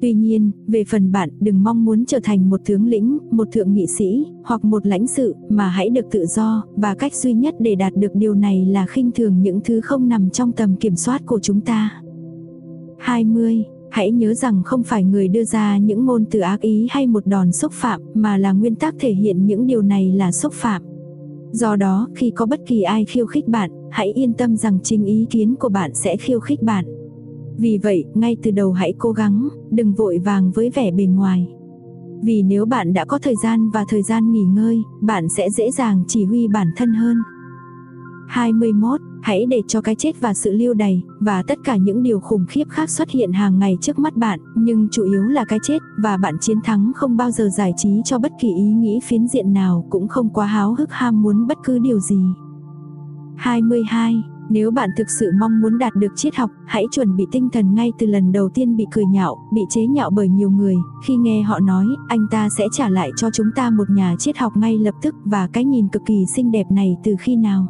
Tuy 0.00 0.12
nhiên, 0.12 0.50
về 0.66 0.84
phần 0.84 1.12
bạn 1.12 1.28
đừng 1.40 1.62
mong 1.62 1.84
muốn 1.84 2.04
trở 2.04 2.20
thành 2.22 2.50
một 2.50 2.60
tướng 2.64 2.86
lĩnh, 2.86 3.18
một 3.30 3.48
thượng 3.52 3.74
nghị 3.74 3.86
sĩ, 3.86 4.26
hoặc 4.44 4.64
một 4.64 4.86
lãnh 4.86 5.06
sự, 5.06 5.34
mà 5.48 5.68
hãy 5.68 5.90
được 5.90 6.06
tự 6.10 6.26
do, 6.26 6.64
và 6.76 6.94
cách 6.94 7.14
duy 7.14 7.32
nhất 7.32 7.54
để 7.58 7.74
đạt 7.74 7.92
được 7.96 8.14
điều 8.14 8.34
này 8.34 8.66
là 8.66 8.86
khinh 8.86 9.10
thường 9.10 9.42
những 9.42 9.60
thứ 9.64 9.80
không 9.80 10.08
nằm 10.08 10.30
trong 10.30 10.52
tầm 10.52 10.76
kiểm 10.76 10.96
soát 10.96 11.22
của 11.26 11.40
chúng 11.40 11.60
ta. 11.60 12.02
20. 12.98 13.64
Hãy 13.90 14.10
nhớ 14.10 14.34
rằng 14.34 14.62
không 14.64 14.82
phải 14.82 15.04
người 15.04 15.28
đưa 15.28 15.44
ra 15.44 15.78
những 15.78 16.06
ngôn 16.06 16.24
từ 16.30 16.40
ác 16.40 16.60
ý 16.60 16.86
hay 16.90 17.06
một 17.06 17.26
đòn 17.26 17.52
xúc 17.52 17.72
phạm, 17.72 18.00
mà 18.14 18.36
là 18.36 18.52
nguyên 18.52 18.74
tắc 18.74 18.94
thể 18.98 19.12
hiện 19.12 19.46
những 19.46 19.66
điều 19.66 19.82
này 19.82 20.12
là 20.12 20.32
xúc 20.32 20.52
phạm. 20.52 20.82
Do 21.52 21.76
đó, 21.76 22.08
khi 22.14 22.30
có 22.30 22.46
bất 22.46 22.60
kỳ 22.66 22.82
ai 22.82 23.04
khiêu 23.04 23.26
khích 23.26 23.48
bạn, 23.48 23.70
hãy 23.90 24.12
yên 24.12 24.32
tâm 24.32 24.56
rằng 24.56 24.78
chính 24.82 25.04
ý 25.04 25.26
kiến 25.30 25.54
của 25.54 25.68
bạn 25.68 25.90
sẽ 25.94 26.16
khiêu 26.16 26.40
khích 26.40 26.62
bạn. 26.62 26.84
Vì 27.58 27.78
vậy, 27.82 28.04
ngay 28.14 28.36
từ 28.42 28.50
đầu 28.50 28.72
hãy 28.72 28.92
cố 28.98 29.12
gắng, 29.12 29.48
đừng 29.70 29.94
vội 29.94 30.18
vàng 30.18 30.52
với 30.54 30.70
vẻ 30.70 30.90
bề 30.90 31.04
ngoài. 31.04 31.48
Vì 32.22 32.42
nếu 32.42 32.66
bạn 32.66 32.92
đã 32.92 33.04
có 33.04 33.18
thời 33.18 33.34
gian 33.42 33.70
và 33.70 33.84
thời 33.88 34.02
gian 34.02 34.32
nghỉ 34.32 34.44
ngơi, 34.44 34.82
bạn 35.00 35.28
sẽ 35.28 35.50
dễ 35.50 35.70
dàng 35.70 36.04
chỉ 36.08 36.24
huy 36.24 36.48
bản 36.48 36.66
thân 36.76 36.94
hơn. 36.94 37.16
21. 38.28 39.00
Hãy 39.22 39.46
để 39.46 39.62
cho 39.68 39.80
cái 39.80 39.94
chết 39.94 40.20
và 40.20 40.34
sự 40.34 40.52
lưu 40.52 40.74
đày, 40.74 41.02
và 41.20 41.42
tất 41.42 41.58
cả 41.64 41.76
những 41.76 42.02
điều 42.02 42.20
khủng 42.20 42.46
khiếp 42.48 42.64
khác 42.68 42.90
xuất 42.90 43.10
hiện 43.10 43.32
hàng 43.32 43.58
ngày 43.58 43.76
trước 43.80 43.98
mắt 43.98 44.16
bạn, 44.16 44.40
nhưng 44.54 44.88
chủ 44.90 45.04
yếu 45.04 45.22
là 45.22 45.44
cái 45.44 45.58
chết, 45.62 45.78
và 46.02 46.16
bạn 46.16 46.34
chiến 46.40 46.58
thắng 46.64 46.92
không 46.94 47.16
bao 47.16 47.30
giờ 47.30 47.48
giải 47.56 47.72
trí 47.76 48.00
cho 48.04 48.18
bất 48.18 48.32
kỳ 48.40 48.48
ý 48.48 48.64
nghĩ 48.64 49.00
phiến 49.04 49.28
diện 49.28 49.52
nào, 49.52 49.86
cũng 49.90 50.08
không 50.08 50.28
quá 50.28 50.46
háo 50.46 50.74
hức 50.74 50.92
ham 50.92 51.22
muốn 51.22 51.46
bất 51.46 51.58
cứ 51.64 51.78
điều 51.78 52.00
gì. 52.00 52.20
22. 53.36 54.22
Nếu 54.50 54.70
bạn 54.70 54.90
thực 54.96 55.10
sự 55.10 55.30
mong 55.40 55.60
muốn 55.60 55.78
đạt 55.78 55.94
được 55.94 56.12
triết 56.16 56.34
học, 56.34 56.50
hãy 56.66 56.84
chuẩn 56.90 57.16
bị 57.16 57.26
tinh 57.32 57.48
thần 57.52 57.74
ngay 57.74 57.92
từ 57.98 58.06
lần 58.06 58.32
đầu 58.32 58.48
tiên 58.48 58.76
bị 58.76 58.86
cười 58.92 59.04
nhạo, 59.06 59.36
bị 59.52 59.60
chế 59.70 59.86
nhạo 59.86 60.10
bởi 60.10 60.28
nhiều 60.28 60.50
người, 60.50 60.76
khi 61.06 61.16
nghe 61.16 61.42
họ 61.42 61.60
nói, 61.60 61.86
anh 62.08 62.26
ta 62.30 62.48
sẽ 62.58 62.64
trả 62.72 62.88
lại 62.88 63.10
cho 63.16 63.30
chúng 63.30 63.50
ta 63.56 63.70
một 63.70 63.90
nhà 63.90 64.14
triết 64.18 64.36
học 64.36 64.56
ngay 64.56 64.78
lập 64.78 64.94
tức 65.02 65.14
và 65.24 65.48
cái 65.52 65.64
nhìn 65.64 65.88
cực 65.88 66.02
kỳ 66.06 66.26
xinh 66.26 66.50
đẹp 66.50 66.66
này 66.70 66.96
từ 67.04 67.14
khi 67.20 67.36
nào. 67.36 67.66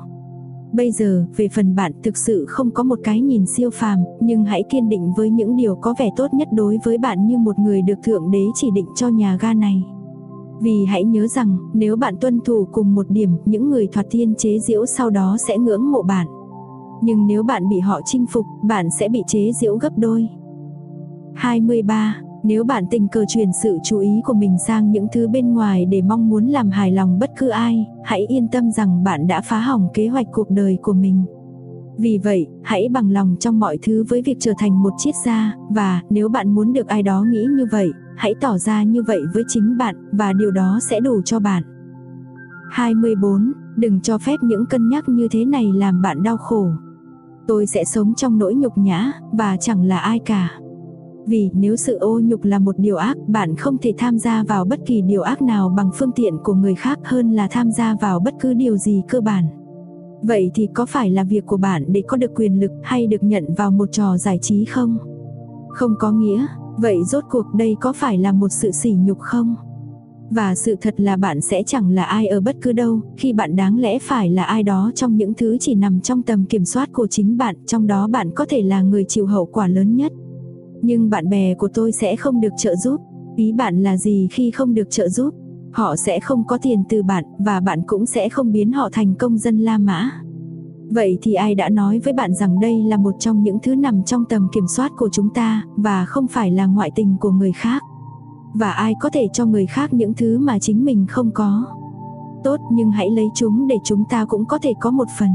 Bây 0.72 0.92
giờ, 0.92 1.26
về 1.36 1.48
phần 1.54 1.74
bạn 1.74 1.92
thực 2.02 2.16
sự 2.16 2.44
không 2.48 2.70
có 2.70 2.82
một 2.82 2.98
cái 3.04 3.20
nhìn 3.20 3.46
siêu 3.46 3.70
phàm, 3.70 3.98
nhưng 4.20 4.44
hãy 4.44 4.62
kiên 4.70 4.88
định 4.88 5.12
với 5.16 5.30
những 5.30 5.56
điều 5.56 5.76
có 5.76 5.94
vẻ 5.98 6.10
tốt 6.16 6.34
nhất 6.34 6.48
đối 6.52 6.78
với 6.84 6.98
bạn 6.98 7.26
như 7.26 7.38
một 7.38 7.58
người 7.58 7.82
được 7.82 7.94
Thượng 8.04 8.30
Đế 8.30 8.44
chỉ 8.54 8.70
định 8.74 8.86
cho 8.94 9.08
nhà 9.08 9.38
ga 9.40 9.54
này. 9.54 9.84
Vì 10.60 10.84
hãy 10.84 11.04
nhớ 11.04 11.26
rằng, 11.26 11.56
nếu 11.74 11.96
bạn 11.96 12.14
tuân 12.20 12.40
thủ 12.40 12.68
cùng 12.72 12.94
một 12.94 13.06
điểm, 13.10 13.30
những 13.44 13.70
người 13.70 13.86
thoạt 13.92 14.06
thiên 14.10 14.34
chế 14.34 14.58
diễu 14.58 14.86
sau 14.86 15.10
đó 15.10 15.36
sẽ 15.48 15.58
ngưỡng 15.58 15.90
mộ 15.92 16.02
bạn. 16.02 16.26
Nhưng 17.02 17.26
nếu 17.26 17.42
bạn 17.42 17.68
bị 17.68 17.80
họ 17.80 18.00
chinh 18.04 18.26
phục, 18.26 18.46
bạn 18.62 18.88
sẽ 18.90 19.08
bị 19.08 19.22
chế 19.26 19.52
giễu 19.52 19.76
gấp 19.76 19.98
đôi. 19.98 20.28
23. 21.34 22.16
Nếu 22.42 22.64
bạn 22.64 22.84
tình 22.90 23.08
cờ 23.08 23.24
truyền 23.28 23.48
sự 23.62 23.78
chú 23.84 23.98
ý 23.98 24.20
của 24.24 24.34
mình 24.34 24.56
sang 24.66 24.90
những 24.92 25.06
thứ 25.12 25.28
bên 25.28 25.54
ngoài 25.54 25.86
để 25.86 26.02
mong 26.02 26.28
muốn 26.28 26.46
làm 26.46 26.70
hài 26.70 26.92
lòng 26.92 27.18
bất 27.18 27.30
cứ 27.38 27.48
ai, 27.48 27.86
hãy 28.04 28.26
yên 28.26 28.48
tâm 28.48 28.70
rằng 28.70 29.04
bạn 29.04 29.26
đã 29.26 29.40
phá 29.40 29.60
hỏng 29.60 29.88
kế 29.94 30.08
hoạch 30.08 30.26
cuộc 30.32 30.50
đời 30.50 30.78
của 30.82 30.92
mình. 30.92 31.24
Vì 31.98 32.18
vậy, 32.18 32.46
hãy 32.62 32.88
bằng 32.88 33.10
lòng 33.10 33.36
trong 33.40 33.60
mọi 33.60 33.78
thứ 33.82 34.04
với 34.08 34.22
việc 34.22 34.36
trở 34.40 34.52
thành 34.58 34.82
một 34.82 34.92
triết 34.98 35.14
gia, 35.24 35.54
và 35.70 36.00
nếu 36.10 36.28
bạn 36.28 36.54
muốn 36.54 36.72
được 36.72 36.86
ai 36.86 37.02
đó 37.02 37.24
nghĩ 37.30 37.44
như 37.56 37.66
vậy, 37.72 37.90
hãy 38.16 38.34
tỏ 38.40 38.58
ra 38.58 38.82
như 38.82 39.02
vậy 39.02 39.20
với 39.34 39.42
chính 39.48 39.76
bạn, 39.78 39.96
và 40.12 40.32
điều 40.32 40.50
đó 40.50 40.78
sẽ 40.90 41.00
đủ 41.00 41.22
cho 41.24 41.40
bạn. 41.40 41.62
24. 42.70 43.52
Đừng 43.76 44.00
cho 44.00 44.18
phép 44.18 44.36
những 44.42 44.66
cân 44.66 44.88
nhắc 44.88 45.08
như 45.08 45.28
thế 45.30 45.44
này 45.44 45.72
làm 45.72 46.02
bạn 46.02 46.22
đau 46.22 46.36
khổ. 46.36 46.68
Tôi 47.46 47.66
sẽ 47.66 47.84
sống 47.84 48.14
trong 48.14 48.38
nỗi 48.38 48.54
nhục 48.54 48.78
nhã, 48.78 49.12
và 49.32 49.56
chẳng 49.56 49.82
là 49.82 49.98
ai 49.98 50.18
cả. 50.18 50.50
Vì 51.26 51.50
nếu 51.54 51.76
sự 51.76 51.96
ô 51.98 52.20
nhục 52.20 52.44
là 52.44 52.58
một 52.58 52.78
điều 52.78 52.96
ác, 52.96 53.16
bạn 53.26 53.56
không 53.56 53.78
thể 53.78 53.92
tham 53.98 54.18
gia 54.18 54.42
vào 54.42 54.64
bất 54.64 54.80
kỳ 54.86 55.02
điều 55.02 55.22
ác 55.22 55.42
nào 55.42 55.68
bằng 55.76 55.90
phương 55.94 56.12
tiện 56.12 56.34
của 56.44 56.54
người 56.54 56.74
khác 56.74 56.98
hơn 57.04 57.32
là 57.32 57.48
tham 57.50 57.70
gia 57.70 57.96
vào 58.00 58.20
bất 58.20 58.34
cứ 58.40 58.54
điều 58.54 58.76
gì 58.76 59.02
cơ 59.08 59.20
bản. 59.20 59.44
Vậy 60.22 60.50
thì 60.54 60.68
có 60.74 60.86
phải 60.86 61.10
là 61.10 61.24
việc 61.24 61.46
của 61.46 61.56
bạn 61.56 61.84
để 61.88 62.02
có 62.06 62.16
được 62.16 62.30
quyền 62.34 62.60
lực 62.60 62.70
hay 62.82 63.06
được 63.06 63.22
nhận 63.22 63.54
vào 63.56 63.70
một 63.70 63.88
trò 63.92 64.16
giải 64.16 64.38
trí 64.42 64.64
không? 64.64 64.98
Không 65.68 65.94
có 65.98 66.12
nghĩa, 66.12 66.46
vậy 66.78 66.96
rốt 67.04 67.24
cuộc 67.30 67.46
đây 67.54 67.76
có 67.80 67.92
phải 67.92 68.18
là 68.18 68.32
một 68.32 68.48
sự 68.48 68.70
sỉ 68.70 68.92
nhục 68.98 69.18
không? 69.18 69.54
Và 70.30 70.54
sự 70.54 70.76
thật 70.80 70.94
là 71.00 71.16
bạn 71.16 71.40
sẽ 71.40 71.62
chẳng 71.62 71.90
là 71.90 72.04
ai 72.04 72.26
ở 72.26 72.40
bất 72.40 72.56
cứ 72.62 72.72
đâu, 72.72 73.00
khi 73.16 73.32
bạn 73.32 73.56
đáng 73.56 73.78
lẽ 73.78 73.98
phải 73.98 74.30
là 74.30 74.44
ai 74.44 74.62
đó 74.62 74.90
trong 74.94 75.16
những 75.16 75.34
thứ 75.34 75.56
chỉ 75.60 75.74
nằm 75.74 76.00
trong 76.00 76.22
tầm 76.22 76.44
kiểm 76.44 76.64
soát 76.64 76.92
của 76.92 77.06
chính 77.06 77.36
bạn, 77.36 77.56
trong 77.66 77.86
đó 77.86 78.06
bạn 78.06 78.30
có 78.34 78.46
thể 78.48 78.62
là 78.62 78.82
người 78.82 79.04
chịu 79.08 79.26
hậu 79.26 79.46
quả 79.46 79.66
lớn 79.68 79.96
nhất. 79.96 80.12
Nhưng 80.82 81.10
bạn 81.10 81.28
bè 81.28 81.54
của 81.54 81.68
tôi 81.74 81.92
sẽ 81.92 82.16
không 82.16 82.40
được 82.40 82.52
trợ 82.58 82.76
giúp. 82.76 83.00
Ý 83.36 83.52
bạn 83.52 83.82
là 83.82 83.96
gì 83.96 84.28
khi 84.32 84.50
không 84.50 84.74
được 84.74 84.90
trợ 84.90 85.08
giúp? 85.08 85.34
Họ 85.72 85.96
sẽ 85.96 86.20
không 86.20 86.46
có 86.46 86.58
tiền 86.62 86.82
từ 86.88 87.02
bạn, 87.02 87.24
và 87.38 87.60
bạn 87.60 87.82
cũng 87.86 88.06
sẽ 88.06 88.28
không 88.28 88.52
biến 88.52 88.72
họ 88.72 88.88
thành 88.92 89.14
công 89.14 89.38
dân 89.38 89.58
La 89.58 89.78
Mã. 89.78 90.10
Vậy 90.90 91.18
thì 91.22 91.34
ai 91.34 91.54
đã 91.54 91.68
nói 91.68 92.00
với 92.04 92.12
bạn 92.12 92.34
rằng 92.34 92.60
đây 92.60 92.82
là 92.82 92.96
một 92.96 93.14
trong 93.18 93.42
những 93.42 93.58
thứ 93.62 93.74
nằm 93.74 94.02
trong 94.02 94.24
tầm 94.24 94.48
kiểm 94.54 94.64
soát 94.76 94.92
của 94.96 95.08
chúng 95.12 95.28
ta, 95.34 95.62
và 95.76 96.04
không 96.04 96.26
phải 96.26 96.50
là 96.50 96.66
ngoại 96.66 96.90
tình 96.94 97.16
của 97.20 97.30
người 97.30 97.52
khác? 97.52 97.82
Và 98.54 98.70
ai 98.70 98.94
có 99.00 99.10
thể 99.10 99.28
cho 99.32 99.46
người 99.46 99.66
khác 99.66 99.92
những 99.92 100.14
thứ 100.14 100.38
mà 100.38 100.58
chính 100.58 100.84
mình 100.84 101.06
không 101.08 101.30
có? 101.30 101.64
Tốt 102.44 102.60
nhưng 102.72 102.90
hãy 102.90 103.10
lấy 103.10 103.26
chúng 103.34 103.66
để 103.66 103.76
chúng 103.84 104.04
ta 104.10 104.24
cũng 104.24 104.44
có 104.44 104.58
thể 104.58 104.72
có 104.80 104.90
một 104.90 105.08
phần. 105.18 105.30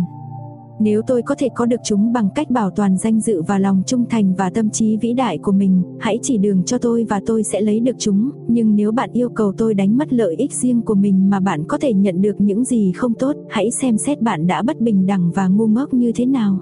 Nếu 0.79 1.01
tôi 1.07 1.21
có 1.21 1.35
thể 1.37 1.49
có 1.55 1.65
được 1.65 1.81
chúng 1.83 2.13
bằng 2.13 2.29
cách 2.35 2.49
bảo 2.49 2.69
toàn 2.69 2.97
danh 2.97 3.19
dự 3.19 3.41
và 3.41 3.57
lòng 3.57 3.83
trung 3.85 4.05
thành 4.09 4.35
và 4.35 4.49
tâm 4.49 4.69
trí 4.69 4.97
vĩ 4.97 5.13
đại 5.13 5.37
của 5.37 5.51
mình, 5.51 5.83
hãy 5.99 6.19
chỉ 6.21 6.37
đường 6.37 6.63
cho 6.63 6.77
tôi 6.77 7.05
và 7.09 7.21
tôi 7.25 7.43
sẽ 7.43 7.61
lấy 7.61 7.79
được 7.79 7.95
chúng, 7.97 8.29
nhưng 8.47 8.75
nếu 8.75 8.91
bạn 8.91 9.09
yêu 9.13 9.29
cầu 9.29 9.53
tôi 9.57 9.73
đánh 9.73 9.97
mất 9.97 10.13
lợi 10.13 10.35
ích 10.35 10.53
riêng 10.53 10.81
của 10.81 10.95
mình 10.95 11.29
mà 11.29 11.39
bạn 11.39 11.63
có 11.67 11.77
thể 11.77 11.93
nhận 11.93 12.21
được 12.21 12.41
những 12.41 12.63
gì 12.63 12.91
không 12.95 13.13
tốt, 13.13 13.35
hãy 13.49 13.71
xem 13.71 13.97
xét 13.97 14.21
bạn 14.21 14.47
đã 14.47 14.61
bất 14.61 14.81
bình 14.81 15.05
đẳng 15.05 15.31
và 15.31 15.47
ngu 15.47 15.67
ngốc 15.67 15.93
như 15.93 16.11
thế 16.15 16.25
nào. 16.25 16.59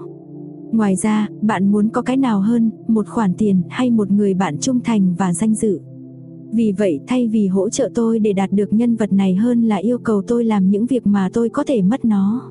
Ngoài 0.72 0.96
ra, 0.96 1.28
bạn 1.42 1.72
muốn 1.72 1.88
có 1.88 2.02
cái 2.02 2.16
nào 2.16 2.40
hơn, 2.40 2.70
một 2.88 3.08
khoản 3.08 3.34
tiền 3.34 3.62
hay 3.68 3.90
một 3.90 4.10
người 4.10 4.34
bạn 4.34 4.58
trung 4.58 4.80
thành 4.80 5.14
và 5.18 5.32
danh 5.32 5.54
dự. 5.54 5.80
Vì 6.52 6.72
vậy 6.72 7.00
thay 7.06 7.28
vì 7.28 7.46
hỗ 7.46 7.68
trợ 7.68 7.90
tôi 7.94 8.18
để 8.18 8.32
đạt 8.32 8.52
được 8.52 8.72
nhân 8.72 8.96
vật 8.96 9.12
này 9.12 9.34
hơn 9.34 9.62
là 9.62 9.76
yêu 9.76 9.98
cầu 9.98 10.22
tôi 10.26 10.44
làm 10.44 10.70
những 10.70 10.86
việc 10.86 11.06
mà 11.06 11.28
tôi 11.32 11.48
có 11.48 11.64
thể 11.66 11.82
mất 11.82 12.04
nó. 12.04 12.50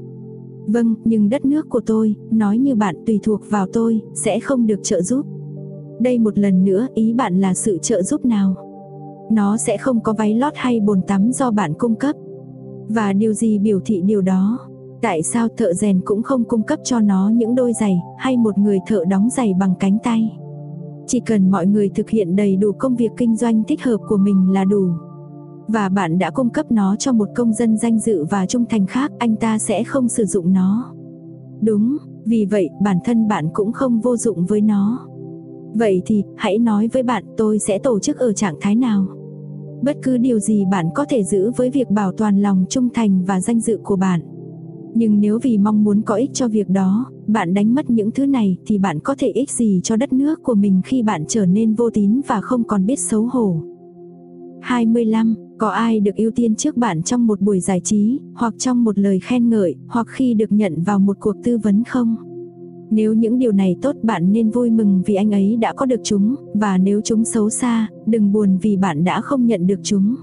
Vâng, 0.67 0.95
nhưng 1.05 1.29
đất 1.29 1.45
nước 1.45 1.69
của 1.69 1.81
tôi, 1.85 2.15
nói 2.31 2.57
như 2.57 2.75
bạn 2.75 2.95
tùy 3.05 3.19
thuộc 3.23 3.41
vào 3.49 3.67
tôi, 3.73 4.01
sẽ 4.13 4.39
không 4.39 4.67
được 4.67 4.79
trợ 4.83 5.01
giúp. 5.01 5.25
Đây 6.01 6.19
một 6.19 6.37
lần 6.37 6.65
nữa, 6.65 6.87
ý 6.93 7.13
bạn 7.13 7.41
là 7.41 7.53
sự 7.53 7.77
trợ 7.81 8.01
giúp 8.01 8.25
nào? 8.25 8.55
Nó 9.31 9.57
sẽ 9.57 9.77
không 9.77 9.99
có 10.03 10.13
váy 10.17 10.33
lót 10.33 10.53
hay 10.55 10.79
bồn 10.79 11.01
tắm 11.07 11.31
do 11.31 11.51
bạn 11.51 11.73
cung 11.77 11.95
cấp. 11.95 12.15
Và 12.87 13.13
điều 13.13 13.33
gì 13.33 13.59
biểu 13.59 13.79
thị 13.85 14.01
điều 14.05 14.21
đó? 14.21 14.59
Tại 15.01 15.23
sao 15.23 15.47
thợ 15.57 15.73
rèn 15.73 16.01
cũng 16.05 16.23
không 16.23 16.43
cung 16.43 16.63
cấp 16.63 16.79
cho 16.83 16.99
nó 16.99 17.29
những 17.29 17.55
đôi 17.55 17.73
giày, 17.79 17.99
hay 18.17 18.37
một 18.37 18.57
người 18.57 18.79
thợ 18.87 19.05
đóng 19.09 19.29
giày 19.29 19.53
bằng 19.59 19.73
cánh 19.79 19.97
tay? 20.03 20.37
Chỉ 21.11 21.19
cần 21.19 21.51
mọi 21.51 21.67
người 21.67 21.89
thực 21.89 22.09
hiện 22.09 22.35
đầy 22.35 22.55
đủ 22.55 22.71
công 22.71 22.95
việc 22.95 23.11
kinh 23.17 23.35
doanh 23.35 23.63
thích 23.63 23.83
hợp 23.83 23.97
của 24.07 24.17
mình 24.17 24.51
là 24.51 24.65
đủ 24.65 24.89
và 25.71 25.89
bạn 25.89 26.19
đã 26.19 26.31
cung 26.31 26.49
cấp 26.49 26.71
nó 26.71 26.95
cho 26.95 27.13
một 27.13 27.29
công 27.35 27.53
dân 27.53 27.77
danh 27.77 27.99
dự 27.99 28.25
và 28.29 28.45
trung 28.45 28.65
thành 28.69 28.85
khác, 28.85 29.11
anh 29.17 29.35
ta 29.35 29.57
sẽ 29.57 29.83
không 29.83 30.07
sử 30.07 30.25
dụng 30.25 30.53
nó. 30.53 30.93
Đúng, 31.61 31.97
vì 32.25 32.45
vậy 32.45 32.69
bản 32.81 32.97
thân 33.05 33.27
bạn 33.27 33.49
cũng 33.53 33.71
không 33.71 33.99
vô 33.99 34.17
dụng 34.17 34.45
với 34.45 34.61
nó. 34.61 35.07
Vậy 35.73 36.01
thì, 36.05 36.23
hãy 36.37 36.57
nói 36.57 36.89
với 36.93 37.03
bạn 37.03 37.23
tôi 37.37 37.59
sẽ 37.59 37.79
tổ 37.79 37.99
chức 37.99 38.17
ở 38.17 38.33
trạng 38.33 38.55
thái 38.61 38.75
nào. 38.75 39.05
Bất 39.81 39.97
cứ 40.03 40.17
điều 40.17 40.39
gì 40.39 40.65
bạn 40.71 40.89
có 40.95 41.05
thể 41.09 41.23
giữ 41.23 41.51
với 41.57 41.69
việc 41.69 41.89
bảo 41.89 42.11
toàn 42.11 42.41
lòng 42.41 42.65
trung 42.69 42.89
thành 42.93 43.23
và 43.25 43.41
danh 43.41 43.59
dự 43.59 43.79
của 43.83 43.95
bạn. 43.95 44.21
Nhưng 44.93 45.19
nếu 45.19 45.39
vì 45.41 45.57
mong 45.57 45.83
muốn 45.83 46.01
có 46.01 46.15
ích 46.15 46.29
cho 46.33 46.47
việc 46.47 46.69
đó, 46.69 47.05
bạn 47.33 47.53
đánh 47.53 47.75
mất 47.75 47.89
những 47.89 48.11
thứ 48.11 48.25
này 48.25 48.57
thì 48.65 48.77
bạn 48.77 48.99
có 48.99 49.15
thể 49.17 49.27
ích 49.27 49.51
gì 49.51 49.81
cho 49.83 49.95
đất 49.95 50.13
nước 50.13 50.43
của 50.43 50.55
mình 50.55 50.81
khi 50.85 51.03
bạn 51.03 51.23
trở 51.27 51.45
nên 51.45 51.73
vô 51.73 51.89
tín 51.89 52.21
và 52.27 52.41
không 52.41 52.63
còn 52.63 52.85
biết 52.85 52.99
xấu 52.99 53.29
hổ. 53.31 53.61
25. 54.61 55.35
Có 55.57 55.69
ai 55.69 55.99
được 55.99 56.15
ưu 56.15 56.31
tiên 56.31 56.55
trước 56.55 56.77
bạn 56.77 57.03
trong 57.03 57.27
một 57.27 57.41
buổi 57.41 57.59
giải 57.59 57.81
trí, 57.83 58.19
hoặc 58.33 58.53
trong 58.57 58.83
một 58.83 58.99
lời 58.99 59.19
khen 59.19 59.49
ngợi, 59.49 59.75
hoặc 59.87 60.07
khi 60.09 60.33
được 60.33 60.51
nhận 60.51 60.83
vào 60.83 60.99
một 60.99 61.17
cuộc 61.19 61.35
tư 61.43 61.57
vấn 61.57 61.83
không? 61.83 62.15
Nếu 62.91 63.13
những 63.13 63.39
điều 63.39 63.51
này 63.51 63.75
tốt 63.81 63.95
bạn 64.03 64.31
nên 64.31 64.49
vui 64.49 64.69
mừng 64.69 65.01
vì 65.05 65.15
anh 65.15 65.31
ấy 65.31 65.57
đã 65.57 65.73
có 65.73 65.85
được 65.85 65.99
chúng, 66.03 66.35
và 66.53 66.77
nếu 66.77 67.01
chúng 67.01 67.25
xấu 67.25 67.49
xa, 67.49 67.87
đừng 68.05 68.31
buồn 68.31 68.57
vì 68.61 68.77
bạn 68.77 69.03
đã 69.03 69.21
không 69.21 69.45
nhận 69.45 69.67
được 69.67 69.79
chúng. 69.83 70.15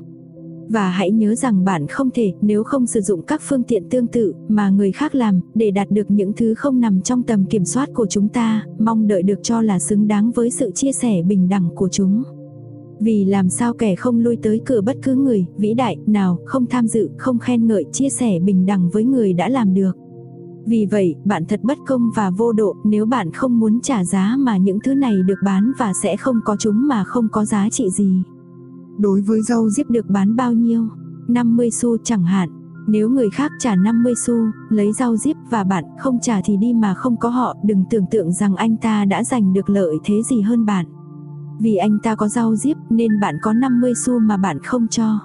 Và 0.68 0.88
hãy 0.88 1.10
nhớ 1.10 1.34
rằng 1.34 1.64
bạn 1.64 1.86
không 1.86 2.10
thể, 2.10 2.32
nếu 2.40 2.64
không 2.64 2.86
sử 2.86 3.00
dụng 3.00 3.22
các 3.22 3.42
phương 3.48 3.62
tiện 3.62 3.88
tương 3.88 4.06
tự 4.06 4.32
mà 4.48 4.70
người 4.70 4.92
khác 4.92 5.14
làm, 5.14 5.40
để 5.54 5.70
đạt 5.70 5.90
được 5.90 6.10
những 6.10 6.32
thứ 6.32 6.54
không 6.54 6.80
nằm 6.80 7.00
trong 7.00 7.22
tầm 7.22 7.44
kiểm 7.44 7.64
soát 7.64 7.88
của 7.94 8.06
chúng 8.06 8.28
ta, 8.28 8.62
mong 8.78 9.06
đợi 9.08 9.22
được 9.22 9.42
cho 9.42 9.62
là 9.62 9.78
xứng 9.78 10.08
đáng 10.08 10.30
với 10.30 10.50
sự 10.50 10.70
chia 10.74 10.92
sẻ 10.92 11.22
bình 11.22 11.48
đẳng 11.48 11.68
của 11.74 11.88
chúng. 11.88 12.22
Vì 13.00 13.24
làm 13.24 13.48
sao 13.48 13.72
kẻ 13.72 13.96
không 13.96 14.18
lui 14.18 14.36
tới 14.42 14.60
cửa 14.64 14.80
bất 14.80 14.96
cứ 15.02 15.14
người, 15.14 15.46
vĩ 15.56 15.74
đại, 15.74 15.96
nào, 16.06 16.38
không 16.44 16.66
tham 16.66 16.86
dự, 16.86 17.10
không 17.18 17.38
khen 17.38 17.66
ngợi, 17.66 17.84
chia 17.92 18.08
sẻ 18.08 18.38
bình 18.44 18.66
đẳng 18.66 18.90
với 18.92 19.04
người 19.04 19.32
đã 19.32 19.48
làm 19.48 19.74
được. 19.74 19.96
Vì 20.66 20.86
vậy, 20.86 21.14
bạn 21.24 21.44
thật 21.44 21.60
bất 21.62 21.78
công 21.86 22.10
và 22.14 22.30
vô 22.30 22.52
độ 22.52 22.76
nếu 22.84 23.06
bạn 23.06 23.32
không 23.32 23.60
muốn 23.60 23.80
trả 23.80 24.04
giá 24.04 24.36
mà 24.38 24.56
những 24.56 24.78
thứ 24.84 24.94
này 24.94 25.14
được 25.26 25.38
bán 25.44 25.72
và 25.78 25.92
sẽ 26.02 26.16
không 26.16 26.40
có 26.44 26.56
chúng 26.58 26.88
mà 26.88 27.04
không 27.04 27.28
có 27.32 27.44
giá 27.44 27.68
trị 27.70 27.90
gì. 27.90 28.22
Đối 28.98 29.20
với 29.20 29.42
rau 29.42 29.68
diếp 29.70 29.90
được 29.90 30.06
bán 30.10 30.36
bao 30.36 30.52
nhiêu? 30.52 30.88
50 31.28 31.70
xu 31.70 31.96
chẳng 32.04 32.24
hạn. 32.24 32.48
Nếu 32.88 33.08
người 33.10 33.30
khác 33.30 33.52
trả 33.58 33.76
50 33.76 34.14
xu, 34.26 34.34
lấy 34.68 34.92
rau 34.92 35.16
diếp 35.16 35.36
và 35.50 35.64
bạn 35.64 35.84
không 35.98 36.18
trả 36.22 36.40
thì 36.44 36.56
đi 36.56 36.74
mà 36.74 36.94
không 36.94 37.16
có 37.16 37.28
họ, 37.28 37.56
đừng 37.64 37.84
tưởng 37.90 38.06
tượng 38.10 38.32
rằng 38.32 38.56
anh 38.56 38.76
ta 38.76 39.04
đã 39.04 39.24
giành 39.24 39.52
được 39.52 39.70
lợi 39.70 39.96
thế 40.04 40.22
gì 40.22 40.40
hơn 40.40 40.66
bạn. 40.66 40.86
Vì 41.58 41.76
anh 41.76 41.98
ta 42.02 42.14
có 42.14 42.28
rau 42.28 42.56
diếp 42.56 42.76
nên 42.90 43.20
bạn 43.20 43.34
có 43.42 43.52
50 43.52 43.92
xu 44.04 44.18
mà 44.18 44.36
bạn 44.36 44.58
không 44.62 44.88
cho. 44.88 45.18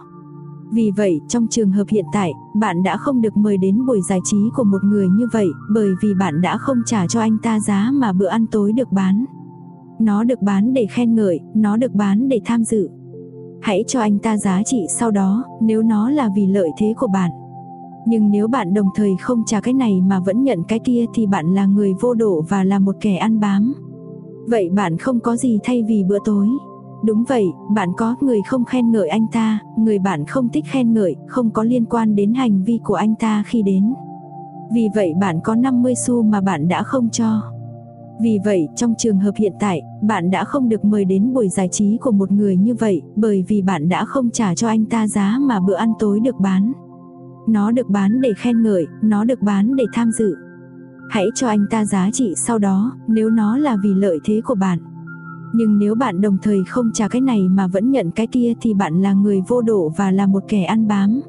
Vì 0.72 0.92
vậy, 0.98 1.22
trong 1.28 1.48
trường 1.48 1.72
hợp 1.72 1.84
hiện 1.88 2.06
tại, 2.14 2.32
bạn 2.60 2.84
đã 2.84 2.98
không 2.98 3.22
được 3.22 3.38
mời 3.38 3.58
đến 3.58 3.86
buổi 3.86 4.02
giải 4.10 4.20
trí 4.24 4.38
của 4.56 4.64
một 4.64 4.84
người 4.84 5.10
như 5.10 5.28
vậy, 5.32 5.48
bởi 5.74 5.90
vì 6.02 6.14
bạn 6.14 6.42
đã 6.42 6.58
không 6.58 6.78
trả 6.86 7.08
cho 7.08 7.20
anh 7.20 7.38
ta 7.38 7.60
giá 7.60 7.90
mà 7.94 8.14
bữa 8.14 8.28
ăn 8.28 8.46
tối 8.48 8.72
được 8.72 8.92
bán. 8.92 9.26
Nó 10.00 10.24
được 10.24 10.42
bán 10.42 10.74
để 10.74 10.88
khen 10.92 11.16
ngợi, 11.16 11.40
nó 11.56 11.78
được 11.78 11.92
bán 11.94 12.30
để 12.30 12.42
tham 12.46 12.64
dự. 12.64 12.90
Hãy 13.62 13.84
cho 13.88 14.00
anh 14.00 14.20
ta 14.20 14.38
giá 14.38 14.64
trị 14.64 14.86
sau 14.90 15.12
đó, 15.12 15.44
nếu 15.62 15.82
nó 15.82 16.10
là 16.10 16.30
vì 16.36 16.46
lợi 16.46 16.70
thế 16.78 16.94
của 16.98 17.08
bạn. 17.08 17.32
Nhưng 18.06 18.32
nếu 18.32 18.48
bạn 18.48 18.74
đồng 18.74 18.88
thời 18.96 19.12
không 19.22 19.44
trả 19.46 19.62
cái 19.62 19.74
này 19.74 20.02
mà 20.02 20.20
vẫn 20.20 20.44
nhận 20.44 20.64
cái 20.64 20.80
kia 20.80 21.06
thì 21.14 21.28
bạn 21.28 21.54
là 21.54 21.66
người 21.66 21.94
vô 22.02 22.14
độ 22.14 22.44
và 22.50 22.64
là 22.64 22.80
một 22.80 22.96
kẻ 23.02 23.16
ăn 23.16 23.40
bám. 23.40 23.74
Vậy 24.48 24.70
bạn 24.70 24.98
không 24.98 25.20
có 25.20 25.36
gì 25.36 25.60
thay 25.64 25.84
vì 25.84 26.04
bữa 26.04 26.18
tối. 26.26 26.48
Đúng 27.06 27.24
vậy, 27.28 27.46
bạn 27.76 27.90
có 27.98 28.16
người 28.22 28.40
không 28.48 28.66
khen 28.66 28.92
ngợi 28.92 29.10
anh 29.10 29.28
ta, 29.32 29.60
người 29.78 30.00
bạn 30.00 30.26
không 30.26 30.50
thích 30.50 30.66
khen 30.68 30.94
ngợi, 30.94 31.16
không 31.28 31.50
có 31.50 31.64
liên 31.64 31.86
quan 31.86 32.16
đến 32.16 32.34
hành 32.34 32.64
vi 32.64 32.80
của 32.84 32.94
anh 32.94 33.16
ta 33.16 33.44
khi 33.48 33.62
đến. 33.62 33.94
Vì 34.74 34.88
vậy 34.96 35.14
bạn 35.22 35.40
có 35.44 35.56
50 35.56 35.96
xu 35.96 36.24
mà 36.24 36.42
bạn 36.42 36.68
đã 36.68 36.84
không 36.84 37.10
cho. 37.10 37.42
Vì 38.22 38.40
vậy, 38.46 38.68
trong 38.76 38.94
trường 38.98 39.20
hợp 39.20 39.32
hiện 39.36 39.54
tại, 39.60 39.82
bạn 40.02 40.32
đã 40.32 40.44
không 40.44 40.70
được 40.70 40.86
mời 40.86 41.06
đến 41.06 41.34
buổi 41.34 41.50
giải 41.50 41.70
trí 41.72 41.98
của 42.02 42.12
một 42.12 42.32
người 42.32 42.58
như 42.58 42.74
vậy, 42.74 43.02
bởi 43.16 43.46
vì 43.48 43.62
bạn 43.62 43.90
đã 43.90 44.06
không 44.06 44.30
trả 44.30 44.56
cho 44.56 44.68
anh 44.68 44.86
ta 44.86 45.08
giá 45.08 45.38
mà 45.42 45.60
bữa 45.60 45.76
ăn 45.76 45.94
tối 46.00 46.20
được 46.20 46.36
bán. 46.40 46.72
Nó 47.48 47.72
được 47.72 47.90
bán 47.90 48.22
để 48.22 48.30
khen 48.38 48.64
ngợi, 48.64 48.88
nó 49.04 49.24
được 49.24 49.42
bán 49.42 49.76
để 49.76 49.84
tham 49.94 50.12
dự. 50.12 50.36
Hãy 51.10 51.26
cho 51.36 51.48
anh 51.48 51.66
ta 51.70 51.86
giá 51.86 52.10
trị 52.14 52.34
sau 52.36 52.60
đó, 52.60 52.92
nếu 53.08 53.30
nó 53.30 53.58
là 53.58 53.78
vì 53.84 53.94
lợi 53.94 54.20
thế 54.24 54.42
của 54.46 54.56
bạn. 54.56 54.80
Nhưng 55.54 55.80
nếu 55.80 55.96
bạn 55.96 56.22
đồng 56.22 56.38
thời 56.42 56.64
không 56.68 56.92
trả 56.94 57.08
cái 57.08 57.22
này 57.22 57.48
mà 57.50 57.68
vẫn 57.68 57.92
nhận 57.92 58.12
cái 58.12 58.28
kia 58.28 58.54
thì 58.62 58.74
bạn 58.74 59.02
là 59.02 59.14
người 59.14 59.42
vô 59.48 59.62
độ 59.62 59.92
và 59.98 60.12
là 60.12 60.28
một 60.28 60.44
kẻ 60.48 60.64
ăn 60.64 60.88
bám. 60.88 61.22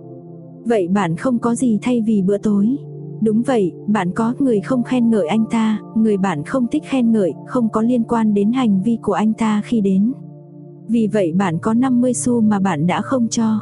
Vậy 0.64 0.88
bạn 0.88 1.16
không 1.16 1.38
có 1.38 1.54
gì 1.54 1.78
thay 1.82 2.02
vì 2.06 2.22
bữa 2.22 2.38
tối. 2.38 2.76
Đúng 3.24 3.42
vậy, 3.42 3.72
bạn 3.86 4.10
có 4.14 4.34
người 4.38 4.60
không 4.60 4.82
khen 4.82 5.10
ngợi 5.10 5.26
anh 5.26 5.44
ta, 5.50 5.78
người 5.94 6.16
bạn 6.16 6.44
không 6.44 6.66
thích 6.66 6.82
khen 6.86 7.12
ngợi, 7.12 7.32
không 7.46 7.68
có 7.68 7.82
liên 7.82 8.04
quan 8.04 8.34
đến 8.34 8.52
hành 8.52 8.82
vi 8.82 8.98
của 9.02 9.12
anh 9.12 9.32
ta 9.32 9.62
khi 9.64 9.80
đến. 9.80 10.12
Vì 10.88 11.06
vậy 11.06 11.32
bạn 11.32 11.58
có 11.58 11.74
50 11.74 12.14
xu 12.14 12.40
mà 12.40 12.60
bạn 12.60 12.86
đã 12.86 13.00
không 13.02 13.28
cho. 13.28 13.60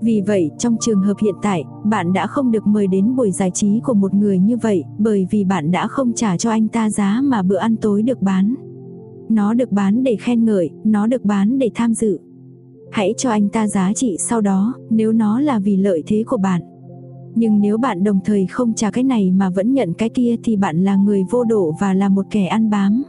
Vì 0.00 0.22
vậy, 0.26 0.50
trong 0.58 0.76
trường 0.80 1.02
hợp 1.02 1.14
hiện 1.22 1.34
tại, 1.42 1.64
bạn 1.84 2.12
đã 2.12 2.26
không 2.26 2.50
được 2.50 2.66
mời 2.66 2.86
đến 2.86 3.16
buổi 3.16 3.30
giải 3.30 3.50
trí 3.50 3.80
của 3.80 3.94
một 3.94 4.14
người 4.14 4.38
như 4.38 4.56
vậy, 4.56 4.84
bởi 4.98 5.26
vì 5.30 5.44
bạn 5.44 5.70
đã 5.70 5.88
không 5.88 6.12
trả 6.12 6.36
cho 6.36 6.50
anh 6.50 6.68
ta 6.68 6.90
giá 6.90 7.20
mà 7.24 7.42
bữa 7.42 7.56
ăn 7.56 7.76
tối 7.76 8.02
được 8.02 8.22
bán. 8.22 8.54
Nó 9.28 9.54
được 9.54 9.72
bán 9.72 10.02
để 10.02 10.16
khen 10.20 10.44
ngợi, 10.44 10.70
nó 10.84 11.06
được 11.06 11.24
bán 11.24 11.58
để 11.58 11.70
tham 11.74 11.94
dự. 11.94 12.18
Hãy 12.90 13.14
cho 13.16 13.30
anh 13.30 13.48
ta 13.48 13.68
giá 13.68 13.92
trị 13.94 14.16
sau 14.18 14.40
đó, 14.40 14.74
nếu 14.90 15.12
nó 15.12 15.40
là 15.40 15.58
vì 15.58 15.76
lợi 15.76 16.02
thế 16.06 16.24
của 16.26 16.36
bạn. 16.36 16.62
Nhưng 17.38 17.60
nếu 17.60 17.78
bạn 17.78 18.04
đồng 18.04 18.20
thời 18.24 18.46
không 18.46 18.74
trả 18.74 18.90
cái 18.90 19.04
này 19.04 19.30
mà 19.30 19.50
vẫn 19.50 19.72
nhận 19.72 19.94
cái 19.94 20.08
kia 20.08 20.36
thì 20.44 20.56
bạn 20.56 20.84
là 20.84 20.96
người 20.96 21.24
vô 21.30 21.44
độ 21.44 21.74
và 21.80 21.94
là 21.94 22.08
một 22.08 22.26
kẻ 22.30 22.46
ăn 22.46 22.70
bám. 22.70 23.02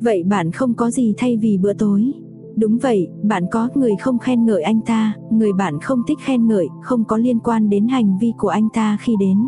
Vậy 0.00 0.22
bạn 0.22 0.50
không 0.50 0.74
có 0.74 0.90
gì 0.90 1.14
thay 1.18 1.36
vì 1.36 1.58
bữa 1.58 1.72
tối. 1.72 2.12
Đúng 2.56 2.78
vậy, 2.78 3.08
bạn 3.22 3.44
có 3.50 3.68
người 3.74 3.96
không 4.00 4.18
khen 4.18 4.44
ngợi 4.44 4.62
anh 4.62 4.80
ta, 4.80 5.14
người 5.30 5.52
bạn 5.52 5.80
không 5.80 6.02
thích 6.08 6.18
khen 6.24 6.48
ngợi, 6.48 6.68
không 6.82 7.04
có 7.04 7.16
liên 7.16 7.38
quan 7.38 7.68
đến 7.68 7.88
hành 7.88 8.18
vi 8.18 8.32
của 8.38 8.48
anh 8.48 8.68
ta 8.74 8.96
khi 9.00 9.16
đến. 9.20 9.38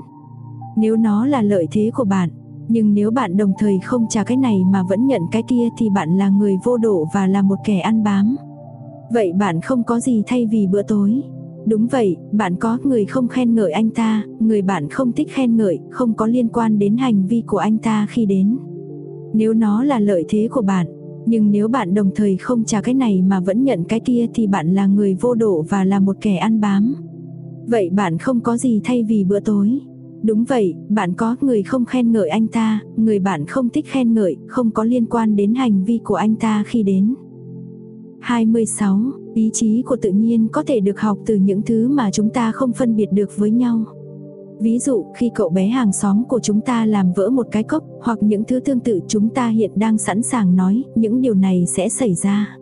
Nếu 0.76 0.96
nó 0.96 1.26
là 1.26 1.42
lợi 1.42 1.66
thế 1.72 1.90
của 1.94 2.04
bạn, 2.04 2.30
nhưng 2.68 2.94
nếu 2.94 3.10
bạn 3.10 3.36
đồng 3.36 3.52
thời 3.58 3.78
không 3.84 4.06
trả 4.08 4.24
cái 4.24 4.36
này 4.36 4.62
mà 4.64 4.82
vẫn 4.88 5.06
nhận 5.06 5.22
cái 5.30 5.42
kia 5.42 5.68
thì 5.78 5.90
bạn 5.90 6.18
là 6.18 6.28
người 6.28 6.56
vô 6.64 6.76
độ 6.76 7.06
và 7.14 7.26
là 7.26 7.42
một 7.42 7.58
kẻ 7.64 7.80
ăn 7.80 8.04
bám. 8.04 8.36
Vậy 9.12 9.32
bạn 9.32 9.60
không 9.60 9.82
có 9.84 10.00
gì 10.00 10.22
thay 10.26 10.46
vì 10.46 10.66
bữa 10.66 10.82
tối. 10.82 11.22
Đúng 11.66 11.86
vậy, 11.86 12.16
bạn 12.32 12.56
có 12.56 12.78
người 12.84 13.04
không 13.04 13.28
khen 13.28 13.54
ngợi 13.54 13.72
anh 13.72 13.90
ta, 13.90 14.24
người 14.40 14.62
bạn 14.62 14.88
không 14.88 15.12
thích 15.12 15.28
khen 15.30 15.56
ngợi, 15.56 15.78
không 15.90 16.14
có 16.14 16.26
liên 16.26 16.48
quan 16.48 16.78
đến 16.78 16.96
hành 16.96 17.26
vi 17.26 17.42
của 17.46 17.56
anh 17.56 17.78
ta 17.78 18.06
khi 18.10 18.26
đến. 18.26 18.58
Nếu 19.34 19.54
nó 19.54 19.84
là 19.84 19.98
lợi 19.98 20.24
thế 20.28 20.48
của 20.50 20.62
bạn, 20.62 20.86
nhưng 21.26 21.50
nếu 21.50 21.68
bạn 21.68 21.94
đồng 21.94 22.10
thời 22.14 22.36
không 22.36 22.64
trả 22.64 22.80
cái 22.80 22.94
này 22.94 23.22
mà 23.22 23.40
vẫn 23.40 23.64
nhận 23.64 23.84
cái 23.84 24.00
kia 24.00 24.26
thì 24.34 24.46
bạn 24.46 24.74
là 24.74 24.86
người 24.86 25.16
vô 25.20 25.34
độ 25.34 25.64
và 25.68 25.84
là 25.84 26.00
một 26.00 26.16
kẻ 26.20 26.36
ăn 26.36 26.60
bám. 26.60 26.94
Vậy 27.66 27.90
bạn 27.90 28.18
không 28.18 28.40
có 28.40 28.56
gì 28.56 28.80
thay 28.84 29.02
vì 29.02 29.24
bữa 29.24 29.40
tối. 29.40 29.78
Đúng 30.22 30.44
vậy, 30.44 30.74
bạn 30.88 31.14
có 31.14 31.36
người 31.40 31.62
không 31.62 31.84
khen 31.84 32.12
ngợi 32.12 32.28
anh 32.28 32.46
ta, 32.46 32.80
người 32.96 33.18
bạn 33.18 33.46
không 33.46 33.68
thích 33.68 33.86
khen 33.88 34.14
ngợi, 34.14 34.36
không 34.46 34.70
có 34.70 34.84
liên 34.84 35.06
quan 35.06 35.36
đến 35.36 35.54
hành 35.54 35.84
vi 35.84 36.00
của 36.04 36.14
anh 36.14 36.34
ta 36.34 36.64
khi 36.66 36.82
đến. 36.82 37.14
26. 38.22 38.98
Ý 39.34 39.50
chí 39.52 39.82
của 39.86 39.96
tự 40.02 40.10
nhiên 40.10 40.48
có 40.52 40.62
thể 40.66 40.80
được 40.80 41.00
học 41.00 41.18
từ 41.26 41.34
những 41.34 41.62
thứ 41.62 41.88
mà 41.88 42.10
chúng 42.10 42.30
ta 42.30 42.52
không 42.52 42.72
phân 42.72 42.96
biệt 42.96 43.12
được 43.12 43.36
với 43.36 43.50
nhau. 43.50 43.84
Ví 44.60 44.78
dụ 44.78 45.04
khi 45.16 45.30
cậu 45.34 45.48
bé 45.48 45.66
hàng 45.66 45.92
xóm 45.92 46.24
của 46.28 46.40
chúng 46.40 46.60
ta 46.60 46.86
làm 46.86 47.12
vỡ 47.16 47.30
một 47.30 47.46
cái 47.50 47.62
cốc 47.62 47.84
hoặc 48.00 48.18
những 48.20 48.44
thứ 48.44 48.60
tương 48.60 48.80
tự 48.80 49.00
chúng 49.08 49.28
ta 49.28 49.48
hiện 49.48 49.70
đang 49.74 49.98
sẵn 49.98 50.22
sàng 50.22 50.56
nói 50.56 50.82
những 50.94 51.20
điều 51.20 51.34
này 51.34 51.64
sẽ 51.66 51.88
xảy 51.88 52.14
ra. 52.14 52.56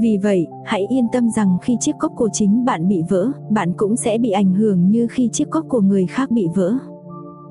Vì 0.00 0.18
vậy, 0.22 0.46
hãy 0.64 0.86
yên 0.88 1.06
tâm 1.12 1.30
rằng 1.36 1.56
khi 1.62 1.76
chiếc 1.80 1.92
cốc 1.98 2.12
của 2.16 2.28
chính 2.32 2.64
bạn 2.64 2.88
bị 2.88 3.02
vỡ, 3.08 3.30
bạn 3.50 3.72
cũng 3.76 3.96
sẽ 3.96 4.18
bị 4.18 4.30
ảnh 4.30 4.54
hưởng 4.54 4.90
như 4.90 5.06
khi 5.10 5.28
chiếc 5.32 5.50
cốc 5.50 5.66
của 5.68 5.80
người 5.80 6.06
khác 6.06 6.30
bị 6.30 6.46
vỡ. 6.54 6.74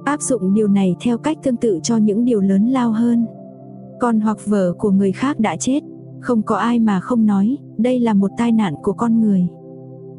Áp 0.06 0.22
dụng 0.22 0.54
điều 0.54 0.68
này 0.68 0.96
theo 1.02 1.18
cách 1.18 1.38
tương 1.44 1.58
tự 1.58 1.80
cho 1.84 1.98
những 1.98 2.26
điều 2.26 2.42
lớn 2.42 2.68
lao 2.68 2.92
hơn. 2.92 3.26
Con 4.00 4.20
hoặc 4.20 4.38
vợ 4.46 4.74
của 4.78 4.92
người 4.92 5.12
khác 5.12 5.40
đã 5.40 5.56
chết, 5.60 5.80
không 6.26 6.42
có 6.42 6.56
ai 6.56 6.80
mà 6.80 7.00
không 7.00 7.26
nói, 7.26 7.58
đây 7.78 8.00
là 8.00 8.14
một 8.14 8.32
tai 8.38 8.52
nạn 8.52 8.74
của 8.84 8.94
con 8.94 9.22
người. 9.22 9.48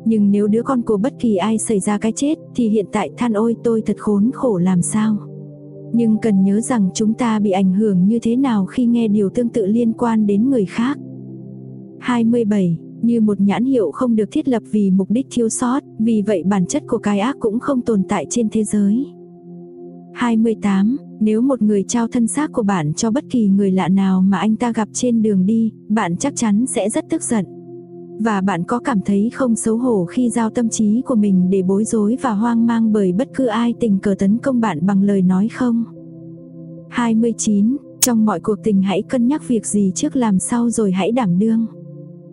Nhưng 0.05 0.31
nếu 0.31 0.47
đứa 0.47 0.63
con 0.63 0.83
của 0.83 0.97
bất 0.97 1.13
kỳ 1.19 1.37
ai 1.37 1.59
xảy 1.59 1.81
ra 1.81 1.99
cái 1.99 2.13
chết, 2.17 2.39
thì 2.55 2.69
hiện 2.69 2.87
tại 2.93 3.11
than 3.17 3.33
ôi 3.33 3.57
tôi 3.65 3.83
thật 3.87 3.97
khốn 3.99 4.31
khổ 4.35 4.59
làm 4.59 4.83
sao. 4.83 5.17
Nhưng 5.93 6.19
cần 6.23 6.45
nhớ 6.45 6.61
rằng 6.61 6.91
chúng 6.95 7.15
ta 7.15 7.39
bị 7.39 7.51
ảnh 7.51 7.75
hưởng 7.75 8.09
như 8.09 8.19
thế 8.23 8.37
nào 8.37 8.67
khi 8.67 8.87
nghe 8.87 9.09
điều 9.09 9.31
tương 9.31 9.49
tự 9.49 9.67
liên 9.67 9.93
quan 9.93 10.27
đến 10.27 10.51
người 10.51 10.65
khác. 10.65 10.99
27. 12.01 12.79
Như 13.03 13.21
một 13.21 13.41
nhãn 13.41 13.65
hiệu 13.65 13.91
không 13.91 14.17
được 14.17 14.29
thiết 14.33 14.49
lập 14.49 14.63
vì 14.71 14.91
mục 14.91 15.11
đích 15.11 15.27
thiếu 15.31 15.49
sót, 15.49 15.81
vì 15.99 16.23
vậy 16.23 16.43
bản 16.43 16.67
chất 16.67 16.83
của 16.87 16.99
cái 16.99 17.19
ác 17.19 17.37
cũng 17.41 17.59
không 17.59 17.83
tồn 17.83 18.03
tại 18.09 18.27
trên 18.31 18.49
thế 18.53 18.65
giới. 18.65 19.07
28. 20.15 20.97
Nếu 21.21 21.41
một 21.41 21.63
người 21.63 21.85
trao 21.89 22.09
thân 22.09 22.27
xác 22.27 22.53
của 22.53 22.63
bạn 22.63 22.95
cho 22.95 23.11
bất 23.11 23.25
kỳ 23.31 23.49
người 23.49 23.71
lạ 23.71 23.89
nào 23.89 24.23
mà 24.23 24.39
anh 24.39 24.57
ta 24.57 24.73
gặp 24.73 24.89
trên 24.93 25.23
đường 25.23 25.47
đi, 25.47 25.73
bạn 25.89 26.17
chắc 26.17 26.37
chắn 26.37 26.67
sẽ 26.67 26.91
rất 26.91 27.05
tức 27.11 27.23
giận. 27.23 27.47
Và 28.21 28.41
bạn 28.41 28.65
có 28.65 28.79
cảm 28.79 29.01
thấy 29.01 29.31
không 29.35 29.57
xấu 29.57 29.77
hổ 29.77 30.05
khi 30.05 30.31
giao 30.31 30.51
tâm 30.51 30.69
trí 30.69 31.03
của 31.07 31.15
mình 31.15 31.51
để 31.51 31.63
bối 31.63 31.85
rối 31.85 32.17
và 32.23 32.33
hoang 32.33 32.67
mang 32.67 32.93
bởi 32.93 33.13
bất 33.13 33.29
cứ 33.35 33.47
ai 33.47 33.75
tình 33.81 33.99
cờ 33.99 34.15
tấn 34.19 34.39
công 34.39 34.61
bạn 34.61 34.87
bằng 34.87 35.03
lời 35.03 35.23
nói 35.23 35.49
không? 35.49 35.85
29. 36.89 37.77
Trong 38.01 38.27
mọi 38.27 38.41
cuộc 38.41 38.57
tình 38.65 38.83
hãy 38.83 39.03
cân 39.03 39.27
nhắc 39.29 39.49
việc 39.49 39.67
gì 39.67 39.93
trước 39.95 40.17
làm 40.17 40.39
sau 40.39 40.71
rồi 40.71 40.93
hãy 40.93 41.13
đảm 41.13 41.39
đương. 41.39 41.67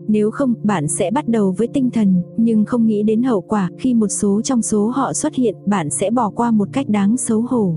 Nếu 0.08 0.32
không, 0.32 0.54
bạn 0.64 0.88
sẽ 0.88 1.12
bắt 1.12 1.28
đầu 1.28 1.56
với 1.58 1.68
tinh 1.68 1.90
thần, 1.90 2.22
nhưng 2.38 2.66
không 2.66 2.88
nghĩ 2.88 3.04
đến 3.04 3.24
hậu 3.24 3.42
quả, 3.42 3.70
khi 3.80 3.94
một 3.94 4.08
số 4.08 4.42
trong 4.42 4.62
số 4.62 4.88
họ 4.88 5.14
xuất 5.14 5.36
hiện, 5.36 5.56
bạn 5.66 5.90
sẽ 5.90 6.10
bỏ 6.10 6.30
qua 6.30 6.52
một 6.52 6.70
cách 6.72 6.90
đáng 6.90 7.18
xấu 7.18 7.42
hổ. 7.42 7.76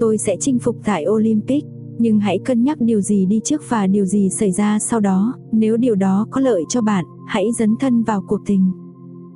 Tôi 0.00 0.18
sẽ 0.18 0.36
chinh 0.40 0.58
phục 0.58 0.76
tại 0.84 1.06
Olympic, 1.08 1.64
nhưng 1.98 2.20
hãy 2.20 2.38
cân 2.38 2.64
nhắc 2.64 2.80
điều 2.80 3.00
gì 3.00 3.26
đi 3.26 3.40
trước 3.44 3.62
và 3.68 3.86
điều 3.86 4.04
gì 4.06 4.28
xảy 4.30 4.52
ra 4.52 4.78
sau 4.78 5.00
đó, 5.00 5.34
nếu 5.52 5.76
điều 5.76 5.94
đó 5.94 6.26
có 6.30 6.40
lợi 6.40 6.62
cho 6.68 6.80
bạn, 6.80 7.04
hãy 7.26 7.52
dấn 7.52 7.74
thân 7.80 8.02
vào 8.02 8.22
cuộc 8.28 8.40
tình. 8.46 8.72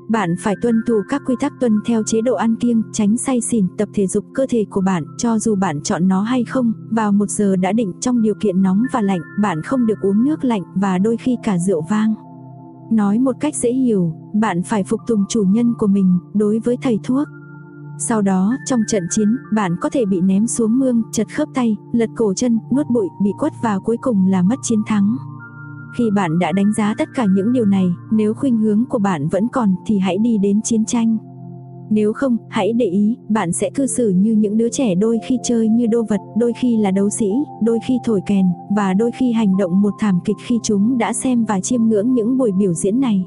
Bạn 0.09 0.35
phải 0.41 0.55
tuân 0.63 0.83
thủ 0.87 1.03
các 1.09 1.23
quy 1.27 1.35
tắc 1.41 1.53
tuân 1.61 1.81
theo 1.87 2.03
chế 2.07 2.21
độ 2.21 2.35
ăn 2.35 2.57
kiêng, 2.57 2.83
tránh 2.93 3.17
say 3.17 3.41
xỉn, 3.41 3.67
tập 3.77 3.89
thể 3.95 4.07
dục 4.07 4.25
cơ 4.35 4.47
thể 4.49 4.65
của 4.71 4.81
bạn, 4.81 5.05
cho 5.19 5.39
dù 5.39 5.55
bạn 5.55 5.81
chọn 5.83 6.09
nó 6.09 6.23
hay 6.23 6.45
không, 6.45 6.73
vào 6.91 7.13
một 7.13 7.31
giờ 7.31 7.57
đã 7.57 7.73
định 7.73 7.93
trong 8.01 8.23
điều 8.23 8.35
kiện 8.41 8.63
nóng 8.63 8.83
và 8.93 9.01
lạnh, 9.01 9.21
bạn 9.43 9.63
không 9.63 9.87
được 9.87 10.01
uống 10.03 10.25
nước 10.25 10.45
lạnh 10.45 10.63
và 10.75 10.99
đôi 10.99 11.17
khi 11.17 11.37
cả 11.43 11.59
rượu 11.59 11.83
vang. 11.91 12.15
Nói 12.93 13.19
một 13.19 13.37
cách 13.41 13.57
dễ 13.57 13.73
hiểu, 13.73 14.13
bạn 14.35 14.63
phải 14.63 14.85
phục 14.85 15.01
tùng 15.07 15.25
chủ 15.29 15.45
nhân 15.49 15.75
của 15.79 15.87
mình, 15.87 16.19
đối 16.35 16.59
với 16.59 16.77
thầy 16.83 16.99
thuốc. 17.03 17.29
Sau 17.99 18.23
đó, 18.23 18.57
trong 18.67 18.81
trận 18.89 19.07
chiến, 19.11 19.37
bạn 19.53 19.77
có 19.81 19.89
thể 19.93 20.05
bị 20.05 20.21
ném 20.21 20.47
xuống 20.47 20.79
mương, 20.79 21.03
chật 21.13 21.27
khớp 21.35 21.49
tay, 21.55 21.77
lật 21.93 22.11
cổ 22.17 22.35
chân, 22.35 22.59
nuốt 22.77 22.87
bụi, 22.91 23.09
bị 23.23 23.31
quất 23.39 23.53
và 23.63 23.79
cuối 23.79 23.97
cùng 24.01 24.27
là 24.27 24.43
mất 24.43 24.57
chiến 24.63 24.79
thắng. 24.87 25.17
Khi 25.99 26.11
bạn 26.15 26.39
đã 26.39 26.53
đánh 26.53 26.73
giá 26.73 26.95
tất 26.99 27.09
cả 27.15 27.27
những 27.35 27.53
điều 27.53 27.65
này, 27.65 27.95
nếu 28.11 28.35
khuynh 28.35 28.59
hướng 28.59 28.85
của 28.85 28.99
bạn 28.99 29.29
vẫn 29.29 29.49
còn 29.49 29.75
thì 29.87 29.99
hãy 29.99 30.19
đi 30.19 30.39
đến 30.39 30.63
chiến 30.63 30.85
tranh. 30.85 31.19
Nếu 31.91 32.13
không, 32.13 32.37
hãy 32.49 32.73
để 32.73 32.87
ý, 32.87 33.17
bạn 33.29 33.53
sẽ 33.53 33.71
cư 33.71 33.87
xử 33.87 34.11
như 34.11 34.33
những 34.33 34.57
đứa 34.57 34.69
trẻ 34.69 34.95
đôi 34.95 35.19
khi 35.27 35.39
chơi 35.45 35.69
như 35.69 35.87
đô 35.87 36.03
vật, 36.09 36.21
đôi 36.37 36.53
khi 36.61 36.77
là 36.77 36.91
đấu 36.91 37.11
sĩ, 37.11 37.31
đôi 37.63 37.79
khi 37.89 37.99
thổi 38.05 38.21
kèn, 38.27 38.47
và 38.77 38.95
đôi 38.95 39.11
khi 39.19 39.33
hành 39.33 39.57
động 39.57 39.81
một 39.81 39.95
thảm 39.99 40.19
kịch 40.25 40.37
khi 40.47 40.59
chúng 40.63 40.99
đã 40.99 41.13
xem 41.13 41.45
và 41.45 41.61
chiêm 41.61 41.83
ngưỡng 41.83 42.15
những 42.15 42.39
buổi 42.39 42.53
biểu 42.59 42.75
diễn 42.75 43.01
này. 43.01 43.25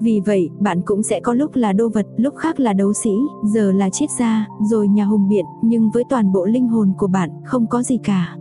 Vì 0.00 0.20
vậy, 0.26 0.50
bạn 0.58 0.80
cũng 0.84 1.02
sẽ 1.02 1.20
có 1.20 1.34
lúc 1.34 1.50
là 1.54 1.72
đô 1.72 1.88
vật, 1.88 2.06
lúc 2.16 2.34
khác 2.36 2.60
là 2.60 2.72
đấu 2.72 2.92
sĩ, 2.92 3.10
giờ 3.44 3.72
là 3.72 3.90
triết 3.90 4.10
gia, 4.10 4.46
rồi 4.70 4.88
nhà 4.88 5.04
hùng 5.04 5.28
biện, 5.28 5.44
nhưng 5.62 5.90
với 5.90 6.04
toàn 6.10 6.32
bộ 6.32 6.44
linh 6.44 6.68
hồn 6.68 6.92
của 6.98 7.06
bạn, 7.06 7.30
không 7.44 7.66
có 7.66 7.82
gì 7.82 7.98
cả. 8.04 8.36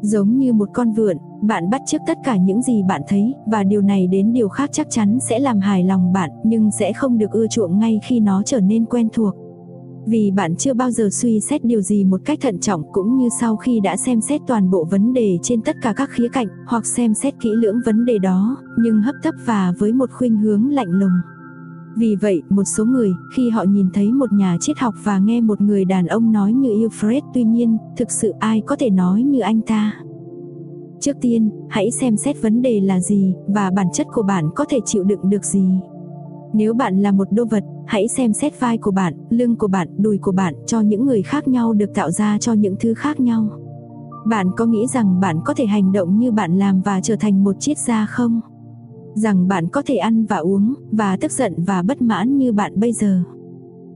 Giống 0.00 0.38
như 0.38 0.52
một 0.52 0.68
con 0.74 0.92
vượn, 0.92 1.16
bạn 1.42 1.70
bắt 1.70 1.80
chước 1.86 2.00
tất 2.06 2.18
cả 2.24 2.36
những 2.36 2.62
gì 2.62 2.82
bạn 2.88 3.02
thấy, 3.08 3.34
và 3.46 3.64
điều 3.64 3.82
này 3.82 4.06
đến 4.06 4.32
điều 4.32 4.48
khác 4.48 4.70
chắc 4.72 4.86
chắn 4.90 5.18
sẽ 5.20 5.38
làm 5.38 5.60
hài 5.60 5.84
lòng 5.84 6.12
bạn, 6.12 6.30
nhưng 6.44 6.70
sẽ 6.70 6.92
không 6.92 7.18
được 7.18 7.30
ưa 7.30 7.46
chuộng 7.46 7.78
ngay 7.78 8.00
khi 8.04 8.20
nó 8.20 8.42
trở 8.42 8.60
nên 8.60 8.84
quen 8.84 9.08
thuộc. 9.12 9.34
Vì 10.10 10.30
bạn 10.30 10.56
chưa 10.56 10.74
bao 10.74 10.90
giờ 10.90 11.08
suy 11.12 11.40
xét 11.40 11.64
điều 11.64 11.80
gì 11.80 12.04
một 12.04 12.20
cách 12.24 12.38
thận 12.42 12.58
trọng 12.58 12.82
cũng 12.92 13.18
như 13.18 13.28
sau 13.40 13.56
khi 13.56 13.80
đã 13.80 13.96
xem 13.96 14.20
xét 14.20 14.40
toàn 14.46 14.70
bộ 14.70 14.84
vấn 14.84 15.12
đề 15.12 15.38
trên 15.42 15.62
tất 15.62 15.76
cả 15.82 15.92
các 15.96 16.10
khía 16.10 16.28
cạnh, 16.28 16.46
hoặc 16.66 16.86
xem 16.86 17.14
xét 17.14 17.34
kỹ 17.40 17.50
lưỡng 17.54 17.80
vấn 17.86 18.04
đề 18.04 18.18
đó, 18.18 18.56
nhưng 18.78 19.02
hấp 19.02 19.14
tấp 19.22 19.34
và 19.44 19.72
với 19.78 19.92
một 19.92 20.10
khuynh 20.12 20.36
hướng 20.36 20.70
lạnh 20.70 20.90
lùng. 20.90 21.12
Vì 21.96 22.16
vậy, 22.20 22.42
một 22.50 22.64
số 22.64 22.84
người, 22.84 23.10
khi 23.36 23.50
họ 23.50 23.62
nhìn 23.62 23.86
thấy 23.94 24.12
một 24.12 24.32
nhà 24.32 24.56
triết 24.60 24.78
học 24.78 24.94
và 25.04 25.18
nghe 25.18 25.40
một 25.40 25.60
người 25.60 25.84
đàn 25.84 26.06
ông 26.06 26.32
nói 26.32 26.52
như 26.52 26.70
yêu 26.70 26.88
Fred 27.00 27.20
tuy 27.34 27.44
nhiên, 27.44 27.78
thực 27.96 28.10
sự 28.10 28.32
ai 28.38 28.62
có 28.66 28.76
thể 28.76 28.90
nói 28.90 29.22
như 29.22 29.40
anh 29.40 29.60
ta. 29.60 29.92
Trước 31.00 31.16
tiên, 31.20 31.50
hãy 31.68 31.90
xem 31.90 32.16
xét 32.16 32.42
vấn 32.42 32.62
đề 32.62 32.80
là 32.80 33.00
gì, 33.00 33.34
và 33.46 33.70
bản 33.76 33.86
chất 33.92 34.06
của 34.12 34.22
bạn 34.22 34.48
có 34.54 34.64
thể 34.68 34.80
chịu 34.84 35.04
đựng 35.04 35.30
được 35.30 35.44
gì. 35.44 35.68
Nếu 36.52 36.74
bạn 36.74 37.02
là 37.02 37.12
một 37.12 37.28
đô 37.30 37.44
vật, 37.44 37.64
hãy 37.86 38.08
xem 38.08 38.32
xét 38.32 38.60
vai 38.60 38.78
của 38.78 38.90
bạn, 38.90 39.14
lưng 39.30 39.56
của 39.56 39.68
bạn, 39.68 39.88
đùi 39.98 40.18
của 40.18 40.32
bạn 40.32 40.54
cho 40.66 40.80
những 40.80 41.06
người 41.06 41.22
khác 41.22 41.48
nhau 41.48 41.72
được 41.72 41.94
tạo 41.94 42.10
ra 42.10 42.38
cho 42.38 42.52
những 42.52 42.76
thứ 42.80 42.94
khác 42.94 43.20
nhau. 43.20 43.48
Bạn 44.26 44.50
có 44.56 44.66
nghĩ 44.66 44.86
rằng 44.86 45.20
bạn 45.20 45.40
có 45.44 45.54
thể 45.54 45.66
hành 45.66 45.92
động 45.92 46.18
như 46.18 46.32
bạn 46.32 46.58
làm 46.58 46.80
và 46.80 47.00
trở 47.00 47.16
thành 47.16 47.44
một 47.44 47.56
triết 47.60 47.78
gia 47.78 48.06
không? 48.06 48.40
Rằng 49.14 49.48
bạn 49.48 49.68
có 49.68 49.82
thể 49.86 49.96
ăn 49.96 50.26
và 50.26 50.36
uống, 50.36 50.74
và 50.92 51.16
tức 51.16 51.32
giận 51.32 51.54
và 51.66 51.82
bất 51.82 52.02
mãn 52.02 52.38
như 52.38 52.52
bạn 52.52 52.80
bây 52.80 52.92
giờ. 52.92 53.22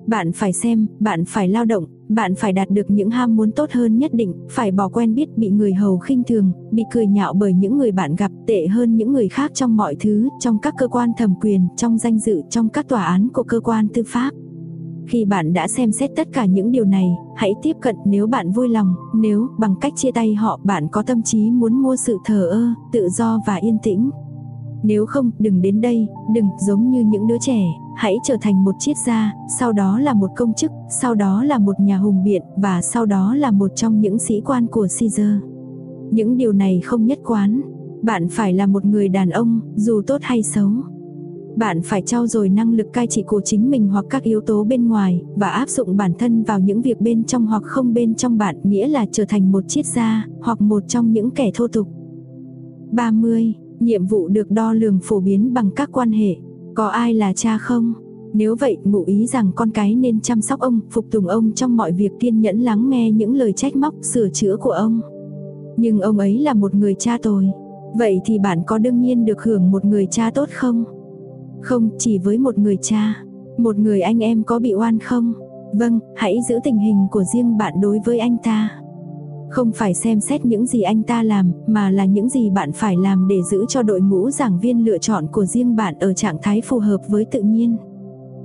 Bạn 0.07 0.33
phải 0.33 0.53
xem, 0.53 0.87
bạn 1.01 1.25
phải 1.25 1.49
lao 1.49 1.65
động, 1.65 1.85
bạn 2.15 2.35
phải 2.35 2.53
đạt 2.53 2.71
được 2.71 2.91
những 2.91 3.11
ham 3.11 3.37
muốn 3.37 3.53
tốt 3.53 3.71
hơn 3.73 3.99
nhất 3.99 4.15
định, 4.15 4.35
phải 4.51 4.71
bỏ 4.71 4.89
quen 4.89 5.15
biết 5.15 5.39
bị 5.39 5.51
người 5.51 5.75
hầu 5.75 5.99
khinh 5.99 6.23
thường, 6.25 6.53
bị 6.71 6.83
cười 6.93 7.07
nhạo 7.07 7.35
bởi 7.35 7.53
những 7.53 7.79
người 7.79 7.93
bạn 7.93 8.17
gặp 8.17 8.33
tệ 8.47 8.67
hơn 8.67 8.97
những 8.97 9.13
người 9.13 9.29
khác 9.29 9.51
trong 9.55 9.77
mọi 9.77 9.97
thứ, 10.01 10.29
trong 10.41 10.59
các 10.59 10.75
cơ 10.79 10.89
quan 10.89 11.11
thẩm 11.19 11.35
quyền, 11.41 11.69
trong 11.77 11.99
danh 11.99 12.19
dự, 12.19 12.43
trong 12.51 12.69
các 12.69 12.89
tòa 12.89 13.05
án 13.05 13.29
của 13.29 13.43
cơ 13.43 13.61
quan 13.61 13.89
tư 13.95 14.03
pháp. 14.07 14.31
Khi 15.07 15.25
bạn 15.25 15.53
đã 15.53 15.69
xem 15.69 15.93
xét 15.93 16.11
tất 16.17 16.29
cả 16.33 16.45
những 16.45 16.71
điều 16.71 16.85
này, 16.85 17.07
hãy 17.37 17.53
tiếp 17.63 17.77
cận 17.81 17.97
nếu 18.07 18.27
bạn 18.27 18.51
vui 18.51 18.69
lòng, 18.69 18.95
nếu 19.15 19.49
bằng 19.59 19.75
cách 19.81 19.93
chia 19.97 20.11
tay 20.11 20.35
họ 20.35 20.61
bạn 20.65 20.89
có 20.93 21.03
tâm 21.03 21.23
trí 21.23 21.51
muốn 21.51 21.75
mua 21.75 21.97
sự 21.97 22.17
thờ 22.25 22.49
ơ, 22.51 22.69
tự 22.93 23.09
do 23.09 23.41
và 23.47 23.55
yên 23.55 23.79
tĩnh. 23.83 24.11
Nếu 24.83 25.07
không, 25.07 25.31
đừng 25.39 25.63
đến 25.63 25.81
đây, 25.81 26.07
đừng 26.35 26.49
giống 26.59 26.91
như 26.91 27.01
những 27.01 27.27
đứa 27.27 27.39
trẻ, 27.41 27.63
hãy 27.97 28.17
trở 28.25 28.37
thành 28.41 28.65
một 28.65 28.75
triết 28.79 28.97
gia, 29.07 29.33
sau 29.59 29.73
đó 29.73 29.99
là 29.99 30.15
một 30.15 30.31
công 30.37 30.53
chức, 30.53 30.71
sau 30.91 31.15
đó 31.15 31.45
là 31.45 31.59
một 31.59 31.81
nhà 31.81 31.99
hùng 31.99 32.25
biện 32.25 32.43
và 32.57 32.83
sau 32.83 33.07
đó 33.07 33.35
là 33.35 33.51
một 33.51 33.71
trong 33.77 34.01
những 34.01 34.19
sĩ 34.19 34.41
quan 34.41 34.67
của 34.67 34.87
Caesar. 35.01 35.37
Những 36.11 36.37
điều 36.37 36.53
này 36.53 36.81
không 36.85 37.07
nhất 37.07 37.19
quán, 37.25 37.61
bạn 38.03 38.29
phải 38.29 38.53
là 38.53 38.67
một 38.67 38.85
người 38.85 39.09
đàn 39.09 39.31
ông, 39.31 39.61
dù 39.75 40.03
tốt 40.07 40.19
hay 40.21 40.43
xấu. 40.43 40.71
Bạn 41.57 41.83
phải 41.83 42.03
trau 42.03 42.27
dồi 42.27 42.49
năng 42.49 42.73
lực 42.73 42.87
cai 42.93 43.07
trị 43.07 43.23
của 43.27 43.41
chính 43.45 43.71
mình 43.71 43.89
hoặc 43.89 44.05
các 44.11 44.23
yếu 44.23 44.41
tố 44.41 44.65
bên 44.65 44.89
ngoài 44.89 45.23
và 45.37 45.49
áp 45.49 45.69
dụng 45.69 45.97
bản 45.97 46.13
thân 46.19 46.43
vào 46.43 46.61
những 46.61 46.83
việc 46.83 47.01
bên 47.01 47.25
trong 47.25 47.47
hoặc 47.47 47.63
không 47.63 47.95
bên 47.95 48.15
trong 48.15 48.39
bạn, 48.39 48.57
nghĩa 48.65 48.89
là 48.89 49.07
trở 49.13 49.25
thành 49.29 49.53
một 49.53 49.65
triết 49.69 49.87
gia 49.87 50.27
hoặc 50.41 50.61
một 50.61 50.83
trong 50.89 51.13
những 51.13 51.31
kẻ 51.31 51.51
thô 51.55 51.69
tục. 51.69 51.89
30. 52.93 53.55
Nhiệm 53.83 54.07
vụ 54.07 54.29
được 54.29 54.51
đo 54.51 54.73
lường 54.73 54.99
phổ 55.03 55.21
biến 55.21 55.55
bằng 55.55 55.71
các 55.71 55.89
quan 55.93 56.13
hệ. 56.13 56.37
Có 56.75 56.87
ai 56.87 57.15
là 57.15 57.33
cha 57.33 57.59
không? 57.59 57.93
Nếu 58.33 58.57
vậy, 58.61 58.77
ngụ 58.85 59.05
ý 59.07 59.27
rằng 59.27 59.53
con 59.57 59.71
cái 59.71 59.95
nên 59.95 60.21
chăm 60.21 60.41
sóc 60.41 60.61
ông, 60.61 60.81
phục 60.91 61.05
tùng 61.11 61.27
ông 61.27 61.53
trong 61.53 61.77
mọi 61.77 61.93
việc 61.93 62.13
kiên 62.21 62.41
nhẫn 62.41 62.61
lắng 62.61 62.91
nghe 62.91 63.11
những 63.11 63.35
lời 63.35 63.53
trách 63.53 63.77
móc, 63.77 63.95
sửa 64.03 64.29
chữa 64.29 64.57
của 64.57 64.71
ông. 64.71 65.01
Nhưng 65.77 66.01
ông 66.01 66.19
ấy 66.19 66.39
là 66.39 66.55
một 66.55 66.75
người 66.75 66.95
cha 66.99 67.19
tồi. 67.23 67.47
Vậy 67.99 68.21
thì 68.25 68.39
bạn 68.39 68.63
có 68.67 68.79
đương 68.79 69.01
nhiên 69.01 69.25
được 69.25 69.43
hưởng 69.43 69.71
một 69.71 69.85
người 69.85 70.07
cha 70.11 70.31
tốt 70.31 70.49
không? 70.53 70.85
Không, 71.61 71.91
chỉ 71.99 72.19
với 72.19 72.39
một 72.39 72.59
người 72.59 72.77
cha. 72.83 73.25
Một 73.59 73.79
người 73.79 74.01
anh 74.01 74.19
em 74.19 74.43
có 74.45 74.59
bị 74.59 74.75
oan 74.75 74.99
không? 74.99 75.33
Vâng, 75.75 75.99
hãy 76.17 76.39
giữ 76.49 76.59
tình 76.65 76.79
hình 76.79 77.07
của 77.11 77.25
riêng 77.35 77.57
bạn 77.59 77.75
đối 77.81 77.99
với 78.05 78.19
anh 78.19 78.37
ta. 78.43 78.82
Không 79.53 79.73
phải 79.73 79.95
xem 79.95 80.21
xét 80.21 80.45
những 80.45 80.67
gì 80.67 80.83
anh 80.83 81.03
ta 81.03 81.23
làm, 81.23 81.53
mà 81.67 81.91
là 81.91 82.05
những 82.05 82.29
gì 82.29 82.51
bạn 82.51 82.73
phải 82.73 82.97
làm 82.97 83.29
để 83.29 83.37
giữ 83.51 83.65
cho 83.69 83.83
đội 83.83 84.01
ngũ 84.01 84.31
giảng 84.31 84.59
viên 84.61 84.85
lựa 84.85 84.99
chọn 84.99 85.27
của 85.33 85.45
riêng 85.45 85.77
bạn 85.77 85.95
ở 86.01 86.13
trạng 86.13 86.37
thái 86.43 86.61
phù 86.61 86.79
hợp 86.79 86.99
với 87.09 87.25
tự 87.25 87.43
nhiên. 87.43 87.77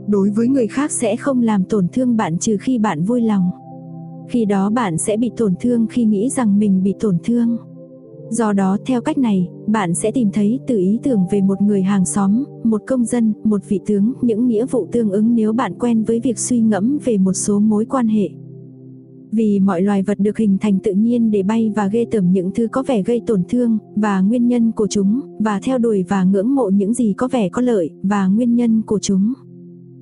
Đối 0.07 0.29
với 0.29 0.47
người 0.47 0.67
khác 0.67 0.91
sẽ 0.91 1.15
không 1.15 1.41
làm 1.41 1.63
tổn 1.63 1.87
thương 1.93 2.17
bạn 2.17 2.37
trừ 2.37 2.57
khi 2.61 2.79
bạn 2.79 3.03
vui 3.03 3.21
lòng. 3.21 3.49
Khi 4.29 4.45
đó 4.45 4.69
bạn 4.69 4.97
sẽ 4.97 5.17
bị 5.17 5.31
tổn 5.37 5.53
thương 5.59 5.87
khi 5.89 6.05
nghĩ 6.05 6.29
rằng 6.29 6.59
mình 6.59 6.83
bị 6.83 6.93
tổn 6.99 7.17
thương. 7.23 7.57
Do 8.29 8.53
đó 8.53 8.77
theo 8.85 9.01
cách 9.01 9.17
này, 9.17 9.47
bạn 9.67 9.95
sẽ 9.95 10.11
tìm 10.11 10.29
thấy 10.33 10.59
từ 10.67 10.77
ý 10.77 10.99
tưởng 11.03 11.25
về 11.31 11.41
một 11.41 11.61
người 11.61 11.81
hàng 11.81 12.05
xóm, 12.05 12.43
một 12.63 12.81
công 12.87 13.05
dân, 13.05 13.33
một 13.43 13.61
vị 13.67 13.79
tướng, 13.85 14.13
những 14.21 14.47
nghĩa 14.47 14.65
vụ 14.65 14.87
tương 14.91 15.11
ứng 15.11 15.35
nếu 15.35 15.53
bạn 15.53 15.73
quen 15.79 16.03
với 16.03 16.19
việc 16.19 16.39
suy 16.39 16.59
ngẫm 16.59 16.97
về 17.05 17.17
một 17.17 17.33
số 17.33 17.59
mối 17.59 17.85
quan 17.85 18.07
hệ. 18.07 18.29
Vì 19.31 19.59
mọi 19.59 19.81
loài 19.81 20.03
vật 20.03 20.19
được 20.19 20.37
hình 20.37 20.57
thành 20.61 20.79
tự 20.79 20.93
nhiên 20.93 21.31
để 21.31 21.43
bay 21.43 21.71
và 21.75 21.87
ghê 21.87 22.05
tởm 22.11 22.31
những 22.31 22.51
thứ 22.55 22.67
có 22.71 22.83
vẻ 22.87 23.03
gây 23.03 23.21
tổn 23.27 23.43
thương, 23.49 23.77
và 23.95 24.21
nguyên 24.21 24.47
nhân 24.47 24.71
của 24.71 24.87
chúng, 24.87 25.21
và 25.39 25.59
theo 25.63 25.77
đuổi 25.77 26.03
và 26.09 26.23
ngưỡng 26.23 26.55
mộ 26.55 26.69
những 26.69 26.93
gì 26.93 27.13
có 27.17 27.27
vẻ 27.27 27.49
có 27.49 27.61
lợi, 27.61 27.89
và 28.03 28.27
nguyên 28.27 28.55
nhân 28.55 28.81
của 28.81 28.99
chúng. 28.99 29.33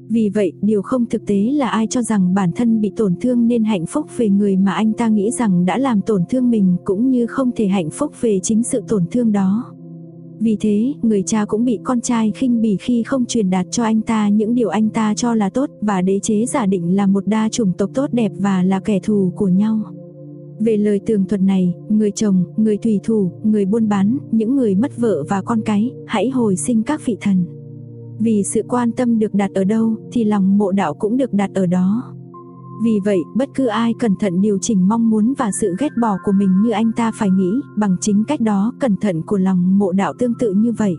Vì 0.09 0.29
vậy, 0.29 0.53
điều 0.61 0.81
không 0.81 1.05
thực 1.05 1.25
tế 1.25 1.35
là 1.35 1.69
ai 1.69 1.87
cho 1.87 2.01
rằng 2.01 2.33
bản 2.33 2.51
thân 2.55 2.81
bị 2.81 2.93
tổn 2.95 3.15
thương 3.21 3.47
nên 3.47 3.63
hạnh 3.63 3.85
phúc 3.85 4.05
về 4.17 4.29
người 4.29 4.55
mà 4.55 4.71
anh 4.71 4.93
ta 4.93 5.07
nghĩ 5.07 5.31
rằng 5.31 5.65
đã 5.65 5.77
làm 5.77 6.01
tổn 6.01 6.23
thương 6.29 6.49
mình 6.49 6.75
cũng 6.83 7.09
như 7.09 7.27
không 7.27 7.51
thể 7.55 7.67
hạnh 7.67 7.89
phúc 7.89 8.11
về 8.21 8.39
chính 8.43 8.63
sự 8.63 8.83
tổn 8.87 9.05
thương 9.11 9.31
đó. 9.31 9.74
Vì 10.39 10.57
thế, 10.59 10.93
người 11.01 11.23
cha 11.23 11.45
cũng 11.45 11.65
bị 11.65 11.79
con 11.83 12.01
trai 12.01 12.31
khinh 12.35 12.61
bỉ 12.61 12.77
khi 12.79 13.03
không 13.03 13.25
truyền 13.25 13.49
đạt 13.49 13.65
cho 13.71 13.83
anh 13.83 14.01
ta 14.01 14.29
những 14.29 14.55
điều 14.55 14.69
anh 14.69 14.89
ta 14.89 15.13
cho 15.13 15.35
là 15.35 15.49
tốt 15.49 15.69
và 15.81 16.01
đế 16.01 16.19
chế 16.19 16.45
giả 16.45 16.65
định 16.65 16.95
là 16.95 17.07
một 17.07 17.27
đa 17.27 17.49
chủng 17.49 17.73
tộc 17.77 17.89
tốt 17.93 18.09
đẹp 18.13 18.31
và 18.39 18.63
là 18.63 18.79
kẻ 18.79 18.99
thù 19.03 19.33
của 19.35 19.47
nhau. 19.47 19.79
Về 20.59 20.77
lời 20.77 20.99
tường 21.05 21.25
thuật 21.25 21.41
này, 21.41 21.73
người 21.89 22.11
chồng, 22.11 22.43
người 22.57 22.77
thủy 22.77 22.99
thủ, 23.03 23.31
người 23.43 23.65
buôn 23.65 23.89
bán, 23.89 24.17
những 24.31 24.55
người 24.55 24.75
mất 24.75 24.97
vợ 24.97 25.23
và 25.29 25.41
con 25.41 25.61
cái, 25.61 25.91
hãy 26.05 26.29
hồi 26.29 26.55
sinh 26.55 26.83
các 26.83 27.05
vị 27.05 27.17
thần. 27.21 27.45
Vì 28.19 28.43
sự 28.43 28.61
quan 28.67 28.91
tâm 28.91 29.19
được 29.19 29.33
đặt 29.33 29.51
ở 29.53 29.63
đâu, 29.63 29.95
thì 30.11 30.23
lòng 30.23 30.57
mộ 30.57 30.71
đạo 30.71 30.93
cũng 30.93 31.17
được 31.17 31.33
đặt 31.33 31.51
ở 31.53 31.65
đó. 31.65 32.15
Vì 32.81 32.99
vậy, 33.05 33.23
bất 33.35 33.49
cứ 33.53 33.65
ai 33.65 33.93
cẩn 33.93 34.15
thận 34.15 34.41
điều 34.41 34.57
chỉnh 34.57 34.87
mong 34.87 35.09
muốn 35.09 35.33
và 35.37 35.51
sự 35.51 35.75
ghét 35.79 35.97
bỏ 36.01 36.17
của 36.23 36.31
mình 36.31 36.61
như 36.61 36.71
anh 36.71 36.91
ta 36.91 37.11
phải 37.11 37.29
nghĩ, 37.29 37.61
bằng 37.77 37.95
chính 38.01 38.23
cách 38.23 38.41
đó, 38.41 38.73
cẩn 38.79 38.95
thận 38.97 39.21
của 39.21 39.37
lòng 39.37 39.77
mộ 39.77 39.91
đạo 39.91 40.13
tương 40.19 40.33
tự 40.39 40.53
như 40.53 40.71
vậy. 40.71 40.95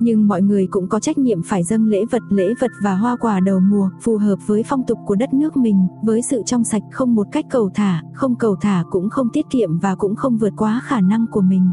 Nhưng 0.00 0.28
mọi 0.28 0.42
người 0.42 0.66
cũng 0.66 0.88
có 0.88 1.00
trách 1.00 1.18
nhiệm 1.18 1.42
phải 1.42 1.62
dâng 1.64 1.86
lễ 1.86 2.04
vật, 2.10 2.22
lễ 2.28 2.54
vật 2.60 2.70
và 2.82 2.94
hoa 2.94 3.16
quả 3.16 3.40
đầu 3.40 3.60
mùa, 3.60 3.90
phù 4.00 4.16
hợp 4.16 4.36
với 4.46 4.62
phong 4.62 4.82
tục 4.86 4.98
của 5.06 5.14
đất 5.14 5.34
nước 5.34 5.56
mình, 5.56 5.86
với 6.04 6.22
sự 6.22 6.42
trong 6.46 6.64
sạch 6.64 6.82
không 6.92 7.14
một 7.14 7.26
cách 7.32 7.44
cầu 7.50 7.70
thả, 7.74 8.02
không 8.14 8.34
cầu 8.34 8.56
thả 8.60 8.84
cũng 8.90 9.10
không 9.10 9.28
tiết 9.32 9.46
kiệm 9.50 9.78
và 9.78 9.94
cũng 9.94 10.14
không 10.14 10.38
vượt 10.38 10.52
quá 10.56 10.80
khả 10.84 11.00
năng 11.00 11.26
của 11.26 11.40
mình. 11.40 11.70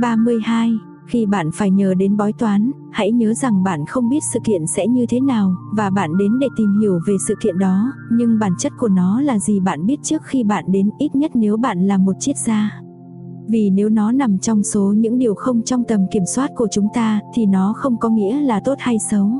32. 0.00 0.78
Khi 1.06 1.26
bạn 1.26 1.50
phải 1.54 1.70
nhờ 1.70 1.94
đến 1.94 2.16
bói 2.16 2.32
toán, 2.32 2.70
hãy 2.90 3.12
nhớ 3.12 3.34
rằng 3.34 3.62
bạn 3.62 3.86
không 3.86 4.08
biết 4.08 4.22
sự 4.32 4.40
kiện 4.44 4.66
sẽ 4.66 4.86
như 4.86 5.06
thế 5.08 5.20
nào, 5.20 5.54
và 5.76 5.90
bạn 5.90 6.16
đến 6.18 6.38
để 6.38 6.46
tìm 6.56 6.80
hiểu 6.80 7.00
về 7.06 7.14
sự 7.28 7.34
kiện 7.42 7.58
đó, 7.58 7.92
nhưng 8.12 8.38
bản 8.38 8.52
chất 8.58 8.72
của 8.78 8.88
nó 8.88 9.20
là 9.20 9.38
gì 9.38 9.60
bạn 9.60 9.86
biết 9.86 10.02
trước 10.02 10.22
khi 10.24 10.44
bạn 10.44 10.64
đến 10.68 10.90
ít 10.98 11.14
nhất 11.14 11.30
nếu 11.34 11.56
bạn 11.56 11.86
là 11.86 11.98
một 11.98 12.12
triết 12.20 12.36
gia. 12.38 12.80
Vì 13.48 13.70
nếu 13.70 13.88
nó 13.88 14.12
nằm 14.12 14.38
trong 14.38 14.62
số 14.62 14.94
những 14.96 15.18
điều 15.18 15.34
không 15.34 15.62
trong 15.62 15.84
tầm 15.84 16.06
kiểm 16.12 16.22
soát 16.26 16.50
của 16.56 16.68
chúng 16.72 16.88
ta, 16.94 17.20
thì 17.34 17.46
nó 17.46 17.72
không 17.76 17.96
có 17.96 18.08
nghĩa 18.08 18.40
là 18.40 18.60
tốt 18.64 18.74
hay 18.78 18.96
xấu. 19.10 19.30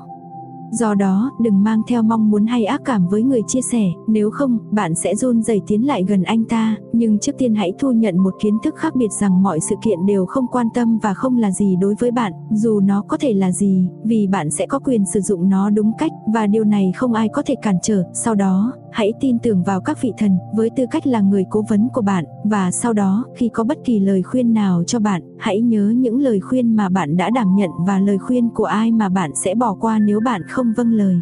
Do 0.72 0.94
đó, 0.94 1.30
đừng 1.40 1.62
mang 1.62 1.82
theo 1.88 2.02
mong 2.02 2.30
muốn 2.30 2.46
hay 2.46 2.64
ác 2.64 2.80
cảm 2.84 3.08
với 3.08 3.22
người 3.22 3.42
chia 3.46 3.60
sẻ, 3.62 3.84
nếu 4.06 4.30
không, 4.30 4.58
bạn 4.70 4.94
sẽ 4.94 5.14
run 5.14 5.42
rẩy 5.42 5.60
tiến 5.66 5.86
lại 5.86 6.04
gần 6.08 6.22
anh 6.22 6.44
ta, 6.44 6.76
nhưng 6.92 7.18
trước 7.18 7.32
tiên 7.38 7.54
hãy 7.54 7.72
thu 7.78 7.92
nhận 7.92 8.18
một 8.18 8.34
kiến 8.40 8.58
thức 8.64 8.74
khác 8.76 8.96
biệt 8.96 9.12
rằng 9.20 9.42
mọi 9.42 9.60
sự 9.60 9.76
kiện 9.82 10.06
đều 10.06 10.26
không 10.26 10.46
quan 10.46 10.68
tâm 10.74 10.98
và 10.98 11.14
không 11.14 11.38
là 11.38 11.50
gì 11.50 11.76
đối 11.80 11.94
với 11.98 12.10
bạn, 12.10 12.32
dù 12.50 12.80
nó 12.80 13.02
có 13.08 13.16
thể 13.20 13.32
là 13.32 13.52
gì, 13.52 13.88
vì 14.04 14.26
bạn 14.26 14.50
sẽ 14.50 14.66
có 14.66 14.78
quyền 14.78 15.04
sử 15.04 15.20
dụng 15.20 15.48
nó 15.48 15.70
đúng 15.70 15.92
cách, 15.98 16.12
và 16.34 16.46
điều 16.46 16.64
này 16.64 16.92
không 16.96 17.12
ai 17.12 17.28
có 17.28 17.42
thể 17.46 17.54
cản 17.62 17.76
trở. 17.82 18.04
Sau 18.14 18.34
đó, 18.34 18.72
hãy 18.92 19.12
tin 19.20 19.38
tưởng 19.38 19.62
vào 19.62 19.80
các 19.80 20.02
vị 20.02 20.12
thần, 20.18 20.38
với 20.56 20.70
tư 20.76 20.84
cách 20.90 21.06
là 21.06 21.20
người 21.20 21.44
cố 21.50 21.64
vấn 21.68 21.88
của 21.92 22.02
bạn, 22.02 22.24
và 22.44 22.70
sau 22.70 22.92
đó, 22.92 23.24
khi 23.36 23.48
có 23.48 23.64
bất 23.64 23.78
kỳ 23.84 24.00
lời 24.00 24.22
khuyên 24.22 24.54
nào 24.54 24.82
cho 24.86 24.98
bạn, 24.98 25.22
hãy 25.38 25.60
nhớ 25.60 25.92
những 25.96 26.20
lời 26.20 26.40
khuyên 26.40 26.76
mà 26.76 26.88
bạn 26.88 27.16
đã 27.16 27.30
đảm 27.30 27.54
nhận 27.56 27.70
và 27.86 27.98
lời 27.98 28.18
khuyên 28.18 28.48
của 28.54 28.64
ai 28.64 28.92
mà 28.92 29.08
bạn 29.08 29.30
sẽ 29.34 29.54
bỏ 29.54 29.74
qua 29.80 29.98
nếu 29.98 30.20
bạn 30.20 30.42
không 30.48 30.72
vâng 30.76 30.92
lời. 30.92 31.20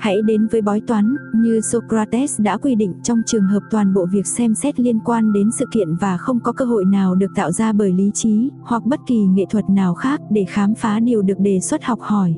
Hãy 0.00 0.22
đến 0.22 0.46
với 0.46 0.62
bói 0.62 0.80
toán, 0.86 1.16
như 1.34 1.60
Socrates 1.60 2.40
đã 2.40 2.56
quy 2.56 2.74
định 2.74 2.94
trong 3.02 3.22
trường 3.26 3.46
hợp 3.46 3.60
toàn 3.70 3.94
bộ 3.94 4.06
việc 4.12 4.26
xem 4.26 4.54
xét 4.54 4.80
liên 4.80 5.00
quan 5.04 5.32
đến 5.32 5.50
sự 5.58 5.66
kiện 5.72 5.88
và 6.00 6.16
không 6.18 6.40
có 6.40 6.52
cơ 6.52 6.64
hội 6.64 6.84
nào 6.84 7.14
được 7.14 7.30
tạo 7.34 7.52
ra 7.52 7.72
bởi 7.72 7.92
lý 7.92 8.10
trí, 8.14 8.50
hoặc 8.62 8.84
bất 8.86 9.00
kỳ 9.06 9.26
nghệ 9.26 9.44
thuật 9.50 9.64
nào 9.70 9.94
khác 9.94 10.20
để 10.30 10.44
khám 10.48 10.74
phá 10.74 11.00
điều 11.00 11.22
được 11.22 11.38
đề 11.38 11.60
xuất 11.60 11.84
học 11.84 11.98
hỏi. 12.00 12.34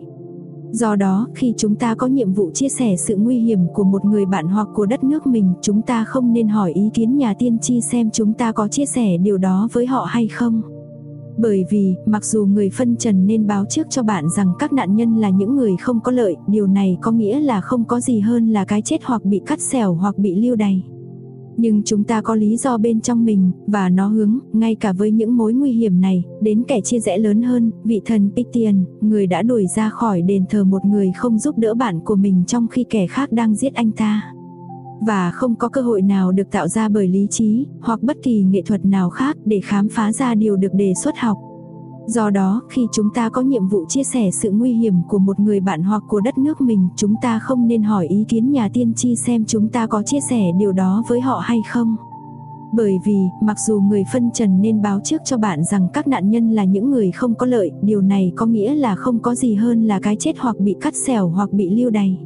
Do 0.76 0.96
đó, 0.96 1.28
khi 1.34 1.54
chúng 1.56 1.74
ta 1.74 1.94
có 1.94 2.06
nhiệm 2.06 2.32
vụ 2.32 2.50
chia 2.50 2.68
sẻ 2.68 2.96
sự 2.96 3.16
nguy 3.16 3.38
hiểm 3.38 3.58
của 3.74 3.84
một 3.84 4.04
người 4.04 4.26
bạn 4.26 4.48
hoặc 4.48 4.68
của 4.74 4.86
đất 4.86 5.04
nước 5.04 5.26
mình, 5.26 5.54
chúng 5.62 5.82
ta 5.82 6.04
không 6.04 6.32
nên 6.32 6.48
hỏi 6.48 6.72
ý 6.72 6.90
kiến 6.94 7.16
nhà 7.16 7.34
tiên 7.38 7.58
tri 7.58 7.80
xem 7.80 8.10
chúng 8.10 8.32
ta 8.32 8.52
có 8.52 8.68
chia 8.68 8.86
sẻ 8.86 9.16
điều 9.16 9.38
đó 9.38 9.68
với 9.72 9.86
họ 9.86 10.04
hay 10.04 10.28
không. 10.28 10.62
Bởi 11.36 11.64
vì, 11.70 11.94
mặc 12.06 12.24
dù 12.24 12.46
người 12.46 12.70
phân 12.70 12.96
trần 12.96 13.26
nên 13.26 13.46
báo 13.46 13.64
trước 13.64 13.86
cho 13.90 14.02
bạn 14.02 14.24
rằng 14.36 14.52
các 14.58 14.72
nạn 14.72 14.96
nhân 14.96 15.16
là 15.16 15.30
những 15.30 15.56
người 15.56 15.76
không 15.80 16.00
có 16.00 16.12
lợi, 16.12 16.36
điều 16.46 16.66
này 16.66 16.98
có 17.00 17.12
nghĩa 17.12 17.40
là 17.40 17.60
không 17.60 17.84
có 17.84 18.00
gì 18.00 18.20
hơn 18.20 18.52
là 18.52 18.64
cái 18.64 18.82
chết 18.82 19.00
hoặc 19.04 19.24
bị 19.24 19.40
cắt 19.46 19.60
xẻo 19.60 19.94
hoặc 19.94 20.18
bị 20.18 20.34
lưu 20.34 20.56
đày. 20.56 20.82
Nhưng 21.56 21.82
chúng 21.82 22.04
ta 22.04 22.20
có 22.20 22.34
lý 22.34 22.56
do 22.56 22.78
bên 22.78 23.00
trong 23.00 23.24
mình, 23.24 23.50
và 23.66 23.88
nó 23.88 24.08
hướng, 24.08 24.38
ngay 24.52 24.74
cả 24.74 24.92
với 24.92 25.10
những 25.10 25.36
mối 25.36 25.52
nguy 25.52 25.72
hiểm 25.72 26.00
này, 26.00 26.24
đến 26.40 26.62
kẻ 26.68 26.80
chia 26.80 27.00
rẽ 27.00 27.18
lớn 27.18 27.42
hơn, 27.42 27.70
vị 27.84 28.00
thần 28.04 28.30
Pitian 28.36 28.84
người 29.00 29.26
đã 29.26 29.42
đuổi 29.42 29.66
ra 29.76 29.90
khỏi 29.90 30.22
đền 30.22 30.44
thờ 30.50 30.64
một 30.64 30.84
người 30.84 31.12
không 31.16 31.38
giúp 31.38 31.58
đỡ 31.58 31.74
bạn 31.74 32.00
của 32.04 32.16
mình 32.16 32.44
trong 32.46 32.68
khi 32.68 32.84
kẻ 32.90 33.06
khác 33.06 33.32
đang 33.32 33.54
giết 33.54 33.74
anh 33.74 33.90
ta. 33.90 34.22
Và 35.06 35.30
không 35.30 35.54
có 35.54 35.68
cơ 35.68 35.80
hội 35.80 36.02
nào 36.02 36.32
được 36.32 36.50
tạo 36.50 36.68
ra 36.68 36.88
bởi 36.88 37.08
lý 37.08 37.26
trí, 37.30 37.66
hoặc 37.80 38.02
bất 38.02 38.16
kỳ 38.22 38.42
nghệ 38.42 38.62
thuật 38.66 38.84
nào 38.84 39.10
khác 39.10 39.36
để 39.44 39.60
khám 39.64 39.88
phá 39.88 40.12
ra 40.12 40.34
điều 40.34 40.56
được 40.56 40.74
đề 40.74 40.92
xuất 41.02 41.18
học. 41.18 41.38
Do 42.06 42.30
đó, 42.30 42.62
khi 42.68 42.86
chúng 42.92 43.10
ta 43.14 43.28
có 43.28 43.42
nhiệm 43.42 43.68
vụ 43.68 43.84
chia 43.88 44.04
sẻ 44.04 44.30
sự 44.30 44.50
nguy 44.50 44.72
hiểm 44.72 44.94
của 45.08 45.18
một 45.18 45.40
người 45.40 45.60
bạn 45.60 45.82
hoặc 45.82 46.02
của 46.08 46.20
đất 46.20 46.38
nước 46.38 46.60
mình, 46.60 46.88
chúng 46.96 47.14
ta 47.22 47.38
không 47.38 47.68
nên 47.68 47.82
hỏi 47.82 48.06
ý 48.06 48.24
kiến 48.28 48.52
nhà 48.52 48.68
tiên 48.72 48.92
tri 48.96 49.16
xem 49.16 49.44
chúng 49.44 49.68
ta 49.68 49.86
có 49.86 50.02
chia 50.02 50.20
sẻ 50.30 50.42
điều 50.58 50.72
đó 50.72 51.02
với 51.08 51.20
họ 51.20 51.38
hay 51.38 51.62
không. 51.72 51.96
Bởi 52.72 52.98
vì, 53.06 53.16
mặc 53.42 53.56
dù 53.66 53.80
người 53.80 54.04
phân 54.12 54.30
trần 54.34 54.60
nên 54.60 54.82
báo 54.82 55.00
trước 55.04 55.20
cho 55.24 55.38
bạn 55.38 55.64
rằng 55.64 55.88
các 55.92 56.08
nạn 56.08 56.30
nhân 56.30 56.50
là 56.50 56.64
những 56.64 56.90
người 56.90 57.10
không 57.10 57.34
có 57.34 57.46
lợi, 57.46 57.70
điều 57.82 58.00
này 58.00 58.32
có 58.36 58.46
nghĩa 58.46 58.74
là 58.74 58.96
không 58.96 59.18
có 59.18 59.34
gì 59.34 59.54
hơn 59.54 59.84
là 59.84 60.00
cái 60.00 60.16
chết 60.20 60.32
hoặc 60.38 60.56
bị 60.60 60.76
cắt 60.80 60.94
xẻo 60.96 61.28
hoặc 61.28 61.52
bị 61.52 61.70
lưu 61.70 61.90
đày. 61.90 62.18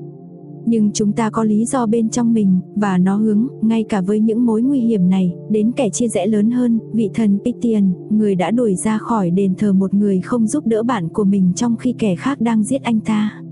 Nhưng 0.67 0.91
chúng 0.93 1.13
ta 1.13 1.31
có 1.31 1.45
lý 1.45 1.65
do 1.65 1.87
bên 1.87 2.09
trong 2.09 2.35
mình, 2.35 2.61
và 2.77 2.99
nó 2.99 3.17
hướng, 3.17 3.49
ngay 3.63 3.85
cả 3.89 4.01
với 4.01 4.21
những 4.21 4.47
mối 4.47 4.63
nguy 4.63 4.81
hiểm 4.81 5.09
này, 5.09 5.35
đến 5.51 5.73
kẻ 5.77 5.91
chia 5.91 6.09
rẽ 6.09 6.27
lớn 6.27 6.51
hơn, 6.51 6.79
vị 6.93 7.11
thần 7.15 7.39
Pitian 7.45 7.93
người 8.11 8.35
đã 8.35 8.51
đuổi 8.51 8.75
ra 8.75 8.99
khỏi 8.99 9.31
đền 9.31 9.55
thờ 9.59 9.73
một 9.73 9.95
người 9.95 10.21
không 10.21 10.47
giúp 10.47 10.67
đỡ 10.67 10.83
bạn 10.83 11.09
của 11.09 11.25
mình 11.25 11.53
trong 11.57 11.77
khi 11.77 11.95
kẻ 11.99 12.17
khác 12.17 12.41
đang 12.41 12.65
giết 12.65 12.83
anh 12.83 13.01
ta. 13.01 13.43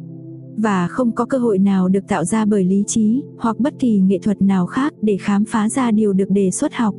Và 0.57 0.88
không 0.88 1.12
có 1.12 1.25
cơ 1.25 1.38
hội 1.38 1.59
nào 1.59 1.88
được 1.88 2.09
tạo 2.09 2.25
ra 2.25 2.44
bởi 2.44 2.64
lý 2.64 2.85
trí, 2.87 3.23
hoặc 3.38 3.61
bất 3.61 3.75
kỳ 3.79 4.01
nghệ 4.01 4.18
thuật 4.23 4.42
nào 4.42 4.66
khác 4.66 4.94
để 5.03 5.16
khám 5.21 5.44
phá 5.44 5.68
ra 5.68 5.90
điều 5.90 6.12
được 6.12 6.31
đề 6.31 6.51
xuất 6.51 6.75
học. 6.75 6.94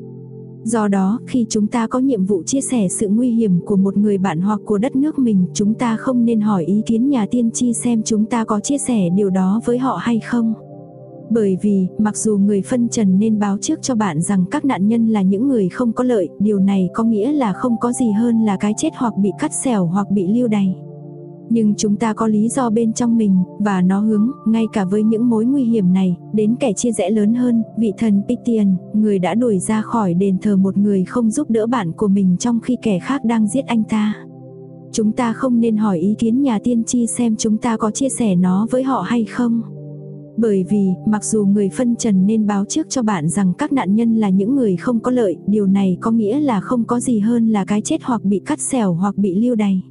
Do 0.63 0.88
đó, 0.88 1.19
khi 1.28 1.45
chúng 1.50 1.67
ta 1.67 1.88
có 1.88 2.00
nhiệm 2.00 2.26
vụ 2.26 2.43
chia 2.43 2.62
sẻ 2.62 2.88
sự 2.89 3.08
nguy 3.08 3.32
hiểm 3.32 3.60
của 3.65 3.76
một 3.76 3.98
người 3.98 4.17
bạn 4.17 4.41
hoặc 4.41 4.60
của 4.65 4.78
đất 4.78 4.95
nước 4.95 5.19
mình, 5.19 5.45
chúng 5.54 5.74
ta 5.74 5.98
không 5.98 6.26
nên 6.26 6.41
hỏi 6.41 6.65
ý 6.65 6.82
kiến 6.86 7.10
nhà 7.10 7.26
tiên 7.32 7.52
tri 7.52 7.74
xem 7.74 8.02
chúng 8.04 8.26
ta 8.26 8.43
có 8.43 8.60
chia 8.60 8.78
sẻ 8.78 9.10
điều 9.15 9.30
đó 9.30 9.62
với 9.65 9.78
họ 9.78 9.95
hay 10.02 10.19
không. 10.19 10.54
Bởi 11.30 11.58
vì, 11.62 11.88
mặc 11.98 12.17
dù 12.17 12.38
người 12.38 12.62
phân 12.62 12.89
trần 12.89 13.19
nên 13.19 13.39
báo 13.39 13.58
trước 13.62 13.82
cho 13.82 13.95
bạn 13.95 14.22
rằng 14.22 14.45
các 14.52 14.65
nạn 14.65 14.88
nhân 14.88 15.08
là 15.08 15.22
những 15.22 15.48
người 15.48 15.69
không 15.69 15.93
có 15.93 16.04
lợi, 16.04 16.30
điều 16.39 16.60
này 16.60 16.89
có 16.93 17.04
nghĩa 17.04 17.32
là 17.32 17.54
không 17.54 17.76
có 17.80 17.91
gì 17.93 18.12
hơn 18.12 18.45
là 18.45 18.58
cái 18.58 18.74
chết 18.78 18.89
hoặc 18.98 19.13
bị 19.17 19.32
cắt 19.39 19.54
xẻo 19.54 19.86
hoặc 19.86 20.12
bị 20.12 20.28
lưu 20.28 20.48
đày. 20.48 20.76
Nhưng 21.49 21.75
chúng 21.75 21.95
ta 21.95 22.13
có 22.13 22.27
lý 22.27 22.49
do 22.49 22.69
bên 22.69 22.93
trong 22.93 23.17
mình, 23.17 23.38
và 23.59 23.81
nó 23.81 23.99
hướng, 23.99 24.31
ngay 24.47 24.65
cả 24.73 24.85
với 24.85 25.03
những 25.03 25.29
mối 25.29 25.45
nguy 25.45 25.63
hiểm 25.63 25.93
này, 25.93 26.17
đến 26.33 26.55
kẻ 26.59 26.73
chia 26.73 26.91
rẽ 26.91 27.09
lớn 27.09 27.33
hơn, 27.33 27.63
vị 27.77 27.93
thần 27.97 28.21
Pitian, 28.27 28.75
người 28.93 29.19
đã 29.19 29.35
đuổi 29.35 29.59
ra 29.59 29.81
khỏi 29.81 30.13
đền 30.13 30.38
thờ 30.41 30.57
một 30.57 30.77
người 30.77 31.05
không 31.05 31.31
giúp 31.31 31.51
đỡ 31.51 31.67
bạn 31.67 31.91
của 31.91 32.07
mình 32.07 32.38
trong 32.39 32.59
khi 32.59 32.77
kẻ 32.81 32.99
khác 32.99 33.25
đang 33.25 33.47
giết 33.47 33.65
anh 33.67 33.83
ta. 33.83 34.13
Chúng 34.91 35.12
ta 35.12 35.33
không 35.33 35.59
nên 35.59 35.77
hỏi 35.77 35.99
ý 35.99 36.15
kiến 36.19 36.41
nhà 36.41 36.59
tiên 36.63 36.83
tri 36.83 37.07
xem 37.07 37.35
chúng 37.35 37.57
ta 37.57 37.77
có 37.77 37.91
chia 37.91 38.09
sẻ 38.09 38.35
nó 38.35 38.67
với 38.71 38.83
họ 38.83 39.01
hay 39.01 39.25
không. 39.25 39.62
Bởi 40.38 40.65
vì, 40.69 40.88
mặc 41.07 41.23
dù 41.23 41.45
người 41.45 41.69
phân 41.69 41.95
trần 41.95 42.25
nên 42.25 42.47
báo 42.47 42.65
trước 42.65 42.89
cho 42.89 43.03
bạn 43.03 43.29
rằng 43.29 43.53
các 43.57 43.73
nạn 43.73 43.95
nhân 43.95 44.15
là 44.15 44.29
những 44.29 44.55
người 44.55 44.77
không 44.77 44.99
có 44.99 45.12
lợi, 45.12 45.38
điều 45.47 45.65
này 45.65 45.97
có 46.01 46.12
nghĩa 46.12 46.39
là 46.39 46.62
không 46.62 46.83
có 46.83 46.99
gì 46.99 47.19
hơn 47.19 47.49
là 47.49 47.65
cái 47.65 47.81
chết 47.81 47.97
hoặc 48.03 48.23
bị 48.23 48.41
cắt 48.45 48.59
xẻo 48.59 48.93
hoặc 48.93 49.17
bị 49.17 49.35
lưu 49.35 49.55
đày. 49.55 49.81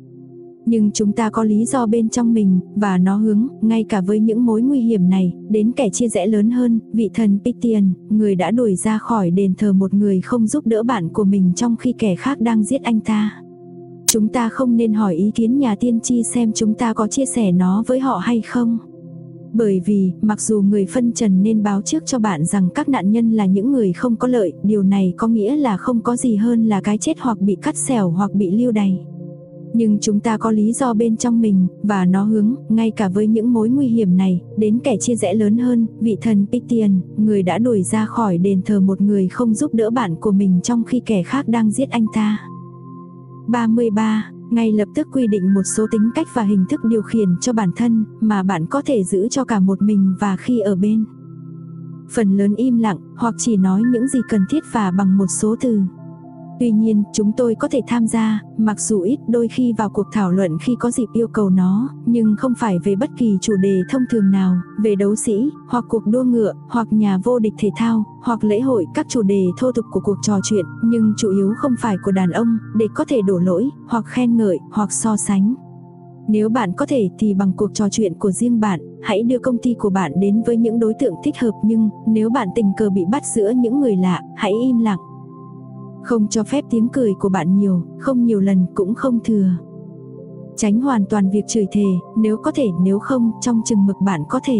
Nhưng 0.68 0.90
chúng 0.90 1.12
ta 1.12 1.30
có 1.30 1.44
lý 1.44 1.64
do 1.64 1.86
bên 1.86 2.08
trong 2.08 2.34
mình, 2.34 2.60
và 2.74 2.98
nó 2.98 3.16
hướng, 3.16 3.48
ngay 3.60 3.84
cả 3.84 4.00
với 4.00 4.20
những 4.20 4.46
mối 4.46 4.62
nguy 4.62 4.80
hiểm 4.80 5.08
này, 5.08 5.32
đến 5.50 5.72
kẻ 5.72 5.88
chia 5.90 6.08
rẽ 6.08 6.26
lớn 6.26 6.50
hơn, 6.50 6.80
vị 6.92 7.10
thần 7.14 7.38
Pitian, 7.44 7.92
người 8.10 8.34
đã 8.34 8.50
đuổi 8.50 8.76
ra 8.76 8.98
khỏi 8.98 9.30
đền 9.30 9.54
thờ 9.58 9.72
một 9.72 9.94
người 9.94 10.20
không 10.20 10.46
giúp 10.46 10.66
đỡ 10.66 10.82
bạn 10.82 11.08
của 11.08 11.24
mình 11.24 11.52
trong 11.56 11.76
khi 11.76 11.94
kẻ 11.98 12.16
khác 12.16 12.40
đang 12.40 12.64
giết 12.64 12.82
anh 12.82 13.00
ta. 13.00 13.42
Chúng 14.06 14.28
ta 14.28 14.48
không 14.48 14.76
nên 14.76 14.92
hỏi 14.92 15.14
ý 15.14 15.30
kiến 15.34 15.58
nhà 15.58 15.74
tiên 15.74 16.00
tri 16.00 16.22
xem 16.22 16.52
chúng 16.52 16.74
ta 16.74 16.92
có 16.92 17.06
chia 17.06 17.26
sẻ 17.26 17.52
nó 17.52 17.84
với 17.86 18.00
họ 18.00 18.16
hay 18.16 18.40
không. 18.40 18.78
Bởi 19.52 19.80
vì, 19.86 20.12
mặc 20.22 20.40
dù 20.40 20.62
người 20.62 20.86
phân 20.86 21.12
trần 21.12 21.42
nên 21.42 21.62
báo 21.62 21.82
trước 21.82 22.06
cho 22.06 22.18
bạn 22.18 22.44
rằng 22.44 22.68
các 22.74 22.88
nạn 22.88 23.10
nhân 23.10 23.32
là 23.32 23.46
những 23.46 23.72
người 23.72 23.92
không 23.92 24.16
có 24.16 24.28
lợi, 24.28 24.52
điều 24.62 24.82
này 24.82 25.14
có 25.16 25.28
nghĩa 25.28 25.56
là 25.56 25.76
không 25.76 26.00
có 26.00 26.16
gì 26.16 26.36
hơn 26.36 26.64
là 26.64 26.80
cái 26.80 26.98
chết 26.98 27.16
hoặc 27.20 27.40
bị 27.40 27.56
cắt 27.62 27.76
xẻo 27.76 28.10
hoặc 28.10 28.34
bị 28.34 28.50
lưu 28.50 28.72
đày. 28.72 28.98
Nhưng 29.72 29.98
chúng 30.00 30.20
ta 30.20 30.36
có 30.36 30.50
lý 30.50 30.72
do 30.72 30.94
bên 30.94 31.16
trong 31.16 31.40
mình, 31.40 31.66
và 31.82 32.04
nó 32.04 32.24
hướng, 32.24 32.54
ngay 32.68 32.90
cả 32.90 33.08
với 33.08 33.26
những 33.26 33.52
mối 33.52 33.68
nguy 33.68 33.86
hiểm 33.86 34.16
này, 34.16 34.40
đến 34.56 34.78
kẻ 34.84 34.96
chia 35.00 35.16
rẽ 35.16 35.34
lớn 35.34 35.58
hơn, 35.58 35.86
vị 36.00 36.16
thần 36.20 36.46
Pitian, 36.52 37.00
người 37.16 37.42
đã 37.42 37.58
đuổi 37.58 37.82
ra 37.82 38.06
khỏi 38.06 38.38
đền 38.38 38.62
thờ 38.64 38.80
một 38.80 39.00
người 39.00 39.28
không 39.28 39.54
giúp 39.54 39.74
đỡ 39.74 39.90
bạn 39.90 40.14
của 40.20 40.32
mình 40.32 40.60
trong 40.62 40.84
khi 40.84 41.00
kẻ 41.06 41.22
khác 41.22 41.48
đang 41.48 41.70
giết 41.70 41.90
anh 41.90 42.06
ta. 42.14 42.38
33. 43.48 44.30
Ngay 44.50 44.72
lập 44.72 44.88
tức 44.94 45.08
quy 45.12 45.26
định 45.26 45.54
một 45.54 45.62
số 45.76 45.86
tính 45.90 46.10
cách 46.14 46.26
và 46.34 46.42
hình 46.42 46.64
thức 46.70 46.80
điều 46.84 47.02
khiển 47.02 47.28
cho 47.40 47.52
bản 47.52 47.70
thân 47.76 48.04
mà 48.20 48.42
bạn 48.42 48.66
có 48.66 48.82
thể 48.86 49.04
giữ 49.04 49.28
cho 49.28 49.44
cả 49.44 49.60
một 49.60 49.82
mình 49.82 50.14
và 50.20 50.36
khi 50.36 50.60
ở 50.60 50.76
bên. 50.76 51.04
Phần 52.10 52.36
lớn 52.36 52.54
im 52.54 52.78
lặng 52.78 52.98
hoặc 53.16 53.34
chỉ 53.38 53.56
nói 53.56 53.82
những 53.92 54.08
gì 54.08 54.18
cần 54.28 54.40
thiết 54.50 54.64
và 54.72 54.90
bằng 54.90 55.18
một 55.18 55.26
số 55.26 55.56
từ. 55.60 55.80
Tuy 56.60 56.70
nhiên, 56.70 57.02
chúng 57.12 57.32
tôi 57.32 57.54
có 57.54 57.68
thể 57.68 57.80
tham 57.86 58.06
gia, 58.06 58.40
mặc 58.56 58.80
dù 58.80 59.00
ít 59.00 59.18
đôi 59.28 59.48
khi 59.48 59.72
vào 59.78 59.90
cuộc 59.90 60.06
thảo 60.12 60.32
luận 60.32 60.58
khi 60.62 60.76
có 60.78 60.90
dịp 60.90 61.06
yêu 61.12 61.28
cầu 61.28 61.50
nó, 61.50 61.88
nhưng 62.06 62.36
không 62.38 62.52
phải 62.58 62.76
về 62.84 62.96
bất 62.96 63.10
kỳ 63.18 63.38
chủ 63.40 63.56
đề 63.56 63.80
thông 63.90 64.02
thường 64.10 64.30
nào, 64.30 64.54
về 64.82 64.94
đấu 64.94 65.16
sĩ, 65.16 65.50
hoặc 65.68 65.84
cuộc 65.88 66.06
đua 66.06 66.22
ngựa, 66.22 66.52
hoặc 66.68 66.92
nhà 66.92 67.18
vô 67.24 67.38
địch 67.38 67.54
thể 67.58 67.70
thao, 67.76 68.04
hoặc 68.22 68.44
lễ 68.44 68.60
hội 68.60 68.86
các 68.94 69.06
chủ 69.08 69.22
đề 69.22 69.44
thô 69.58 69.72
tục 69.72 69.84
của 69.90 70.00
cuộc 70.00 70.16
trò 70.22 70.38
chuyện, 70.42 70.64
nhưng 70.84 71.12
chủ 71.16 71.30
yếu 71.30 71.52
không 71.56 71.74
phải 71.80 71.96
của 72.04 72.12
đàn 72.12 72.30
ông, 72.30 72.58
để 72.76 72.86
có 72.94 73.04
thể 73.08 73.22
đổ 73.22 73.38
lỗi, 73.38 73.68
hoặc 73.88 74.04
khen 74.06 74.36
ngợi, 74.36 74.58
hoặc 74.70 74.92
so 74.92 75.16
sánh. 75.16 75.54
Nếu 76.28 76.48
bạn 76.48 76.72
có 76.76 76.86
thể 76.86 77.10
thì 77.18 77.34
bằng 77.34 77.52
cuộc 77.56 77.74
trò 77.74 77.88
chuyện 77.90 78.14
của 78.14 78.30
riêng 78.30 78.60
bạn, 78.60 78.80
hãy 79.02 79.22
đưa 79.22 79.38
công 79.38 79.58
ty 79.58 79.74
của 79.74 79.90
bạn 79.90 80.12
đến 80.20 80.42
với 80.46 80.56
những 80.56 80.78
đối 80.78 80.94
tượng 81.00 81.14
thích 81.24 81.34
hợp 81.38 81.52
nhưng 81.64 81.88
nếu 82.06 82.30
bạn 82.30 82.48
tình 82.54 82.72
cờ 82.76 82.90
bị 82.90 83.04
bắt 83.10 83.22
giữa 83.26 83.50
những 83.50 83.80
người 83.80 83.96
lạ, 83.96 84.22
hãy 84.36 84.52
im 84.62 84.78
lặng. 84.78 84.98
Không 86.02 86.28
cho 86.28 86.42
phép 86.42 86.64
tiếng 86.70 86.88
cười 86.88 87.14
của 87.14 87.28
bạn 87.28 87.56
nhiều, 87.56 87.82
không 87.98 88.24
nhiều 88.24 88.40
lần 88.40 88.66
cũng 88.74 88.94
không 88.94 89.18
thừa. 89.24 89.50
Tránh 90.56 90.80
hoàn 90.80 91.04
toàn 91.04 91.30
việc 91.30 91.46
chửi 91.46 91.66
thề, 91.72 91.84
nếu 92.16 92.36
có 92.36 92.50
thể 92.54 92.66
nếu 92.82 92.98
không, 92.98 93.32
trong 93.40 93.60
chừng 93.64 93.86
mực 93.86 93.96
bạn 94.04 94.22
có 94.28 94.40
thể. 94.44 94.58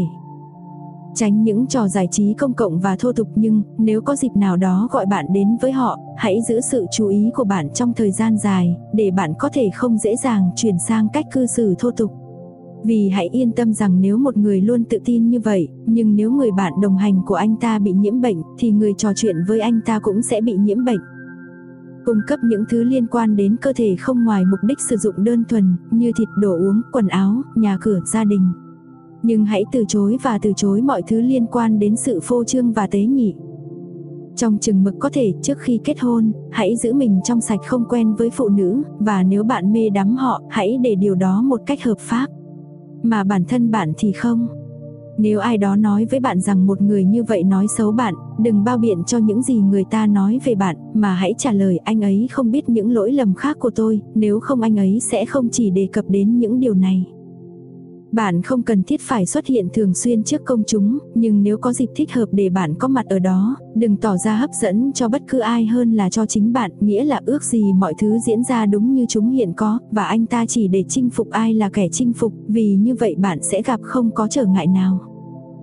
Tránh 1.15 1.43
những 1.43 1.67
trò 1.67 1.89
giải 1.89 2.09
trí 2.11 2.35
công 2.35 2.55
cộng 2.55 2.81
và 2.81 2.97
thô 2.97 3.13
tục 3.13 3.29
nhưng 3.35 3.63
nếu 3.79 4.01
có 4.01 4.17
dịp 4.17 4.29
nào 4.37 4.57
đó 4.57 4.89
gọi 4.91 5.07
bạn 5.07 5.27
đến 5.33 5.49
với 5.61 5.73
họ, 5.73 5.99
hãy 6.17 6.41
giữ 6.49 6.61
sự 6.61 6.87
chú 6.93 7.09
ý 7.09 7.31
của 7.35 7.45
bạn 7.45 7.71
trong 7.71 7.93
thời 7.97 8.11
gian 8.11 8.37
dài, 8.37 8.77
để 8.93 9.11
bạn 9.11 9.33
có 9.39 9.49
thể 9.53 9.71
không 9.75 9.99
dễ 9.99 10.17
dàng 10.17 10.51
chuyển 10.57 10.79
sang 10.79 11.09
cách 11.13 11.27
cư 11.33 11.47
xử 11.47 11.75
thô 11.79 11.91
tục. 11.91 12.13
Vì 12.85 13.09
hãy 13.09 13.29
yên 13.29 13.53
tâm 13.53 13.73
rằng 13.73 14.01
nếu 14.01 14.17
một 14.17 14.37
người 14.37 14.61
luôn 14.61 14.85
tự 14.85 14.99
tin 15.05 15.31
như 15.31 15.41
vậy, 15.41 15.69
nhưng 15.87 16.17
nếu 16.17 16.33
người 16.33 16.51
bạn 16.51 16.73
đồng 16.83 16.97
hành 16.97 17.23
của 17.27 17.35
anh 17.35 17.57
ta 17.57 17.79
bị 17.79 17.93
nhiễm 17.93 18.21
bệnh, 18.21 18.43
thì 18.59 18.71
người 18.71 18.93
trò 18.99 19.13
chuyện 19.17 19.37
với 19.49 19.61
anh 19.61 19.81
ta 19.87 19.99
cũng 19.99 20.23
sẽ 20.23 20.41
bị 20.41 20.57
nhiễm 20.57 20.85
bệnh 20.85 21.01
cung 22.09 22.21
cấp 22.27 22.41
những 22.45 22.65
thứ 22.69 22.85
liên 22.85 23.07
quan 23.07 23.37
đến 23.37 23.57
cơ 23.57 23.73
thể 23.77 23.97
không 23.97 24.25
ngoài 24.25 24.45
mục 24.45 24.61
đích 24.63 24.81
sử 24.81 24.97
dụng 24.97 25.25
đơn 25.25 25.45
thuần, 25.49 25.77
như 25.91 26.13
thịt 26.19 26.29
đồ 26.39 26.53
uống, 26.53 26.83
quần 26.93 27.09
áo, 27.09 27.43
nhà 27.55 27.79
cửa, 27.81 28.01
gia 28.07 28.25
đình. 28.25 28.53
Nhưng 29.23 29.45
hãy 29.45 29.65
từ 29.73 29.85
chối 29.89 30.17
và 30.23 30.39
từ 30.43 30.53
chối 30.57 30.83
mọi 30.83 31.03
thứ 31.09 31.21
liên 31.21 31.47
quan 31.47 31.79
đến 31.79 31.97
sự 31.97 32.21
phô 32.23 32.45
trương 32.45 32.73
và 32.73 32.87
tế 32.87 33.01
nhị. 33.01 33.35
Trong 34.37 34.59
chừng 34.59 34.85
mực 34.85 34.95
có 34.99 35.11
thể 35.13 35.33
trước 35.43 35.59
khi 35.59 35.81
kết 35.85 36.01
hôn, 36.01 36.33
hãy 36.51 36.77
giữ 36.77 36.95
mình 36.95 37.21
trong 37.25 37.41
sạch 37.41 37.61
không 37.67 37.85
quen 37.89 38.15
với 38.15 38.31
phụ 38.31 38.49
nữ, 38.49 38.83
và 38.99 39.23
nếu 39.23 39.45
bạn 39.45 39.73
mê 39.73 39.91
đắm 39.91 40.17
họ, 40.17 40.43
hãy 40.49 40.79
để 40.83 40.95
điều 40.95 41.15
đó 41.15 41.43
một 41.43 41.61
cách 41.67 41.85
hợp 41.85 41.99
pháp. 41.99 42.27
Mà 43.03 43.25
bản 43.25 43.45
thân 43.49 43.71
bạn 43.71 43.93
thì 43.99 44.13
không. 44.13 44.49
Nếu 45.19 45.39
ai 45.39 45.59
đó 45.59 45.77
nói 45.77 46.07
với 46.11 46.21
bạn 46.21 46.41
rằng 46.41 46.67
một 46.67 46.81
người 46.81 47.05
như 47.05 47.23
vậy 47.23 47.45
nói 47.45 47.67
xấu 47.77 47.93
bạn, 47.93 48.15
đừng 48.41 48.65
bao 48.65 48.79
biện 48.79 49.05
cho 49.05 49.19
những 49.19 49.43
gì 49.43 49.61
người 49.61 49.85
ta 49.91 50.07
nói 50.07 50.39
về 50.45 50.55
bạn, 50.55 50.77
mà 50.95 51.15
hãy 51.15 51.35
trả 51.39 51.53
lời 51.53 51.79
anh 51.85 52.01
ấy 52.01 52.29
không 52.31 52.51
biết 52.51 52.69
những 52.69 52.91
lỗi 52.91 53.13
lầm 53.13 53.35
khác 53.35 53.57
của 53.61 53.71
tôi, 53.75 54.01
nếu 54.15 54.41
không 54.41 54.61
anh 54.61 54.79
ấy 54.79 54.99
sẽ 55.01 55.25
không 55.25 55.49
chỉ 55.53 55.71
đề 55.71 55.89
cập 55.93 56.05
đến 56.09 56.39
những 56.39 56.61
điều 56.61 56.75
này. 56.75 57.07
Bạn 58.13 58.43
không 58.43 58.63
cần 58.63 58.83
thiết 58.83 59.01
phải 59.01 59.27
xuất 59.27 59.47
hiện 59.47 59.69
thường 59.75 59.95
xuyên 59.95 60.23
trước 60.23 60.45
công 60.45 60.63
chúng, 60.67 60.99
nhưng 61.15 61.43
nếu 61.43 61.59
có 61.59 61.73
dịp 61.73 61.89
thích 61.97 62.13
hợp 62.13 62.27
để 62.33 62.49
bạn 62.49 62.75
có 62.75 62.89
mặt 62.89 63.07
ở 63.07 63.19
đó, 63.19 63.57
đừng 63.75 63.97
tỏ 63.97 64.17
ra 64.17 64.37
hấp 64.37 64.51
dẫn 64.63 64.93
cho 64.95 65.09
bất 65.09 65.23
cứ 65.29 65.39
ai 65.39 65.67
hơn 65.67 65.93
là 65.93 66.11
cho 66.11 66.27
chính 66.27 66.53
bạn, 66.53 66.71
nghĩa 66.81 67.05
là 67.05 67.21
ước 67.27 67.45
gì 67.45 67.63
mọi 67.73 67.95
thứ 68.01 68.19
diễn 68.27 68.43
ra 68.45 68.67
đúng 68.67 68.95
như 68.95 69.07
chúng 69.09 69.31
hiện 69.31 69.53
có, 69.57 69.79
và 69.91 70.05
anh 70.05 70.27
ta 70.27 70.47
chỉ 70.47 70.69
để 70.69 70.85
chinh 70.89 71.11
phục 71.11 71.31
ai 71.31 71.55
là 71.55 71.71
kẻ 71.71 71.89
chinh 71.93 72.13
phục, 72.13 72.33
vì 72.47 72.77
như 72.77 72.95
vậy 72.95 73.15
bạn 73.19 73.39
sẽ 73.43 73.63
gặp 73.63 73.81
không 73.83 74.11
có 74.11 74.29
trở 74.31 74.45
ngại 74.45 74.67
nào. 74.67 75.08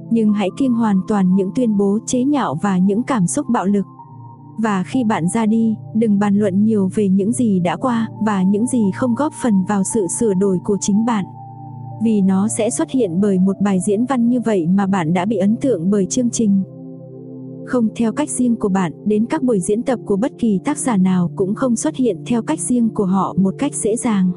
Nhưng 0.10 0.34
hãy 0.34 0.50
kiêng 0.58 0.74
hoàn 0.74 1.02
toàn 1.08 1.36
những 1.36 1.52
tuyên 1.56 1.78
bố 1.78 2.00
chế 2.06 2.24
nhạo 2.24 2.56
và 2.62 2.78
những 2.78 3.04
cảm 3.04 3.28
xúc 3.28 3.46
bạo 3.50 3.66
lực. 3.66 3.86
Và 4.58 4.84
khi 4.84 5.04
bạn 5.04 5.28
ra 5.28 5.46
đi, 5.46 5.76
đừng 5.96 6.20
bàn 6.20 6.38
luận 6.38 6.64
nhiều 6.64 6.90
về 6.96 7.10
những 7.10 7.32
gì 7.32 7.60
đã 7.60 7.76
qua 7.76 8.08
và 8.26 8.44
những 8.44 8.68
gì 8.68 8.84
không 8.96 9.16
góp 9.16 9.34
phần 9.42 9.54
vào 9.68 9.84
sự 9.84 10.08
sửa 10.20 10.34
đổi 10.34 10.58
của 10.64 10.78
chính 10.82 11.06
bạn. 11.06 11.26
Vì 12.04 12.22
nó 12.22 12.48
sẽ 12.48 12.70
xuất 12.70 12.92
hiện 12.92 13.22
bởi 13.22 13.40
một 13.40 13.56
bài 13.62 13.80
diễn 13.88 14.06
văn 14.06 14.30
như 14.30 14.40
vậy 14.40 14.68
mà 14.68 14.88
bạn 14.88 15.14
đã 15.14 15.26
bị 15.26 15.38
ấn 15.38 15.56
tượng 15.56 15.90
bởi 15.90 16.06
chương 16.06 16.30
trình. 16.30 16.64
Không 17.66 17.88
theo 17.96 18.12
cách 18.12 18.30
riêng 18.30 18.56
của 18.56 18.70
bạn, 18.70 18.92
đến 19.06 19.26
các 19.26 19.44
buổi 19.44 19.60
diễn 19.60 19.84
tập 19.84 20.00
của 20.06 20.18
bất 20.18 20.32
kỳ 20.38 20.60
tác 20.66 20.78
giả 20.78 20.98
nào 20.98 21.32
cũng 21.36 21.56
không 21.56 21.76
xuất 21.76 21.96
hiện 21.96 22.24
theo 22.26 22.42
cách 22.42 22.60
riêng 22.60 22.90
của 22.90 23.06
họ 23.06 23.36
một 23.38 23.56
cách 23.58 23.76
dễ 23.76 23.96
dàng. 23.96 24.32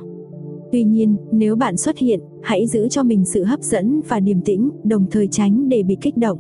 Tuy 0.73 0.85
nhiên, 0.85 1.17
nếu 1.33 1.57
bạn 1.57 1.77
xuất 1.77 1.99
hiện, 1.99 2.21
hãy 2.43 2.67
giữ 2.67 2.89
cho 2.89 3.03
mình 3.03 3.25
sự 3.25 3.45
hấp 3.45 3.63
dẫn 3.63 4.01
và 4.09 4.21
điềm 4.21 4.41
tĩnh, 4.41 4.71
đồng 4.85 5.07
thời 5.11 5.27
tránh 5.27 5.69
để 5.69 5.83
bị 5.83 5.97
kích 6.01 6.17
động. 6.17 6.39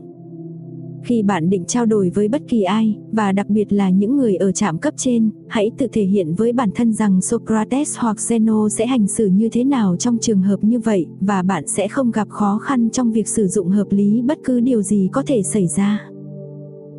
Khi 1.04 1.22
bạn 1.22 1.50
định 1.50 1.64
trao 1.64 1.86
đổi 1.86 2.10
với 2.14 2.28
bất 2.28 2.42
kỳ 2.48 2.62
ai, 2.62 2.96
và 3.12 3.32
đặc 3.32 3.48
biệt 3.48 3.72
là 3.72 3.90
những 3.90 4.16
người 4.16 4.36
ở 4.36 4.52
trạm 4.52 4.78
cấp 4.78 4.94
trên, 4.96 5.30
hãy 5.48 5.70
tự 5.78 5.86
thể 5.92 6.02
hiện 6.02 6.34
với 6.34 6.52
bản 6.52 6.70
thân 6.74 6.92
rằng 6.92 7.20
Socrates 7.20 7.98
hoặc 7.98 8.16
Zeno 8.16 8.68
sẽ 8.68 8.86
hành 8.86 9.06
xử 9.06 9.26
như 9.26 9.48
thế 9.52 9.64
nào 9.64 9.96
trong 9.96 10.18
trường 10.18 10.42
hợp 10.42 10.64
như 10.64 10.78
vậy, 10.78 11.06
và 11.20 11.42
bạn 11.42 11.66
sẽ 11.66 11.88
không 11.88 12.10
gặp 12.10 12.28
khó 12.28 12.58
khăn 12.58 12.90
trong 12.90 13.12
việc 13.12 13.28
sử 13.28 13.46
dụng 13.46 13.68
hợp 13.68 13.86
lý 13.90 14.22
bất 14.22 14.38
cứ 14.44 14.60
điều 14.60 14.82
gì 14.82 15.08
có 15.12 15.22
thể 15.26 15.42
xảy 15.42 15.66
ra. 15.66 16.08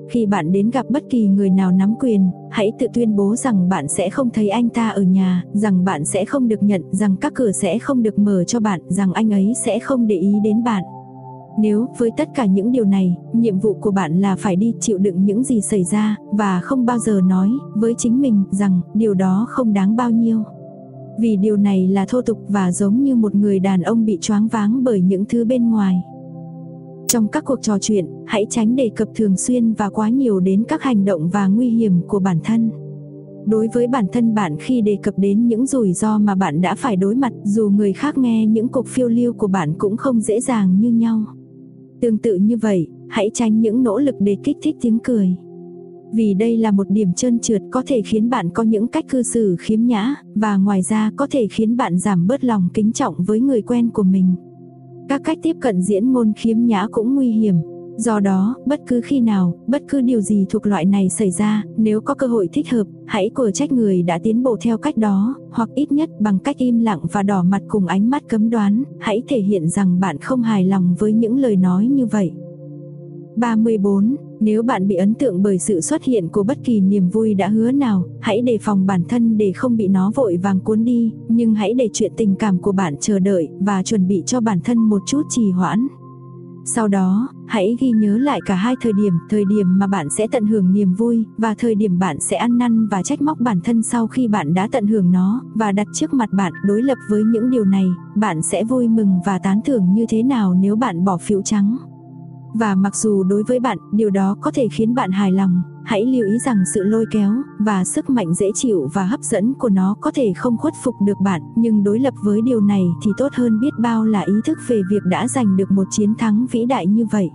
Khi 0.10 0.26
bạn 0.26 0.52
đến 0.52 0.70
gặp 0.70 0.86
bất 0.90 1.04
kỳ 1.10 1.28
người 1.28 1.50
nào 1.50 1.72
nắm 1.72 1.96
quyền, 2.00 2.30
hãy 2.52 2.72
tự 2.80 2.88
tuyên 2.94 3.16
bố 3.16 3.36
rằng 3.36 3.70
bạn 3.70 3.88
sẽ 3.88 4.10
không 4.10 4.30
thấy 4.30 4.50
anh 4.50 4.70
ta 4.70 4.90
ở 4.90 5.02
nhà, 5.02 5.44
rằng 5.54 5.86
bạn 5.86 6.06
sẽ 6.06 6.26
không 6.26 6.48
được 6.48 6.64
nhận, 6.64 6.82
rằng 6.92 7.16
các 7.22 7.34
cửa 7.36 7.52
sẽ 7.52 7.80
không 7.80 8.04
được 8.04 8.20
mở 8.20 8.44
cho 8.44 8.60
bạn, 8.60 8.82
rằng 8.88 9.14
anh 9.14 9.34
ấy 9.34 9.54
sẽ 9.66 9.80
không 9.80 10.08
để 10.08 10.16
ý 10.16 10.34
đến 10.44 10.64
bạn. 10.64 10.84
Nếu 11.60 11.88
với 11.98 12.10
tất 12.18 12.30
cả 12.36 12.46
những 12.46 12.72
điều 12.72 12.86
này, 12.86 13.16
nhiệm 13.34 13.60
vụ 13.60 13.74
của 13.74 13.92
bạn 13.92 14.22
là 14.22 14.36
phải 14.36 14.56
đi 14.56 14.74
chịu 14.80 14.98
đựng 14.98 15.26
những 15.26 15.44
gì 15.44 15.62
xảy 15.62 15.84
ra 15.84 16.16
và 16.32 16.62
không 16.64 16.86
bao 16.86 17.00
giờ 17.00 17.22
nói 17.30 17.50
với 17.76 17.94
chính 17.98 18.22
mình 18.22 18.44
rằng 18.52 18.82
điều 18.94 19.14
đó 19.14 19.46
không 19.50 19.74
đáng 19.74 19.96
bao 19.96 20.12
nhiêu. 20.12 20.44
Vì 21.20 21.38
điều 21.38 21.58
này 21.58 21.88
là 21.88 22.06
thô 22.10 22.22
tục 22.22 22.38
và 22.48 22.72
giống 22.72 23.04
như 23.04 23.16
một 23.16 23.36
người 23.36 23.60
đàn 23.60 23.82
ông 23.82 24.06
bị 24.06 24.18
choáng 24.22 24.48
váng 24.48 24.84
bởi 24.84 25.02
những 25.02 25.26
thứ 25.26 25.46
bên 25.46 25.70
ngoài. 25.70 26.04
Trong 27.12 27.28
các 27.28 27.46
cuộc 27.46 27.62
trò 27.62 27.78
chuyện, 27.82 28.06
hãy 28.26 28.46
tránh 28.50 28.76
đề 28.76 28.90
cập 28.96 29.08
thường 29.16 29.38
xuyên 29.38 29.74
và 29.74 29.90
quá 29.90 30.10
nhiều 30.10 30.40
đến 30.40 30.64
các 30.68 30.82
hành 30.82 31.06
động 31.06 31.30
và 31.30 31.48
nguy 31.48 31.70
hiểm 31.70 32.02
của 32.08 32.20
bản 32.20 32.40
thân. 32.44 32.70
Đối 33.46 33.68
với 33.74 33.88
bản 33.88 34.06
thân 34.12 34.34
bạn 34.34 34.56
khi 34.60 34.82
đề 34.82 34.98
cập 35.04 35.14
đến 35.18 35.48
những 35.48 35.66
rủi 35.66 35.94
ro 35.94 36.18
mà 36.20 36.36
bạn 36.36 36.62
đã 36.62 36.76
phải 36.76 36.96
đối 36.96 37.16
mặt, 37.16 37.34
dù 37.44 37.70
người 37.70 37.94
khác 37.94 38.18
nghe 38.18 38.46
những 38.46 38.68
cuộc 38.68 38.88
phiêu 38.88 39.08
lưu 39.08 39.34
của 39.34 39.48
bạn 39.48 39.74
cũng 39.78 39.98
không 39.98 40.20
dễ 40.20 40.40
dàng 40.40 40.80
như 40.80 40.92
nhau. 40.92 41.24
Tương 42.02 42.18
tự 42.18 42.36
như 42.36 42.58
vậy, 42.58 42.88
hãy 43.08 43.32
tránh 43.34 43.62
những 43.62 43.84
nỗ 43.84 44.00
lực 44.00 44.16
để 44.20 44.38
kích 44.44 44.58
thích 44.62 44.76
tiếng 44.82 45.00
cười. 45.04 45.36
Vì 46.14 46.34
đây 46.34 46.58
là 46.58 46.72
một 46.72 46.90
điểm 46.90 47.14
trơn 47.14 47.40
trượt 47.40 47.62
có 47.72 47.84
thể 47.88 48.02
khiến 48.06 48.30
bạn 48.30 48.50
có 48.54 48.64
những 48.64 48.88
cách 48.88 49.06
cư 49.10 49.24
xử 49.24 49.56
khiếm 49.60 49.86
nhã, 49.86 50.16
và 50.36 50.58
ngoài 50.58 50.82
ra 50.82 51.12
có 51.16 51.28
thể 51.32 51.48
khiến 51.52 51.78
bạn 51.78 51.98
giảm 51.98 52.28
bớt 52.28 52.44
lòng 52.44 52.70
kính 52.74 52.92
trọng 52.92 53.16
với 53.18 53.40
người 53.42 53.62
quen 53.62 53.90
của 53.90 54.04
mình. 54.04 54.36
Các 55.10 55.22
cách 55.24 55.38
tiếp 55.42 55.56
cận 55.60 55.82
diễn 55.82 56.12
ngôn 56.12 56.34
khiếm 56.36 56.66
nhã 56.66 56.88
cũng 56.92 57.16
nguy 57.16 57.32
hiểm. 57.32 57.56
Do 57.98 58.20
đó, 58.20 58.56
bất 58.66 58.82
cứ 58.88 59.02
khi 59.02 59.20
nào, 59.20 59.54
bất 59.68 59.84
cứ 59.88 60.02
điều 60.02 60.22
gì 60.22 60.46
thuộc 60.50 60.68
loại 60.68 60.86
này 60.86 61.10
xảy 61.10 61.32
ra, 61.32 61.64
nếu 61.78 62.02
có 62.02 62.14
cơ 62.14 62.28
hội 62.28 62.50
thích 62.54 62.72
hợp, 62.72 62.84
hãy 63.06 63.30
của 63.30 63.52
trách 63.52 63.72
người 63.72 64.04
đã 64.04 64.20
tiến 64.24 64.44
bộ 64.44 64.58
theo 64.62 64.78
cách 64.78 64.98
đó, 64.98 65.36
hoặc 65.52 65.70
ít 65.76 65.92
nhất 65.92 66.10
bằng 66.20 66.40
cách 66.40 66.58
im 66.58 66.80
lặng 66.80 67.00
và 67.12 67.24
đỏ 67.24 67.44
mặt 67.44 67.62
cùng 67.68 67.88
ánh 67.88 68.10
mắt 68.10 68.24
cấm 68.30 68.50
đoán, 68.50 68.84
hãy 69.00 69.22
thể 69.28 69.40
hiện 69.40 69.70
rằng 69.70 70.00
bạn 70.00 70.18
không 70.18 70.42
hài 70.42 70.66
lòng 70.66 70.96
với 71.00 71.14
những 71.14 71.38
lời 71.38 71.56
nói 71.56 71.88
như 71.88 72.06
vậy. 72.06 72.32
34. 73.36 74.16
Nếu 74.40 74.64
bạn 74.64 74.88
bị 74.88 74.96
ấn 74.96 75.14
tượng 75.14 75.44
bởi 75.44 75.60
sự 75.60 75.82
xuất 75.82 76.04
hiện 76.04 76.28
của 76.28 76.44
bất 76.44 76.58
kỳ 76.64 76.82
niềm 76.82 77.10
vui 77.10 77.34
đã 77.34 77.48
hứa 77.48 77.72
nào, 77.72 78.04
hãy 78.22 78.42
đề 78.42 78.58
phòng 78.62 78.86
bản 78.86 79.04
thân 79.10 79.38
để 79.38 79.52
không 79.52 79.78
bị 79.78 79.88
nó 79.88 80.12
vội 80.16 80.38
vàng 80.38 80.60
cuốn 80.60 80.86
đi, 80.86 81.14
nhưng 81.28 81.54
hãy 81.54 81.74
để 81.74 81.90
chuyện 81.94 82.12
tình 82.18 82.36
cảm 82.36 82.60
của 82.60 82.72
bạn 82.72 82.96
chờ 83.00 83.20
đợi 83.20 83.48
và 83.60 83.84
chuẩn 83.84 84.08
bị 84.08 84.24
cho 84.26 84.42
bản 84.42 84.60
thân 84.64 84.78
một 84.78 85.02
chút 85.06 85.22
trì 85.30 85.52
hoãn. 85.52 85.88
Sau 86.66 86.88
đó, 86.88 87.28
hãy 87.48 87.76
ghi 87.80 87.92
nhớ 87.92 88.18
lại 88.18 88.40
cả 88.46 88.56
hai 88.56 88.76
thời 88.82 88.94
điểm, 88.94 89.14
thời 89.30 89.46
điểm 89.46 89.80
mà 89.80 89.88
bạn 89.88 90.08
sẽ 90.18 90.28
tận 90.32 90.46
hưởng 90.46 90.74
niềm 90.74 90.94
vui, 90.94 91.26
và 91.38 91.56
thời 91.58 91.76
điểm 91.76 92.00
bạn 92.00 92.20
sẽ 92.20 92.38
ăn 92.38 92.58
năn 92.58 92.88
và 92.88 93.04
trách 93.04 93.22
móc 93.22 93.40
bản 93.40 93.60
thân 93.64 93.84
sau 93.84 94.08
khi 94.08 94.28
bạn 94.28 94.54
đã 94.54 94.68
tận 94.72 94.88
hưởng 94.88 95.12
nó, 95.12 95.42
và 95.56 95.72
đặt 95.72 95.88
trước 95.94 96.14
mặt 96.14 96.30
bạn 96.34 96.54
đối 96.66 96.84
lập 96.84 96.98
với 97.10 97.24
những 97.24 97.50
điều 97.50 97.66
này, 97.66 97.86
bạn 98.16 98.42
sẽ 98.42 98.64
vui 98.64 98.88
mừng 98.88 99.20
và 99.26 99.40
tán 99.40 99.60
thưởng 99.66 99.94
như 99.94 100.06
thế 100.10 100.24
nào 100.24 100.54
nếu 100.54 100.76
bạn 100.76 101.06
bỏ 101.06 101.18
phiếu 101.18 101.42
trắng. 101.42 101.78
Và 102.54 102.76
mặc 102.76 102.96
dù 102.96 103.24
đối 103.24 103.44
với 103.44 103.60
bạn, 103.60 103.78
điều 103.92 104.10
đó 104.10 104.36
có 104.42 104.52
thể 104.52 104.68
khiến 104.72 104.96
bạn 104.96 105.12
hài 105.12 105.32
lòng, 105.32 105.62
hãy 105.86 106.06
lưu 106.06 106.26
ý 106.26 106.38
rằng 106.46 106.58
sự 106.74 106.84
lôi 106.84 107.06
kéo, 107.12 107.34
và 107.60 107.84
sức 107.84 108.10
mạnh 108.10 108.34
dễ 108.34 108.52
chịu 108.56 108.90
và 108.94 109.06
hấp 109.06 109.22
dẫn 109.22 109.54
của 109.54 109.70
nó 109.70 109.96
có 110.02 110.12
thể 110.16 110.34
không 110.36 110.58
khuất 110.58 110.74
phục 110.84 110.96
được 111.06 111.18
bạn, 111.24 111.42
nhưng 111.56 111.84
đối 111.84 112.00
lập 112.00 112.14
với 112.24 112.42
điều 112.42 112.62
này 112.62 112.84
thì 113.04 113.12
tốt 113.18 113.34
hơn 113.34 113.60
biết 113.60 113.74
bao 113.80 114.06
là 114.06 114.22
ý 114.22 114.34
thức 114.46 114.58
về 114.68 114.82
việc 114.90 115.04
đã 115.06 115.28
giành 115.28 115.58
được 115.58 115.72
một 115.72 115.88
chiến 115.92 116.14
thắng 116.16 116.46
vĩ 116.52 116.66
đại 116.66 116.88
như 116.88 117.06
vậy. 117.12 117.30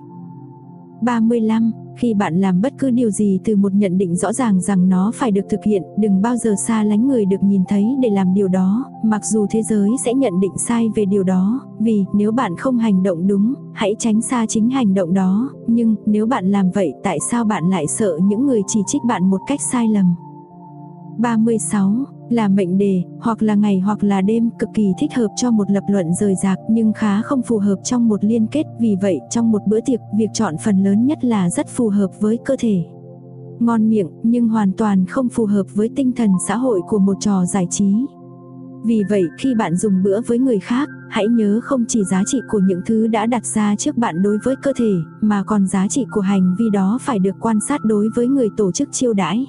35. 1.02 1.72
Khi 1.98 2.14
bạn 2.14 2.40
làm 2.40 2.60
bất 2.60 2.72
cứ 2.78 2.90
điều 2.90 3.10
gì 3.10 3.40
từ 3.44 3.56
một 3.56 3.74
nhận 3.74 3.98
định 3.98 4.16
rõ 4.16 4.32
ràng 4.32 4.60
rằng 4.60 4.88
nó 4.88 5.12
phải 5.14 5.30
được 5.30 5.44
thực 5.50 5.60
hiện, 5.64 5.82
đừng 5.98 6.22
bao 6.22 6.36
giờ 6.36 6.54
xa 6.66 6.84
lánh 6.84 7.08
người 7.08 7.24
được 7.24 7.42
nhìn 7.42 7.62
thấy 7.68 7.84
để 8.02 8.10
làm 8.10 8.34
điều 8.34 8.48
đó, 8.48 8.84
mặc 9.04 9.24
dù 9.24 9.46
thế 9.50 9.62
giới 9.62 9.90
sẽ 10.04 10.14
nhận 10.14 10.40
định 10.40 10.52
sai 10.68 10.88
về 10.94 11.04
điều 11.04 11.22
đó, 11.22 11.60
vì 11.78 12.04
nếu 12.14 12.32
bạn 12.32 12.56
không 12.56 12.78
hành 12.78 13.02
động 13.02 13.26
đúng, 13.26 13.54
hãy 13.72 13.96
tránh 13.98 14.20
xa 14.20 14.46
chính 14.48 14.70
hành 14.70 14.94
động 14.94 15.14
đó, 15.14 15.50
nhưng 15.66 15.96
nếu 16.06 16.26
bạn 16.26 16.50
làm 16.50 16.70
vậy 16.70 16.92
tại 17.02 17.18
sao 17.30 17.44
bạn 17.44 17.70
lại 17.70 17.86
sợ 17.86 18.18
những 18.22 18.46
người 18.46 18.62
chỉ 18.66 18.80
trích 18.86 19.02
bạn 19.04 19.30
một 19.30 19.40
cách 19.46 19.60
sai 19.60 19.88
lầm? 19.88 20.14
36 21.18 22.04
là 22.28 22.48
mệnh 22.48 22.78
đề, 22.78 23.02
hoặc 23.20 23.42
là 23.42 23.54
ngày 23.54 23.80
hoặc 23.80 24.04
là 24.04 24.20
đêm 24.20 24.50
cực 24.58 24.68
kỳ 24.74 24.92
thích 24.98 25.14
hợp 25.14 25.28
cho 25.36 25.50
một 25.50 25.70
lập 25.70 25.84
luận 25.88 26.14
rời 26.14 26.34
rạc 26.42 26.58
nhưng 26.70 26.92
khá 26.92 27.22
không 27.22 27.42
phù 27.42 27.58
hợp 27.58 27.76
trong 27.84 28.08
một 28.08 28.24
liên 28.24 28.46
kết. 28.46 28.62
Vì 28.80 28.96
vậy 29.00 29.20
trong 29.30 29.50
một 29.50 29.62
bữa 29.66 29.80
tiệc, 29.80 30.00
việc 30.18 30.30
chọn 30.34 30.54
phần 30.64 30.84
lớn 30.84 31.06
nhất 31.06 31.24
là 31.24 31.50
rất 31.50 31.68
phù 31.68 31.88
hợp 31.88 32.10
với 32.20 32.38
cơ 32.44 32.56
thể. 32.58 32.84
Ngon 33.58 33.88
miệng 33.88 34.08
nhưng 34.22 34.48
hoàn 34.48 34.72
toàn 34.72 35.06
không 35.06 35.28
phù 35.28 35.46
hợp 35.46 35.66
với 35.74 35.90
tinh 35.96 36.12
thần 36.12 36.30
xã 36.48 36.56
hội 36.56 36.80
của 36.88 36.98
một 36.98 37.16
trò 37.20 37.44
giải 37.44 37.66
trí. 37.70 38.06
Vì 38.84 39.02
vậy 39.10 39.22
khi 39.38 39.54
bạn 39.54 39.76
dùng 39.76 40.02
bữa 40.02 40.20
với 40.26 40.38
người 40.38 40.58
khác, 40.58 40.88
hãy 41.10 41.26
nhớ 41.26 41.60
không 41.62 41.84
chỉ 41.88 42.04
giá 42.04 42.22
trị 42.26 42.38
của 42.48 42.60
những 42.66 42.80
thứ 42.86 43.06
đã 43.06 43.26
đặt 43.26 43.46
ra 43.46 43.76
trước 43.76 43.96
bạn 43.96 44.22
đối 44.22 44.38
với 44.44 44.56
cơ 44.62 44.72
thể, 44.76 44.92
mà 45.20 45.42
còn 45.42 45.66
giá 45.66 45.88
trị 45.88 46.06
của 46.10 46.20
hành 46.20 46.54
vi 46.58 46.70
đó 46.72 46.98
phải 47.02 47.18
được 47.18 47.34
quan 47.40 47.58
sát 47.68 47.80
đối 47.84 48.08
với 48.14 48.28
người 48.28 48.48
tổ 48.56 48.72
chức 48.72 48.88
chiêu 48.92 49.12
đãi. 49.12 49.46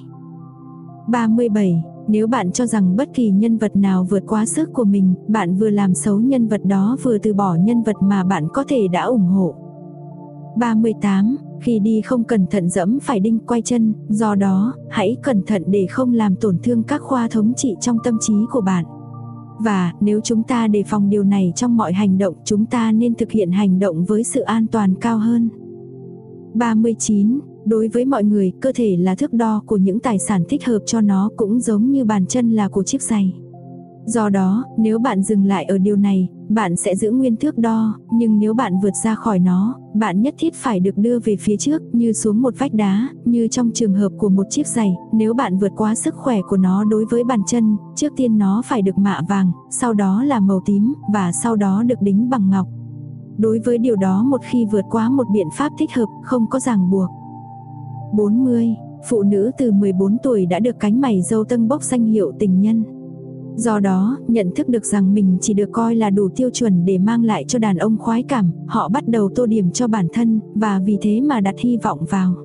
37 1.08 1.84
nếu 2.08 2.28
bạn 2.28 2.52
cho 2.52 2.66
rằng 2.66 2.96
bất 2.96 3.10
kỳ 3.14 3.30
nhân 3.30 3.58
vật 3.58 3.76
nào 3.76 4.08
vượt 4.10 4.24
quá 4.28 4.46
sức 4.46 4.74
của 4.74 4.84
mình, 4.84 5.14
bạn 5.28 5.56
vừa 5.56 5.70
làm 5.70 5.94
xấu 5.94 6.20
nhân 6.20 6.48
vật 6.48 6.62
đó 6.66 6.98
vừa 7.04 7.18
từ 7.18 7.34
bỏ 7.34 7.56
nhân 7.56 7.84
vật 7.84 7.96
mà 8.02 8.24
bạn 8.24 8.48
có 8.54 8.64
thể 8.68 8.88
đã 8.88 9.04
ủng 9.04 9.26
hộ. 9.26 9.56
38. 10.58 11.38
Khi 11.62 11.80
đi 11.80 12.02
không 12.02 12.24
cẩn 12.24 12.46
thận 12.46 12.70
dẫm 12.70 13.00
phải 13.02 13.20
đinh 13.20 13.40
quay 13.40 13.62
chân, 13.62 13.94
do 14.10 14.36
đó, 14.36 14.74
hãy 14.90 15.18
cẩn 15.24 15.44
thận 15.48 15.64
để 15.68 15.86
không 15.90 16.14
làm 16.14 16.36
tổn 16.36 16.58
thương 16.64 16.84
các 16.84 17.02
khoa 17.02 17.28
thống 17.28 17.54
trị 17.56 17.76
trong 17.82 17.98
tâm 18.04 18.18
trí 18.22 18.34
của 18.52 18.62
bạn. 18.62 18.86
Và, 19.60 19.94
nếu 20.02 20.20
chúng 20.22 20.44
ta 20.44 20.68
đề 20.68 20.84
phòng 20.84 21.10
điều 21.10 21.24
này 21.24 21.54
trong 21.56 21.78
mọi 21.78 21.94
hành 21.94 22.18
động, 22.18 22.36
chúng 22.44 22.66
ta 22.66 22.92
nên 22.92 23.16
thực 23.16 23.32
hiện 23.32 23.52
hành 23.52 23.80
động 23.80 24.06
với 24.06 24.24
sự 24.24 24.42
an 24.42 24.68
toàn 24.68 24.96
cao 24.96 25.18
hơn. 25.18 25.50
39. 26.54 27.40
Đối 27.66 27.88
với 27.88 28.06
mọi 28.06 28.24
người, 28.24 28.52
cơ 28.62 28.72
thể 28.76 28.98
là 29.00 29.16
thước 29.16 29.34
đo 29.34 29.62
của 29.66 29.78
những 29.78 30.00
tài 30.00 30.20
sản 30.20 30.44
thích 30.50 30.66
hợp 30.66 30.80
cho 30.86 31.02
nó 31.02 31.30
cũng 31.38 31.60
giống 31.60 31.92
như 31.92 32.06
bàn 32.06 32.26
chân 32.26 32.52
là 32.52 32.68
của 32.68 32.84
chiếc 32.84 33.02
giày. 33.02 33.34
Do 34.06 34.30
đó, 34.30 34.64
nếu 34.78 35.00
bạn 35.00 35.24
dừng 35.24 35.46
lại 35.46 35.66
ở 35.66 35.78
điều 35.78 35.96
này, 35.96 36.30
bạn 36.50 36.76
sẽ 36.76 36.96
giữ 36.96 37.12
nguyên 37.12 37.36
thước 37.36 37.58
đo, 37.58 37.96
nhưng 38.14 38.40
nếu 38.40 38.54
bạn 38.54 38.74
vượt 38.84 38.94
ra 39.04 39.16
khỏi 39.16 39.40
nó, 39.40 39.76
bạn 39.94 40.22
nhất 40.22 40.36
thiết 40.38 40.54
phải 40.54 40.80
được 40.80 40.98
đưa 40.98 41.20
về 41.20 41.36
phía 41.36 41.58
trước, 41.58 41.82
như 41.94 42.14
xuống 42.14 42.42
một 42.42 42.54
vách 42.58 42.74
đá, 42.74 43.10
như 43.26 43.48
trong 43.48 43.72
trường 43.74 43.94
hợp 43.94 44.10
của 44.18 44.30
một 44.30 44.44
chiếc 44.50 44.68
giày, 44.68 44.96
nếu 45.14 45.34
bạn 45.34 45.58
vượt 45.58 45.72
quá 45.76 45.96
sức 45.96 46.16
khỏe 46.16 46.42
của 46.50 46.58
nó 46.58 46.84
đối 46.84 47.06
với 47.06 47.24
bàn 47.24 47.40
chân, 47.48 47.78
trước 47.96 48.14
tiên 48.16 48.38
nó 48.38 48.62
phải 48.66 48.82
được 48.82 48.98
mạ 48.98 49.22
vàng, 49.30 49.52
sau 49.70 49.94
đó 49.94 50.24
là 50.24 50.40
màu 50.40 50.62
tím, 50.66 50.94
và 51.14 51.32
sau 51.32 51.56
đó 51.56 51.84
được 51.84 52.02
đính 52.02 52.30
bằng 52.30 52.50
ngọc. 52.50 52.68
Đối 53.38 53.60
với 53.66 53.78
điều 53.78 53.96
đó 53.96 54.24
một 54.24 54.42
khi 54.44 54.66
vượt 54.72 54.86
quá 54.90 55.10
một 55.10 55.28
biện 55.34 55.48
pháp 55.58 55.72
thích 55.80 55.90
hợp, 55.96 56.08
không 56.24 56.50
có 56.50 56.60
ràng 56.60 56.90
buộc. 56.90 57.10
40, 58.16 58.76
phụ 59.10 59.24
nữ 59.24 59.52
từ 59.58 59.72
14 59.72 60.18
tuổi 60.24 60.46
đã 60.46 60.60
được 60.60 60.80
cánh 60.80 61.02
mày 61.02 61.22
dâu 61.22 61.44
tân 61.44 61.68
bốc 61.68 61.84
danh 61.84 62.06
hiệu 62.06 62.32
tình 62.40 62.62
nhân. 62.62 62.84
Do 63.56 63.80
đó, 63.80 64.18
nhận 64.28 64.52
thức 64.56 64.70
được 64.70 64.86
rằng 64.86 65.14
mình 65.14 65.38
chỉ 65.42 65.54
được 65.54 65.70
coi 65.72 65.96
là 65.96 66.10
đủ 66.10 66.30
tiêu 66.36 66.50
chuẩn 66.50 66.86
để 66.86 66.98
mang 66.98 67.24
lại 67.24 67.46
cho 67.48 67.60
đàn 67.60 67.78
ông 67.78 67.98
khoái 67.98 68.24
cảm, 68.24 68.52
họ 68.68 68.90
bắt 68.90 69.08
đầu 69.08 69.30
tô 69.36 69.46
điểm 69.46 69.72
cho 69.72 69.88
bản 69.88 70.08
thân, 70.14 70.40
và 70.56 70.80
vì 70.86 70.98
thế 71.02 71.22
mà 71.22 71.42
đặt 71.42 71.56
hy 71.60 71.78
vọng 71.78 72.00
vào. 72.10 72.36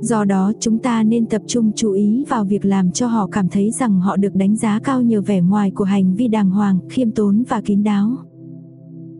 Do 0.00 0.24
đó 0.24 0.52
chúng 0.60 0.78
ta 0.78 1.02
nên 1.02 1.26
tập 1.26 1.42
trung 1.46 1.72
chú 1.76 1.92
ý 1.92 2.24
vào 2.28 2.44
việc 2.44 2.64
làm 2.64 2.90
cho 2.90 3.06
họ 3.06 3.26
cảm 3.26 3.48
thấy 3.48 3.70
rằng 3.70 4.00
họ 4.00 4.16
được 4.16 4.34
đánh 4.34 4.56
giá 4.56 4.78
cao 4.84 5.02
nhờ 5.02 5.20
vẻ 5.20 5.40
ngoài 5.40 5.70
của 5.70 5.84
hành 5.84 6.14
vi 6.14 6.28
đàng 6.28 6.50
hoàng, 6.50 6.78
khiêm 6.90 7.10
tốn 7.10 7.42
và 7.48 7.60
kín 7.60 7.82
đáo. 7.82 8.10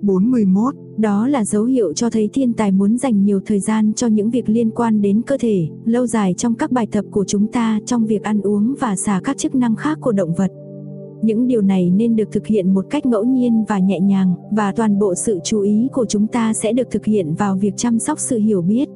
41. 0.02 0.74
Đó 0.98 1.26
là 1.26 1.44
dấu 1.44 1.64
hiệu 1.64 1.92
cho 1.92 2.10
thấy 2.10 2.28
thiên 2.32 2.52
tài 2.52 2.72
muốn 2.72 2.98
dành 2.98 3.24
nhiều 3.24 3.40
thời 3.46 3.60
gian 3.60 3.92
cho 3.92 4.06
những 4.06 4.30
việc 4.30 4.48
liên 4.48 4.70
quan 4.70 5.02
đến 5.02 5.22
cơ 5.22 5.36
thể, 5.40 5.68
lâu 5.84 6.06
dài 6.06 6.34
trong 6.34 6.54
các 6.54 6.72
bài 6.72 6.86
tập 6.92 7.04
của 7.10 7.24
chúng 7.24 7.46
ta 7.46 7.80
trong 7.86 8.06
việc 8.06 8.22
ăn 8.22 8.40
uống 8.40 8.74
và 8.80 8.96
xả 8.96 9.20
các 9.24 9.38
chức 9.38 9.54
năng 9.54 9.76
khác 9.76 9.98
của 10.00 10.12
động 10.12 10.34
vật. 10.34 10.52
Những 11.22 11.46
điều 11.46 11.62
này 11.62 11.90
nên 11.90 12.16
được 12.16 12.32
thực 12.32 12.46
hiện 12.46 12.74
một 12.74 12.86
cách 12.90 13.06
ngẫu 13.06 13.24
nhiên 13.24 13.64
và 13.68 13.78
nhẹ 13.78 14.00
nhàng, 14.00 14.34
và 14.50 14.72
toàn 14.72 14.98
bộ 14.98 15.14
sự 15.14 15.38
chú 15.44 15.60
ý 15.60 15.88
của 15.92 16.06
chúng 16.06 16.26
ta 16.26 16.52
sẽ 16.52 16.72
được 16.72 16.90
thực 16.90 17.04
hiện 17.04 17.34
vào 17.34 17.56
việc 17.56 17.76
chăm 17.76 17.98
sóc 17.98 18.18
sự 18.18 18.38
hiểu 18.38 18.62
biết. 18.62 18.88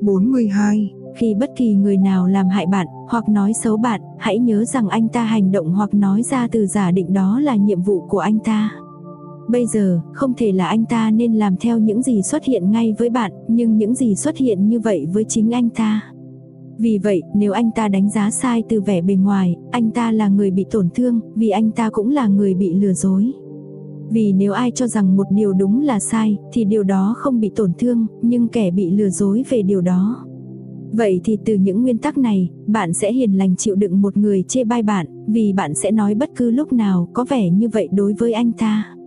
42. 0.00 0.94
Khi 1.16 1.34
bất 1.34 1.50
kỳ 1.56 1.74
người 1.74 1.96
nào 1.96 2.26
làm 2.26 2.48
hại 2.48 2.66
bạn, 2.66 2.86
hoặc 3.08 3.28
nói 3.28 3.52
xấu 3.52 3.76
bạn, 3.76 4.00
hãy 4.18 4.38
nhớ 4.38 4.64
rằng 4.64 4.88
anh 4.88 5.08
ta 5.08 5.24
hành 5.24 5.52
động 5.52 5.74
hoặc 5.74 5.94
nói 5.94 6.22
ra 6.22 6.48
từ 6.52 6.66
giả 6.66 6.90
định 6.90 7.12
đó 7.12 7.40
là 7.40 7.56
nhiệm 7.56 7.82
vụ 7.82 8.00
của 8.08 8.18
anh 8.18 8.38
ta. 8.38 8.70
Bây 9.48 9.66
giờ, 9.66 10.00
không 10.12 10.34
thể 10.36 10.52
là 10.52 10.66
anh 10.66 10.84
ta 10.84 11.10
nên 11.10 11.34
làm 11.34 11.56
theo 11.56 11.78
những 11.78 12.02
gì 12.02 12.22
xuất 12.22 12.44
hiện 12.44 12.70
ngay 12.70 12.94
với 12.98 13.10
bạn, 13.10 13.32
nhưng 13.48 13.76
những 13.76 13.94
gì 13.94 14.14
xuất 14.14 14.36
hiện 14.36 14.68
như 14.68 14.80
vậy 14.80 15.06
với 15.12 15.24
chính 15.28 15.50
anh 15.50 15.68
ta. 15.70 16.00
Vì 16.78 16.98
vậy, 16.98 17.22
nếu 17.34 17.52
anh 17.52 17.70
ta 17.70 17.88
đánh 17.88 18.10
giá 18.10 18.30
sai 18.30 18.62
từ 18.68 18.80
vẻ 18.80 19.00
bề 19.00 19.14
ngoài, 19.14 19.56
anh 19.70 19.90
ta 19.90 20.12
là 20.12 20.28
người 20.28 20.50
bị 20.50 20.64
tổn 20.70 20.88
thương, 20.94 21.20
vì 21.34 21.48
anh 21.48 21.70
ta 21.70 21.90
cũng 21.90 22.10
là 22.10 22.28
người 22.28 22.54
bị 22.54 22.74
lừa 22.74 22.92
dối. 22.92 23.32
Vì 24.10 24.32
nếu 24.32 24.52
ai 24.52 24.70
cho 24.70 24.86
rằng 24.86 25.16
một 25.16 25.26
điều 25.32 25.52
đúng 25.52 25.82
là 25.82 26.00
sai, 26.00 26.36
thì 26.52 26.64
điều 26.64 26.82
đó 26.82 27.14
không 27.18 27.40
bị 27.40 27.50
tổn 27.56 27.72
thương, 27.78 28.06
nhưng 28.22 28.48
kẻ 28.48 28.70
bị 28.70 28.90
lừa 28.90 29.08
dối 29.08 29.44
về 29.48 29.62
điều 29.62 29.80
đó. 29.80 30.24
Vậy 30.92 31.20
thì 31.24 31.38
từ 31.44 31.54
những 31.54 31.82
nguyên 31.82 31.98
tắc 31.98 32.18
này, 32.18 32.50
bạn 32.66 32.92
sẽ 32.92 33.12
hiền 33.12 33.38
lành 33.38 33.56
chịu 33.56 33.74
đựng 33.74 34.00
một 34.00 34.16
người 34.16 34.44
chê 34.48 34.64
bai 34.64 34.82
bạn, 34.82 35.06
vì 35.26 35.52
bạn 35.52 35.74
sẽ 35.74 35.90
nói 35.90 36.14
bất 36.14 36.30
cứ 36.36 36.50
lúc 36.50 36.72
nào 36.72 37.08
có 37.12 37.24
vẻ 37.28 37.50
như 37.50 37.68
vậy 37.68 37.88
đối 37.92 38.14
với 38.18 38.32
anh 38.32 38.52
ta. 38.52 38.97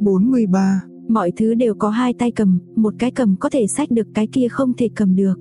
43. 0.00 0.82
Mọi 1.08 1.32
thứ 1.36 1.54
đều 1.54 1.74
có 1.74 1.90
hai 1.90 2.14
tay 2.14 2.30
cầm, 2.30 2.58
một 2.76 2.94
cái 2.98 3.10
cầm 3.10 3.36
có 3.40 3.48
thể 3.48 3.66
sách 3.66 3.90
được 3.90 4.06
cái 4.14 4.26
kia 4.26 4.48
không 4.48 4.72
thể 4.74 4.88
cầm 4.94 5.16
được. 5.16 5.34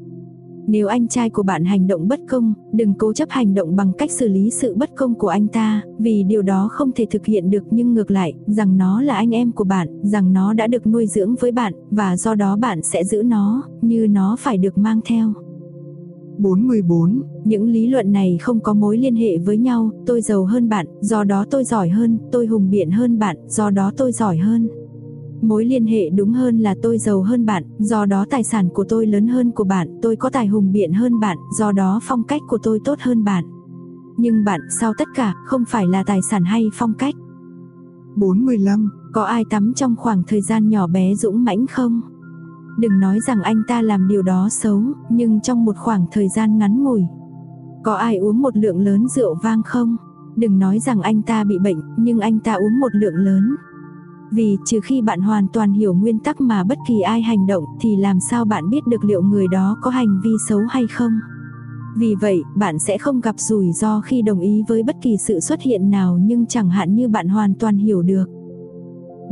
Nếu 0.67 0.87
anh 0.87 1.07
trai 1.07 1.29
của 1.29 1.43
bạn 1.43 1.65
hành 1.65 1.87
động 1.87 2.07
bất 2.07 2.19
công, 2.29 2.53
đừng 2.73 2.93
cố 2.93 3.13
chấp 3.13 3.29
hành 3.29 3.53
động 3.53 3.75
bằng 3.75 3.93
cách 3.97 4.11
xử 4.11 4.27
lý 4.27 4.49
sự 4.49 4.75
bất 4.75 4.89
công 4.95 5.15
của 5.15 5.27
anh 5.27 5.47
ta, 5.47 5.81
vì 5.99 6.23
điều 6.23 6.41
đó 6.41 6.69
không 6.71 6.91
thể 6.95 7.05
thực 7.11 7.25
hiện 7.25 7.49
được 7.49 7.63
nhưng 7.71 7.93
ngược 7.93 8.11
lại, 8.11 8.33
rằng 8.47 8.77
nó 8.77 9.01
là 9.01 9.15
anh 9.15 9.35
em 9.35 9.51
của 9.51 9.63
bạn, 9.63 9.87
rằng 10.03 10.33
nó 10.33 10.53
đã 10.53 10.67
được 10.67 10.87
nuôi 10.87 11.07
dưỡng 11.07 11.35
với 11.41 11.51
bạn, 11.51 11.73
và 11.91 12.17
do 12.17 12.35
đó 12.35 12.55
bạn 12.55 12.79
sẽ 12.83 13.03
giữ 13.03 13.23
nó, 13.23 13.63
như 13.81 14.07
nó 14.07 14.35
phải 14.39 14.57
được 14.57 14.77
mang 14.77 14.99
theo. 15.05 15.33
44. 16.37 17.21
Những 17.43 17.69
lý 17.69 17.87
luận 17.87 18.11
này 18.11 18.37
không 18.41 18.59
có 18.59 18.73
mối 18.73 18.97
liên 18.97 19.15
hệ 19.15 19.37
với 19.37 19.57
nhau, 19.57 19.91
tôi 20.05 20.21
giàu 20.21 20.45
hơn 20.45 20.69
bạn, 20.69 20.85
do 21.01 21.23
đó 21.23 21.45
tôi 21.51 21.63
giỏi 21.63 21.89
hơn, 21.89 22.17
tôi 22.31 22.45
hùng 22.45 22.69
biện 22.69 22.91
hơn 22.91 23.19
bạn, 23.19 23.37
do 23.47 23.69
đó 23.69 23.91
tôi 23.97 24.11
giỏi 24.11 24.37
hơn. 24.37 24.67
Mối 25.41 25.65
liên 25.65 25.85
hệ 25.85 26.09
đúng 26.09 26.31
hơn 26.31 26.59
là 26.59 26.75
tôi 26.81 26.97
giàu 26.97 27.21
hơn 27.21 27.45
bạn, 27.45 27.63
do 27.79 28.05
đó 28.05 28.25
tài 28.29 28.43
sản 28.43 28.69
của 28.73 28.83
tôi 28.89 29.07
lớn 29.07 29.27
hơn 29.27 29.51
của 29.51 29.63
bạn, 29.63 29.99
tôi 30.01 30.15
có 30.15 30.29
tài 30.29 30.47
hùng 30.47 30.71
biện 30.71 30.93
hơn 30.93 31.19
bạn, 31.19 31.37
do 31.57 31.71
đó 31.71 31.99
phong 32.03 32.23
cách 32.23 32.41
của 32.47 32.57
tôi 32.63 32.79
tốt 32.85 32.97
hơn 33.01 33.23
bạn. 33.23 33.43
Nhưng 34.17 34.43
bạn 34.43 34.61
sau 34.69 34.93
tất 34.97 35.07
cả 35.15 35.33
không 35.45 35.63
phải 35.67 35.87
là 35.87 36.03
tài 36.03 36.19
sản 36.21 36.43
hay 36.43 36.69
phong 36.73 36.93
cách. 36.93 37.15
45. 38.15 38.89
Có 39.13 39.23
ai 39.23 39.43
tắm 39.49 39.73
trong 39.75 39.95
khoảng 39.95 40.23
thời 40.27 40.41
gian 40.41 40.69
nhỏ 40.69 40.87
bé 40.87 41.15
dũng 41.15 41.43
mãnh 41.43 41.67
không? 41.67 42.01
Đừng 42.77 42.99
nói 42.99 43.19
rằng 43.27 43.41
anh 43.41 43.61
ta 43.67 43.81
làm 43.81 44.07
điều 44.07 44.21
đó 44.21 44.49
xấu, 44.51 44.81
nhưng 45.09 45.41
trong 45.41 45.65
một 45.65 45.77
khoảng 45.77 46.05
thời 46.11 46.29
gian 46.29 46.57
ngắn 46.57 46.83
ngủi. 46.83 47.03
Có 47.83 47.93
ai 47.93 48.17
uống 48.17 48.41
một 48.41 48.57
lượng 48.57 48.79
lớn 48.79 49.07
rượu 49.07 49.35
vang 49.43 49.63
không? 49.63 49.95
Đừng 50.35 50.59
nói 50.59 50.79
rằng 50.79 51.01
anh 51.01 51.21
ta 51.21 51.43
bị 51.43 51.59
bệnh, 51.59 51.81
nhưng 51.97 52.19
anh 52.19 52.39
ta 52.39 52.53
uống 52.53 52.79
một 52.79 52.95
lượng 52.95 53.15
lớn. 53.15 53.55
Vì 54.31 54.57
trừ 54.65 54.79
khi 54.83 55.01
bạn 55.01 55.21
hoàn 55.21 55.47
toàn 55.53 55.73
hiểu 55.73 55.93
nguyên 55.93 56.19
tắc 56.19 56.41
mà 56.41 56.63
bất 56.63 56.77
kỳ 56.87 57.01
ai 57.01 57.21
hành 57.21 57.47
động 57.47 57.63
thì 57.81 57.95
làm 57.95 58.19
sao 58.19 58.45
bạn 58.45 58.69
biết 58.69 58.87
được 58.87 59.03
liệu 59.03 59.21
người 59.21 59.47
đó 59.47 59.77
có 59.81 59.91
hành 59.91 60.21
vi 60.23 60.31
xấu 60.49 60.59
hay 60.69 60.87
không. 60.87 61.19
Vì 61.97 62.15
vậy, 62.21 62.43
bạn 62.55 62.79
sẽ 62.79 62.97
không 62.97 63.21
gặp 63.21 63.35
rủi 63.39 63.71
ro 63.71 64.01
khi 64.01 64.21
đồng 64.21 64.39
ý 64.39 64.63
với 64.67 64.83
bất 64.83 64.95
kỳ 65.01 65.17
sự 65.17 65.39
xuất 65.39 65.61
hiện 65.61 65.89
nào 65.89 66.17
nhưng 66.21 66.45
chẳng 66.45 66.69
hạn 66.69 66.95
như 66.95 67.07
bạn 67.07 67.27
hoàn 67.27 67.53
toàn 67.53 67.77
hiểu 67.77 68.01
được. 68.01 68.25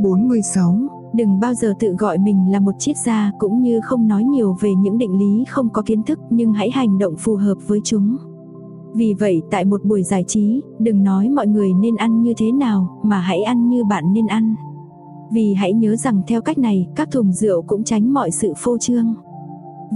46. 0.02 0.93
Đừng 1.14 1.40
bao 1.40 1.54
giờ 1.54 1.74
tự 1.78 1.94
gọi 1.98 2.18
mình 2.18 2.52
là 2.52 2.60
một 2.60 2.74
triết 2.78 2.96
gia 2.96 3.32
cũng 3.38 3.62
như 3.62 3.80
không 3.80 4.08
nói 4.08 4.24
nhiều 4.24 4.56
về 4.60 4.74
những 4.74 4.98
định 4.98 5.18
lý 5.18 5.44
không 5.48 5.68
có 5.68 5.82
kiến 5.82 6.02
thức 6.02 6.18
nhưng 6.30 6.52
hãy 6.52 6.70
hành 6.70 6.98
động 6.98 7.14
phù 7.18 7.34
hợp 7.34 7.54
với 7.66 7.80
chúng. 7.84 8.16
Vì 8.94 9.14
vậy 9.14 9.42
tại 9.50 9.64
một 9.64 9.84
buổi 9.84 10.02
giải 10.02 10.24
trí, 10.28 10.62
đừng 10.78 11.04
nói 11.04 11.28
mọi 11.28 11.46
người 11.46 11.72
nên 11.72 11.96
ăn 11.96 12.22
như 12.22 12.34
thế 12.36 12.52
nào, 12.52 13.00
mà 13.02 13.18
hãy 13.18 13.42
ăn 13.42 13.68
như 13.68 13.84
bạn 13.84 14.04
nên 14.12 14.26
ăn. 14.26 14.54
Vì 15.32 15.54
hãy 15.54 15.72
nhớ 15.72 15.96
rằng 15.96 16.22
theo 16.26 16.40
cách 16.40 16.58
này, 16.58 16.86
các 16.96 17.10
thùng 17.10 17.32
rượu 17.32 17.62
cũng 17.62 17.84
tránh 17.84 18.12
mọi 18.12 18.30
sự 18.30 18.52
phô 18.56 18.78
trương. 18.78 19.14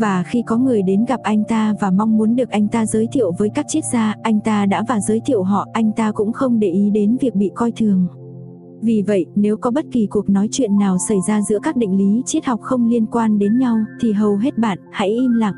Và 0.01 0.23
khi 0.27 0.43
có 0.43 0.57
người 0.57 0.83
đến 0.83 1.05
gặp 1.05 1.21
anh 1.23 1.45
ta 1.45 1.75
và 1.81 1.91
mong 1.91 2.19
muốn 2.19 2.37
được 2.37 2.51
anh 2.51 2.69
ta 2.69 2.87
giới 2.87 3.07
thiệu 3.12 3.33
với 3.39 3.49
các 3.49 3.66
triết 3.69 3.85
gia, 3.93 4.14
anh 4.23 4.41
ta 4.41 4.66
đã 4.66 4.85
và 4.89 5.01
giới 5.01 5.21
thiệu 5.21 5.43
họ, 5.43 5.66
anh 5.73 5.93
ta 5.93 6.12
cũng 6.12 6.33
không 6.33 6.59
để 6.59 6.69
ý 6.69 6.91
đến 6.91 7.16
việc 7.21 7.35
bị 7.35 7.51
coi 7.55 7.73
thường. 7.73 8.07
Vì 8.83 9.03
vậy, 9.07 9.26
nếu 9.35 9.57
có 9.57 9.70
bất 9.70 9.85
kỳ 9.93 10.07
cuộc 10.07 10.31
nói 10.31 10.49
chuyện 10.51 10.79
nào 10.79 10.97
xảy 11.09 11.18
ra 11.29 11.43
giữa 11.43 11.59
các 11.62 11.76
định 11.76 11.99
lý 11.99 12.22
triết 12.26 12.45
học 12.45 12.61
không 12.62 12.89
liên 12.89 13.07
quan 13.07 13.39
đến 13.39 13.59
nhau, 13.59 13.76
thì 14.01 14.12
hầu 14.12 14.37
hết 14.37 14.59
bạn, 14.59 14.79
hãy 14.93 15.09
im 15.09 15.35
lặng. 15.35 15.55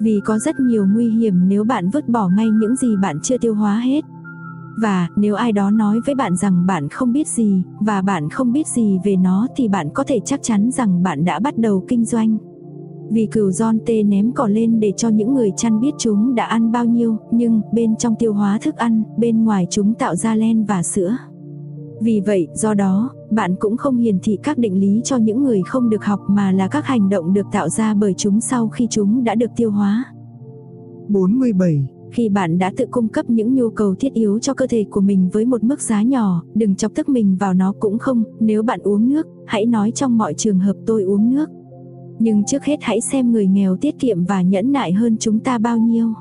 Vì 0.00 0.20
có 0.24 0.38
rất 0.38 0.60
nhiều 0.60 0.86
nguy 0.94 1.08
hiểm 1.08 1.48
nếu 1.48 1.64
bạn 1.64 1.90
vứt 1.90 2.08
bỏ 2.08 2.28
ngay 2.28 2.50
những 2.50 2.76
gì 2.76 2.96
bạn 3.02 3.20
chưa 3.22 3.38
tiêu 3.38 3.54
hóa 3.54 3.78
hết. 3.78 4.04
Và 4.82 5.08
nếu 5.16 5.34
ai 5.34 5.52
đó 5.52 5.70
nói 5.70 6.00
với 6.06 6.14
bạn 6.14 6.36
rằng 6.36 6.66
bạn 6.66 6.88
không 6.88 7.12
biết 7.12 7.28
gì, 7.28 7.62
và 7.80 8.02
bạn 8.02 8.30
không 8.30 8.52
biết 8.52 8.66
gì 8.66 8.98
về 9.04 9.16
nó 9.16 9.46
thì 9.56 9.68
bạn 9.68 9.88
có 9.94 10.04
thể 10.06 10.20
chắc 10.24 10.40
chắn 10.42 10.70
rằng 10.70 11.02
bạn 11.02 11.24
đã 11.24 11.38
bắt 11.38 11.58
đầu 11.58 11.84
kinh 11.88 12.04
doanh. 12.04 12.38
Vì 13.10 13.26
cừu 13.26 13.50
John 13.50 13.78
tê 13.86 14.02
ném 14.02 14.32
cỏ 14.32 14.46
lên 14.46 14.80
để 14.80 14.92
cho 14.96 15.08
những 15.08 15.34
người 15.34 15.50
chăn 15.56 15.80
biết 15.80 15.94
chúng 15.98 16.34
đã 16.34 16.44
ăn 16.44 16.72
bao 16.72 16.84
nhiêu, 16.84 17.16
nhưng 17.32 17.60
bên 17.72 17.96
trong 17.96 18.14
tiêu 18.18 18.32
hóa 18.32 18.58
thức 18.62 18.76
ăn, 18.76 19.02
bên 19.18 19.44
ngoài 19.44 19.66
chúng 19.70 19.94
tạo 19.94 20.16
ra 20.16 20.34
len 20.34 20.64
và 20.64 20.82
sữa. 20.82 21.16
Vì 22.00 22.20
vậy, 22.20 22.48
do 22.54 22.74
đó, 22.74 23.10
bạn 23.30 23.54
cũng 23.58 23.76
không 23.76 23.96
hiển 23.96 24.18
thị 24.22 24.38
các 24.42 24.58
định 24.58 24.80
lý 24.80 25.00
cho 25.04 25.16
những 25.16 25.44
người 25.44 25.60
không 25.66 25.90
được 25.90 26.04
học 26.04 26.20
mà 26.28 26.52
là 26.52 26.68
các 26.68 26.86
hành 26.86 27.08
động 27.08 27.32
được 27.32 27.46
tạo 27.52 27.68
ra 27.68 27.94
bởi 27.94 28.14
chúng 28.14 28.40
sau 28.40 28.68
khi 28.68 28.86
chúng 28.90 29.24
đã 29.24 29.34
được 29.34 29.50
tiêu 29.56 29.70
hóa. 29.70 30.04
47. 31.08 31.86
Khi 32.12 32.28
bạn 32.28 32.58
đã 32.58 32.72
tự 32.76 32.86
cung 32.90 33.08
cấp 33.08 33.30
những 33.30 33.54
nhu 33.54 33.70
cầu 33.70 33.94
thiết 33.94 34.12
yếu 34.12 34.38
cho 34.38 34.54
cơ 34.54 34.66
thể 34.66 34.84
của 34.90 35.00
mình 35.00 35.28
với 35.32 35.44
một 35.44 35.64
mức 35.64 35.80
giá 35.80 36.02
nhỏ, 36.02 36.42
đừng 36.54 36.74
chọc 36.74 36.94
tức 36.94 37.08
mình 37.08 37.36
vào 37.40 37.54
nó 37.54 37.72
cũng 37.80 37.98
không, 37.98 38.24
nếu 38.40 38.62
bạn 38.62 38.80
uống 38.82 39.08
nước, 39.08 39.26
hãy 39.46 39.66
nói 39.66 39.90
trong 39.90 40.18
mọi 40.18 40.34
trường 40.34 40.58
hợp 40.58 40.76
tôi 40.86 41.02
uống 41.02 41.30
nước. 41.30 41.50
Nhưng 42.18 42.44
trước 42.44 42.64
hết 42.64 42.76
hãy 42.80 43.00
xem 43.00 43.32
người 43.32 43.46
nghèo 43.46 43.76
tiết 43.76 43.98
kiệm 43.98 44.24
và 44.24 44.42
nhẫn 44.42 44.72
nại 44.72 44.92
hơn 44.92 45.16
chúng 45.20 45.38
ta 45.38 45.58
bao 45.58 45.78
nhiêu. 45.78 46.12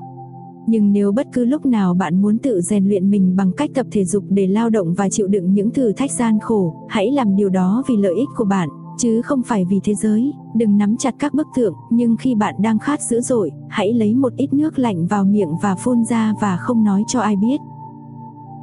Nhưng 0.70 0.94
nếu 0.94 1.12
bất 1.12 1.28
cứ 1.34 1.46
lúc 1.46 1.66
nào 1.66 1.94
bạn 1.94 2.22
muốn 2.22 2.38
tự 2.38 2.62
rèn 2.62 2.88
luyện 2.88 3.12
mình 3.12 3.36
bằng 3.36 3.52
cách 3.52 3.70
tập 3.74 3.86
thể 3.92 4.06
dục 4.06 4.24
để 4.30 4.48
lao 4.48 4.70
động 4.70 4.94
và 4.94 5.10
chịu 5.10 5.28
đựng 5.28 5.54
những 5.54 5.72
thử 5.72 5.92
thách 5.92 6.12
gian 6.12 6.40
khổ, 6.40 6.74
hãy 6.90 7.12
làm 7.12 7.36
điều 7.36 7.50
đó 7.50 7.84
vì 7.90 7.98
lợi 7.98 8.14
ích 8.16 8.30
của 8.36 8.46
bạn, 8.46 8.70
chứ 8.98 9.22
không 9.22 9.42
phải 9.44 9.66
vì 9.70 9.80
thế 9.84 9.96
giới, 9.96 10.34
đừng 10.56 10.78
nắm 10.78 10.98
chặt 10.98 11.16
các 11.20 11.34
bức 11.34 11.48
tượng, 11.56 11.74
nhưng 11.90 12.16
khi 12.18 12.36
bạn 12.36 12.56
đang 12.62 12.80
khát 12.80 13.02
dữ 13.02 13.22
dội, 13.22 13.52
hãy 13.70 13.94
lấy 13.94 14.16
một 14.16 14.34
ít 14.38 14.54
nước 14.54 14.80
lạnh 14.80 15.08
vào 15.08 15.26
miệng 15.26 15.50
và 15.62 15.76
phun 15.76 16.04
ra 16.06 16.34
và 16.42 16.58
không 16.58 16.84
nói 16.84 17.04
cho 17.08 17.20
ai 17.20 17.36
biết. 17.36 17.58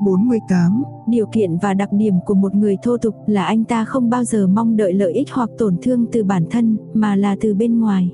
48. 0.05 0.83
Điều 1.09 1.27
kiện 1.27 1.57
và 1.63 1.75
đặc 1.75 1.89
điểm 1.93 2.15
của 2.27 2.35
một 2.35 2.55
người 2.55 2.77
thô 2.83 2.97
tục 2.97 3.15
là 3.27 3.45
anh 3.45 3.65
ta 3.65 3.85
không 3.85 4.11
bao 4.11 4.25
giờ 4.25 4.47
mong 4.47 4.77
đợi 4.77 4.93
lợi 4.93 5.13
ích 5.13 5.29
hoặc 5.33 5.51
tổn 5.59 5.77
thương 5.83 6.07
từ 6.13 6.25
bản 6.25 6.45
thân, 6.51 6.77
mà 6.95 7.17
là 7.17 7.37
từ 7.41 7.55
bên 7.55 7.81
ngoài. 7.81 8.11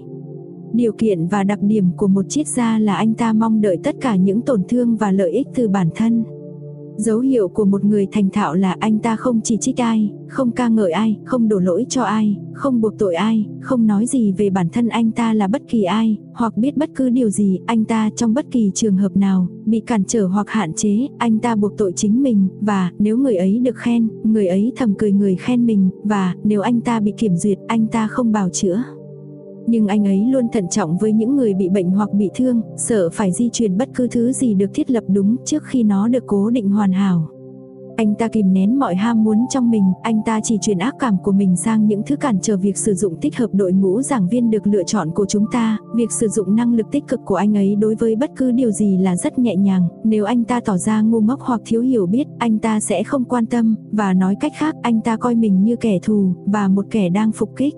Điều 0.73 0.93
kiện 0.93 1.27
và 1.27 1.45
đặc 1.45 1.59
điểm 1.63 1.91
của 1.97 2.09
một 2.09 2.25
triết 2.29 2.49
gia 2.49 2.79
là 2.79 2.95
anh 2.95 3.15
ta 3.15 3.33
mong 3.33 3.61
đợi 3.61 3.79
tất 3.83 3.97
cả 4.01 4.17
những 4.17 4.41
tổn 4.43 4.63
thương 4.69 4.97
và 4.97 5.13
lợi 5.13 5.31
ích 5.31 5.47
từ 5.55 5.69
bản 5.69 5.89
thân. 5.95 6.25
Dấu 6.97 7.21
hiệu 7.21 7.49
của 7.49 7.65
một 7.65 7.85
người 7.85 8.07
thành 8.13 8.31
thạo 8.31 8.55
là 8.55 8.77
anh 8.81 8.99
ta 8.99 9.17
không 9.17 9.41
chỉ 9.45 9.57
trích 9.61 9.81
ai, 9.81 10.13
không 10.29 10.51
ca 10.51 10.69
ngợi 10.69 10.93
ai, 10.93 11.17
không 11.25 11.49
đổ 11.49 11.59
lỗi 11.59 11.87
cho 11.89 12.03
ai, 12.03 12.37
không 12.55 12.81
buộc 12.81 12.99
tội 12.99 13.15
ai, 13.15 13.47
không 13.61 13.87
nói 13.87 14.07
gì 14.07 14.33
về 14.33 14.51
bản 14.51 14.69
thân 14.73 14.89
anh 14.89 15.11
ta 15.11 15.35
là 15.35 15.49
bất 15.49 15.63
kỳ 15.69 15.83
ai, 15.83 16.19
hoặc 16.35 16.57
biết 16.57 16.77
bất 16.77 16.91
cứ 16.95 17.11
điều 17.11 17.31
gì, 17.31 17.61
anh 17.67 17.85
ta 17.85 18.11
trong 18.17 18.35
bất 18.35 18.51
kỳ 18.51 18.71
trường 18.75 18.97
hợp 18.97 19.17
nào, 19.17 19.47
bị 19.65 19.81
cản 19.81 20.05
trở 20.05 20.27
hoặc 20.27 20.49
hạn 20.49 20.73
chế, 20.73 21.09
anh 21.19 21.39
ta 21.39 21.55
buộc 21.55 21.73
tội 21.79 21.93
chính 21.97 22.23
mình, 22.23 22.49
và 22.61 22.91
nếu 22.99 23.17
người 23.17 23.37
ấy 23.37 23.59
được 23.59 23.77
khen, 23.77 24.09
người 24.25 24.47
ấy 24.47 24.73
thầm 24.77 24.95
cười 24.99 25.13
người 25.13 25.37
khen 25.37 25.67
mình, 25.67 25.91
và 26.05 26.35
nếu 26.45 26.61
anh 26.61 26.81
ta 26.81 27.01
bị 27.01 27.13
kiểm 27.17 27.37
duyệt, 27.37 27.59
anh 27.67 27.87
ta 27.87 28.09
không 28.09 28.33
bào 28.33 28.49
chữa. 28.49 28.83
Nhưng 29.67 29.87
anh 29.87 30.07
ấy 30.07 30.25
luôn 30.25 30.49
thận 30.53 30.69
trọng 30.69 30.97
với 30.97 31.13
những 31.13 31.37
người 31.37 31.55
bị 31.55 31.69
bệnh 31.69 31.91
hoặc 31.91 32.13
bị 32.13 32.31
thương, 32.35 32.61
sợ 32.77 33.11
phải 33.13 33.33
di 33.33 33.51
chuyển 33.53 33.77
bất 33.77 33.89
cứ 33.95 34.09
thứ 34.11 34.33
gì 34.33 34.55
được 34.55 34.71
thiết 34.75 34.91
lập 34.91 35.05
đúng 35.09 35.37
trước 35.45 35.63
khi 35.65 35.83
nó 35.83 36.09
được 36.09 36.25
cố 36.27 36.51
định 36.51 36.71
hoàn 36.71 36.93
hảo. 36.93 37.29
Anh 37.97 38.15
ta 38.15 38.29
kìm 38.29 38.53
nén 38.53 38.79
mọi 38.79 38.95
ham 38.95 39.25
muốn 39.25 39.39
trong 39.51 39.71
mình, 39.71 39.85
anh 40.03 40.23
ta 40.27 40.41
chỉ 40.43 40.59
truyền 40.61 40.79
ác 40.79 40.95
cảm 40.99 41.17
của 41.23 41.33
mình 41.33 41.57
sang 41.57 41.87
những 41.87 42.03
thứ 42.07 42.17
cản 42.17 42.39
trở 42.43 42.57
việc 42.57 42.77
sử 42.77 42.95
dụng 42.95 43.17
tích 43.21 43.37
hợp 43.37 43.49
đội 43.53 43.73
ngũ 43.73 44.03
giảng 44.03 44.29
viên 44.29 44.51
được 44.51 44.67
lựa 44.67 44.83
chọn 44.87 45.11
của 45.15 45.27
chúng 45.27 45.45
ta, 45.53 45.79
việc 45.95 46.13
sử 46.13 46.29
dụng 46.29 46.57
năng 46.57 46.75
lực 46.75 46.87
tích 46.93 47.05
cực 47.09 47.21
của 47.25 47.35
anh 47.35 47.57
ấy 47.57 47.77
đối 47.77 47.95
với 47.95 48.17
bất 48.17 48.31
cứ 48.37 48.51
điều 48.51 48.71
gì 48.71 48.99
là 48.99 49.17
rất 49.17 49.39
nhẹ 49.39 49.57
nhàng, 49.57 49.89
nếu 50.05 50.25
anh 50.25 50.45
ta 50.45 50.61
tỏ 50.65 50.77
ra 50.77 51.01
ngu 51.01 51.21
ngốc 51.21 51.41
hoặc 51.41 51.61
thiếu 51.65 51.83
hiểu 51.83 52.07
biết, 52.07 52.27
anh 52.39 52.59
ta 52.59 52.81
sẽ 52.81 53.03
không 53.03 53.25
quan 53.25 53.47
tâm, 53.47 53.75
và 53.93 54.15
nói 54.15 54.35
cách 54.41 54.53
khác 54.59 54.75
anh 54.83 55.01
ta 55.01 55.17
coi 55.17 55.35
mình 55.35 55.65
như 55.65 55.77
kẻ 55.77 55.99
thù, 56.03 56.35
và 56.47 56.69
một 56.69 56.87
kẻ 56.91 57.09
đang 57.09 57.33
phục 57.33 57.51
kích. 57.57 57.75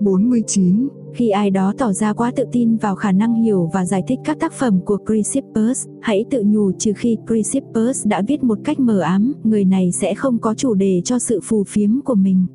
49. 0.00 0.88
Khi 1.14 1.28
ai 1.28 1.50
đó 1.50 1.72
tỏ 1.78 1.92
ra 1.92 2.12
quá 2.12 2.32
tự 2.36 2.44
tin 2.52 2.76
vào 2.76 2.94
khả 2.94 3.12
năng 3.12 3.34
hiểu 3.34 3.70
và 3.74 3.84
giải 3.84 4.02
thích 4.08 4.18
các 4.24 4.40
tác 4.40 4.52
phẩm 4.52 4.80
của 4.84 4.98
Chrysippus, 5.08 5.86
hãy 6.00 6.24
tự 6.30 6.42
nhủ 6.46 6.72
trừ 6.72 6.92
khi 6.96 7.16
Chrysippus 7.28 8.06
đã 8.06 8.22
viết 8.28 8.42
một 8.42 8.58
cách 8.64 8.80
mờ 8.80 9.00
ám, 9.00 9.32
người 9.44 9.64
này 9.64 9.92
sẽ 9.92 10.14
không 10.14 10.38
có 10.38 10.54
chủ 10.54 10.74
đề 10.74 11.00
cho 11.04 11.18
sự 11.18 11.40
phù 11.42 11.64
phiếm 11.64 12.00
của 12.00 12.14
mình. 12.14 12.46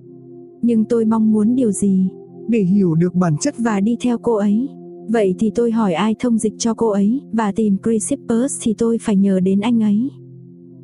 Nhưng 0.62 0.86
tôi 0.86 1.06
mong 1.06 1.32
muốn 1.32 1.56
điều 1.56 1.72
gì? 1.72 2.10
Để 2.48 2.60
hiểu 2.60 2.96
được 2.96 3.16
bản 3.16 3.38
chất 3.42 3.56
Và 3.58 3.80
đi 3.80 3.98
theo 4.02 4.18
cô 4.18 4.36
ấy. 4.36 4.70
Vậy 5.10 5.36
thì 5.40 5.52
tôi 5.56 5.72
hỏi 5.72 5.94
ai 5.94 6.16
thông 6.20 6.38
dịch 6.38 6.54
cho 6.58 6.74
cô 6.74 6.90
ấy, 6.90 7.22
và 7.32 7.52
tìm 7.52 7.78
Chrysippus 7.84 8.58
thì 8.62 8.74
tôi 8.78 8.98
phải 9.02 9.16
nhờ 9.16 9.40
đến 9.40 9.60
anh 9.60 9.84
ấy. 9.84 10.10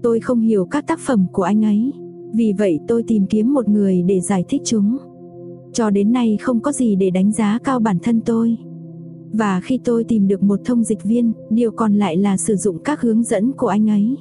Tôi 0.03 0.19
không 0.19 0.41
hiểu 0.41 0.65
các 0.65 0.87
tác 0.87 0.99
phẩm 0.99 1.25
của 1.33 1.43
anh 1.43 1.65
ấy. 1.65 1.91
Vì 2.33 2.53
vậy 2.57 2.79
tôi 2.87 3.03
tìm 3.07 3.25
kiếm 3.29 3.53
một 3.53 3.69
người 3.69 4.01
để 4.01 4.19
giải 4.19 4.43
thích 4.49 4.61
chúng. 4.65 4.97
Cho 5.73 5.89
đến 5.89 6.11
nay 6.11 6.37
không 6.41 6.59
có 6.59 6.71
gì 6.71 6.95
để 6.95 7.09
đánh 7.09 7.31
giá 7.31 7.59
cao 7.63 7.79
bản 7.79 7.97
thân 8.03 8.21
tôi. 8.25 8.57
Và 9.33 9.61
khi 9.63 9.79
tôi 9.83 10.03
tìm 10.03 10.27
được 10.27 10.43
một 10.43 10.59
thông 10.65 10.83
dịch 10.83 11.03
viên, 11.03 11.33
điều 11.49 11.71
còn 11.71 11.93
lại 11.93 12.17
là 12.17 12.37
sử 12.37 12.55
dụng 12.55 12.79
các 12.83 13.01
hướng 13.01 13.23
dẫn 13.23 13.51
của 13.51 13.67
anh 13.67 13.89
ấy. 13.89 14.15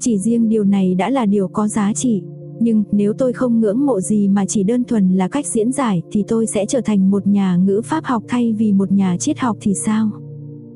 Chỉ 0.00 0.18
riêng 0.18 0.48
điều 0.48 0.64
này 0.64 0.94
đã 0.94 1.10
là 1.10 1.26
điều 1.26 1.48
có 1.48 1.68
giá 1.68 1.92
trị. 1.92 2.22
Nhưng 2.60 2.84
nếu 2.92 3.12
tôi 3.12 3.32
không 3.32 3.60
ngưỡng 3.60 3.86
mộ 3.86 4.00
gì 4.00 4.28
mà 4.28 4.46
chỉ 4.46 4.62
đơn 4.62 4.84
thuần 4.84 5.16
là 5.16 5.28
cách 5.28 5.46
diễn 5.46 5.72
giải 5.72 6.02
thì 6.12 6.24
tôi 6.28 6.46
sẽ 6.46 6.66
trở 6.66 6.80
thành 6.80 7.10
một 7.10 7.26
nhà 7.26 7.56
ngữ 7.56 7.80
pháp 7.84 8.04
học 8.04 8.22
thay 8.28 8.52
vì 8.52 8.72
một 8.72 8.92
nhà 8.92 9.16
triết 9.20 9.38
học 9.38 9.56
thì 9.60 9.74
sao? 9.74 10.10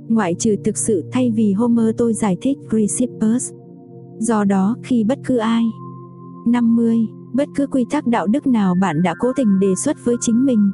Ngoại 0.09 0.35
trừ 0.35 0.57
thực 0.65 0.79
sự 0.79 1.05
thay 1.13 1.31
vì 1.31 1.53
Homer 1.53 1.87
tôi 1.97 2.15
giải 2.15 2.37
thích 2.41 2.59
Chrysippus. 2.71 3.53
Do 4.19 4.45
đó 4.45 4.77
khi 4.83 5.05
bất 5.05 5.19
cứ 5.25 5.37
ai 5.37 5.65
50 6.47 6.97
bất 7.37 7.49
cứ 7.55 7.67
quy 7.67 7.85
tắc 7.91 8.07
đạo 8.07 8.27
đức 8.27 8.47
nào 8.47 8.75
bạn 8.81 9.03
đã 9.03 9.15
cố 9.19 9.33
tình 9.37 9.61
đề 9.61 9.75
xuất 9.75 10.05
với 10.05 10.17
chính 10.21 10.45
mình. 10.45 10.71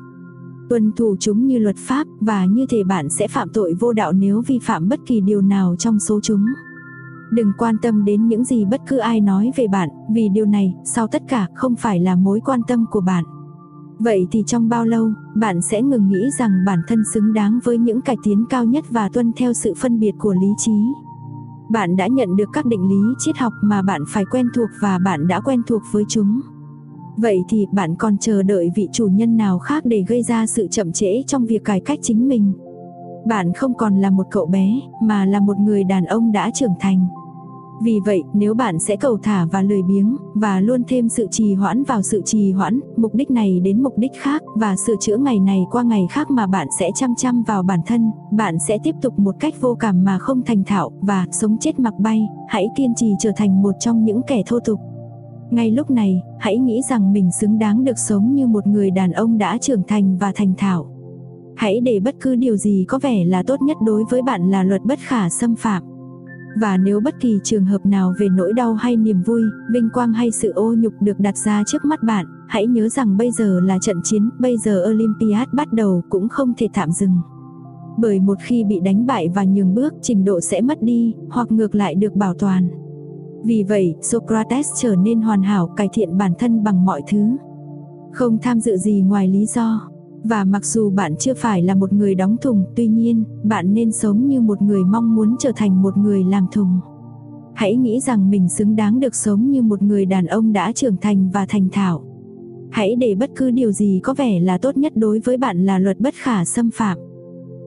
Tuân 0.69 0.93
thủ 0.93 1.17
chúng 1.21 1.47
như 1.47 1.59
luật 1.59 1.77
pháp 1.77 2.07
và 2.21 2.45
như 2.45 2.67
thể 2.71 2.85
bạn 2.85 3.09
sẽ 3.09 3.29
phạm 3.29 3.49
tội 3.49 3.75
vô 3.81 3.93
đạo 3.93 4.13
nếu 4.13 4.43
vi 4.47 4.59
phạm 4.63 4.89
bất 4.89 5.01
kỳ 5.07 5.21
điều 5.21 5.41
nào 5.41 5.77
trong 5.79 5.99
số 5.99 6.21
chúng. 6.23 6.45
Đừng 7.33 7.53
quan 7.59 7.79
tâm 7.83 8.05
đến 8.05 8.29
những 8.29 8.45
gì 8.45 8.65
bất 8.65 8.81
cứ 8.89 8.99
ai 8.99 9.21
nói 9.21 9.51
về 9.57 9.67
bạn, 9.69 9.89
vì 10.15 10.29
điều 10.29 10.47
này, 10.47 10.75
sau 10.85 11.07
tất 11.07 11.23
cả, 11.29 11.47
không 11.55 11.77
phải 11.77 12.01
là 12.01 12.17
mối 12.17 12.41
quan 12.45 12.61
tâm 12.69 12.85
của 12.91 13.01
bạn. 13.01 13.25
Vậy 13.99 14.29
thì 14.31 14.43
trong 14.47 14.69
bao 14.69 14.85
lâu, 14.85 15.13
bạn 15.37 15.63
sẽ 15.63 15.83
ngừng 15.83 16.09
nghĩ 16.09 16.31
rằng 16.39 16.51
bản 16.67 16.79
thân 16.89 17.03
xứng 17.15 17.33
đáng 17.33 17.59
với 17.65 17.79
những 17.79 18.01
cải 18.01 18.17
tiến 18.23 18.45
cao 18.51 18.65
nhất 18.65 18.85
và 18.91 19.09
tuân 19.09 19.33
theo 19.37 19.53
sự 19.53 19.75
phân 19.77 20.01
biệt 20.01 20.13
của 20.19 20.33
lý 20.33 20.49
trí. 20.59 20.73
Bạn 21.73 21.97
đã 21.97 22.07
nhận 22.07 22.37
được 22.37 22.49
các 22.53 22.67
định 22.67 22.89
lý 22.89 23.15
triết 23.19 23.37
học 23.37 23.53
mà 23.63 23.83
bạn 23.83 24.01
phải 24.09 24.25
quen 24.31 24.47
thuộc 24.55 24.69
và 24.81 24.99
bạn 24.99 25.29
đã 25.29 25.41
quen 25.41 25.63
thuộc 25.67 25.83
với 25.93 26.05
chúng. 26.09 26.41
Vậy 27.17 27.39
thì 27.49 27.67
bạn 27.73 27.95
còn 27.97 28.17
chờ 28.19 28.43
đợi 28.43 28.71
vị 28.77 28.89
chủ 28.93 29.07
nhân 29.07 29.37
nào 29.37 29.59
khác 29.59 29.85
để 29.87 30.05
gây 30.09 30.23
ra 30.23 30.47
sự 30.47 30.67
chậm 30.71 30.93
trễ 30.93 31.23
trong 31.27 31.47
việc 31.47 31.65
cải 31.65 31.81
cách 31.81 31.99
chính 32.03 32.29
mình. 32.29 32.53
Bạn 33.27 33.53
không 33.53 33.75
còn 33.75 34.01
là 34.01 34.11
một 34.11 34.27
cậu 34.31 34.47
bé, 34.47 34.81
mà 35.03 35.25
là 35.25 35.41
một 35.41 35.59
người 35.59 35.85
đàn 35.85 36.05
ông 36.05 36.33
đã 36.33 36.51
trưởng 36.55 36.75
thành. 36.81 37.07
Vì 37.85 38.01
vậy, 38.05 38.23
nếu 38.35 38.55
bạn 38.55 38.79
sẽ 38.79 38.97
cầu 38.97 39.19
thả 39.23 39.47
và 39.53 39.63
lười 39.63 39.83
biếng, 39.83 40.17
và 40.35 40.61
luôn 40.61 40.83
thêm 40.89 41.09
sự 41.09 41.27
trì 41.31 41.55
hoãn 41.55 41.83
vào 41.83 42.03
sự 42.03 42.23
trì 42.25 42.53
hoãn, 42.53 42.81
mục 42.97 43.15
đích 43.15 43.31
này 43.31 43.61
đến 43.61 43.83
mục 43.83 43.99
đích 43.99 44.13
khác, 44.21 44.43
và 44.57 44.77
sửa 44.77 44.95
chữa 45.01 45.17
ngày 45.17 45.41
này 45.41 45.65
qua 45.71 45.83
ngày 45.83 46.07
khác 46.11 46.31
mà 46.31 46.47
bạn 46.47 46.67
sẽ 46.79 46.91
chăm 46.95 47.15
chăm 47.17 47.43
vào 47.43 47.63
bản 47.63 47.81
thân, 47.87 48.11
bạn 48.33 48.59
sẽ 48.69 48.79
tiếp 48.83 48.95
tục 49.03 49.19
một 49.19 49.35
cách 49.41 49.55
vô 49.61 49.75
cảm 49.75 50.05
mà 50.05 50.19
không 50.19 50.43
thành 50.43 50.65
thạo, 50.65 50.91
và 51.01 51.27
sống 51.33 51.57
chết 51.61 51.81
mặc 51.81 51.95
bay, 51.99 52.27
hãy 52.49 52.67
kiên 52.77 52.95
trì 52.97 53.13
trở 53.21 53.31
thành 53.37 53.63
một 53.63 53.75
trong 53.81 54.05
những 54.05 54.21
kẻ 54.27 54.43
thô 54.47 54.61
tục. 54.61 54.81
Ngay 55.51 55.71
lúc 55.71 55.91
này, 55.91 56.23
hãy 56.39 56.59
nghĩ 56.59 56.81
rằng 56.91 57.13
mình 57.13 57.31
xứng 57.41 57.59
đáng 57.59 57.85
được 57.85 57.99
sống 57.99 58.35
như 58.35 58.47
một 58.47 58.67
người 58.67 58.91
đàn 58.91 59.13
ông 59.13 59.39
đã 59.39 59.59
trưởng 59.59 59.83
thành 59.89 60.17
và 60.19 60.33
thành 60.35 60.55
thạo. 60.59 60.87
Hãy 61.57 61.81
để 61.81 62.01
bất 62.01 62.15
cứ 62.21 62.37
điều 62.37 62.57
gì 62.57 62.85
có 62.89 62.99
vẻ 63.03 63.25
là 63.25 63.43
tốt 63.47 63.63
nhất 63.63 63.77
đối 63.83 64.05
với 64.11 64.23
bạn 64.23 64.51
là 64.51 64.63
luật 64.63 64.85
bất 64.85 64.99
khả 64.99 65.29
xâm 65.29 65.57
phạm. 65.57 65.92
Và 66.61 66.77
nếu 66.77 67.01
bất 67.01 67.21
kỳ 67.21 67.39
trường 67.45 67.65
hợp 67.65 67.87
nào 67.87 68.15
về 68.19 68.29
nỗi 68.29 68.53
đau 68.53 68.75
hay 68.75 68.97
niềm 68.97 69.23
vui, 69.23 69.43
vinh 69.71 69.89
quang 69.91 70.13
hay 70.13 70.31
sự 70.31 70.53
ô 70.53 70.75
nhục 70.75 70.93
được 71.01 71.21
đặt 71.21 71.37
ra 71.37 71.63
trước 71.67 71.85
mắt 71.85 72.03
bạn, 72.03 72.27
hãy 72.49 72.67
nhớ 72.67 72.89
rằng 72.89 73.17
bây 73.17 73.31
giờ 73.31 73.61
là 73.61 73.79
trận 73.79 73.97
chiến, 74.05 74.31
bây 74.39 74.57
giờ 74.57 74.85
Olympiad 74.91 75.49
bắt 75.53 75.73
đầu 75.73 76.03
cũng 76.11 76.29
không 76.29 76.53
thể 76.57 76.69
tạm 76.75 76.91
dừng. 76.91 77.17
Bởi 77.99 78.21
một 78.21 78.39
khi 78.41 78.65
bị 78.65 78.81
đánh 78.81 79.07
bại 79.07 79.29
và 79.35 79.45
nhường 79.45 79.75
bước, 79.75 79.95
trình 80.03 80.25
độ 80.25 80.41
sẽ 80.41 80.61
mất 80.61 80.83
đi, 80.83 81.15
hoặc 81.31 81.53
ngược 81.53 81.75
lại 81.75 81.95
được 81.95 82.15
bảo 82.15 82.35
toàn. 82.35 82.69
Vì 83.45 83.63
vậy, 83.63 83.95
Socrates 84.03 84.67
trở 84.77 84.97
nên 84.97 85.23
hoàn 85.23 85.43
hảo 85.43 85.67
cải 85.77 85.89
thiện 85.93 86.19
bản 86.19 86.33
thân 86.39 86.65
bằng 86.65 86.85
mọi 86.85 87.03
thứ. 87.11 87.37
Không 88.13 88.39
tham 88.43 88.61
dự 88.61 88.77
gì 88.77 89.01
ngoài 89.01 89.29
lý 89.29 89.47
do. 89.47 89.92
Và 90.25 90.45
mặc 90.45 90.65
dù 90.65 90.91
bạn 90.91 91.17
chưa 91.17 91.35
phải 91.35 91.63
là 91.63 91.75
một 91.75 91.93
người 91.93 92.15
đóng 92.15 92.37
thùng, 92.43 92.65
tuy 92.77 92.87
nhiên, 92.87 93.25
bạn 93.45 93.75
nên 93.75 93.93
sống 93.93 94.29
như 94.29 94.41
một 94.41 94.63
người 94.63 94.85
mong 94.85 95.15
muốn 95.15 95.37
trở 95.39 95.53
thành 95.57 95.83
một 95.83 95.97
người 95.97 96.25
làm 96.25 96.47
thùng. 96.53 96.81
Hãy 97.55 97.77
nghĩ 97.77 98.01
rằng 98.01 98.31
mình 98.31 98.49
xứng 98.49 98.77
đáng 98.77 99.01
được 99.01 99.15
sống 99.15 99.51
như 99.51 99.63
một 99.63 99.83
người 99.83 100.07
đàn 100.07 100.27
ông 100.27 100.53
đã 100.53 100.73
trưởng 100.73 100.97
thành 100.97 101.31
và 101.31 101.47
thành 101.49 101.69
thạo. 101.73 102.03
Hãy 102.71 102.97
để 102.97 103.15
bất 103.15 103.31
cứ 103.37 103.51
điều 103.51 103.73
gì 103.73 104.01
có 104.03 104.15
vẻ 104.15 104.41
là 104.41 104.59
tốt 104.59 104.77
nhất 104.77 104.93
đối 104.97 105.19
với 105.19 105.37
bạn 105.37 105.67
là 105.67 105.79
luật 105.79 106.01
bất 106.01 106.15
khả 106.15 106.45
xâm 106.45 106.71
phạm. 106.71 106.99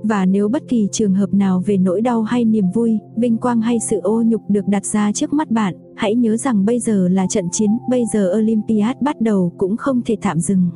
Và 0.04 0.26
nếu 0.26 0.50
bất 0.50 0.64
kỳ 0.68 0.88
trường 0.92 1.14
hợp 1.14 1.34
nào 1.34 1.64
về 1.66 1.78
nỗi 1.78 2.02
đau 2.02 2.22
hay 2.22 2.46
niềm 2.46 2.66
vui, 2.74 3.00
vinh 3.18 3.38
quang 3.38 3.62
hay 3.62 3.78
sự 3.90 4.00
ô 4.00 4.24
nhục 4.24 4.42
được 4.50 4.68
đặt 4.68 4.86
ra 4.86 5.12
trước 5.12 5.34
mắt 5.34 5.52
bạn, 5.52 5.76
hãy 5.96 6.16
nhớ 6.16 6.38
rằng 6.38 6.66
bây 6.66 6.80
giờ 6.80 7.08
là 7.08 7.28
trận 7.30 7.46
chiến, 7.52 7.70
bây 7.90 8.04
giờ 8.14 8.34
Olympiad 8.38 8.96
bắt 9.02 9.22
đầu 9.22 9.54
cũng 9.58 9.78
không 9.78 10.02
thể 10.06 10.16
tạm 10.22 10.40
dừng. 10.40 10.70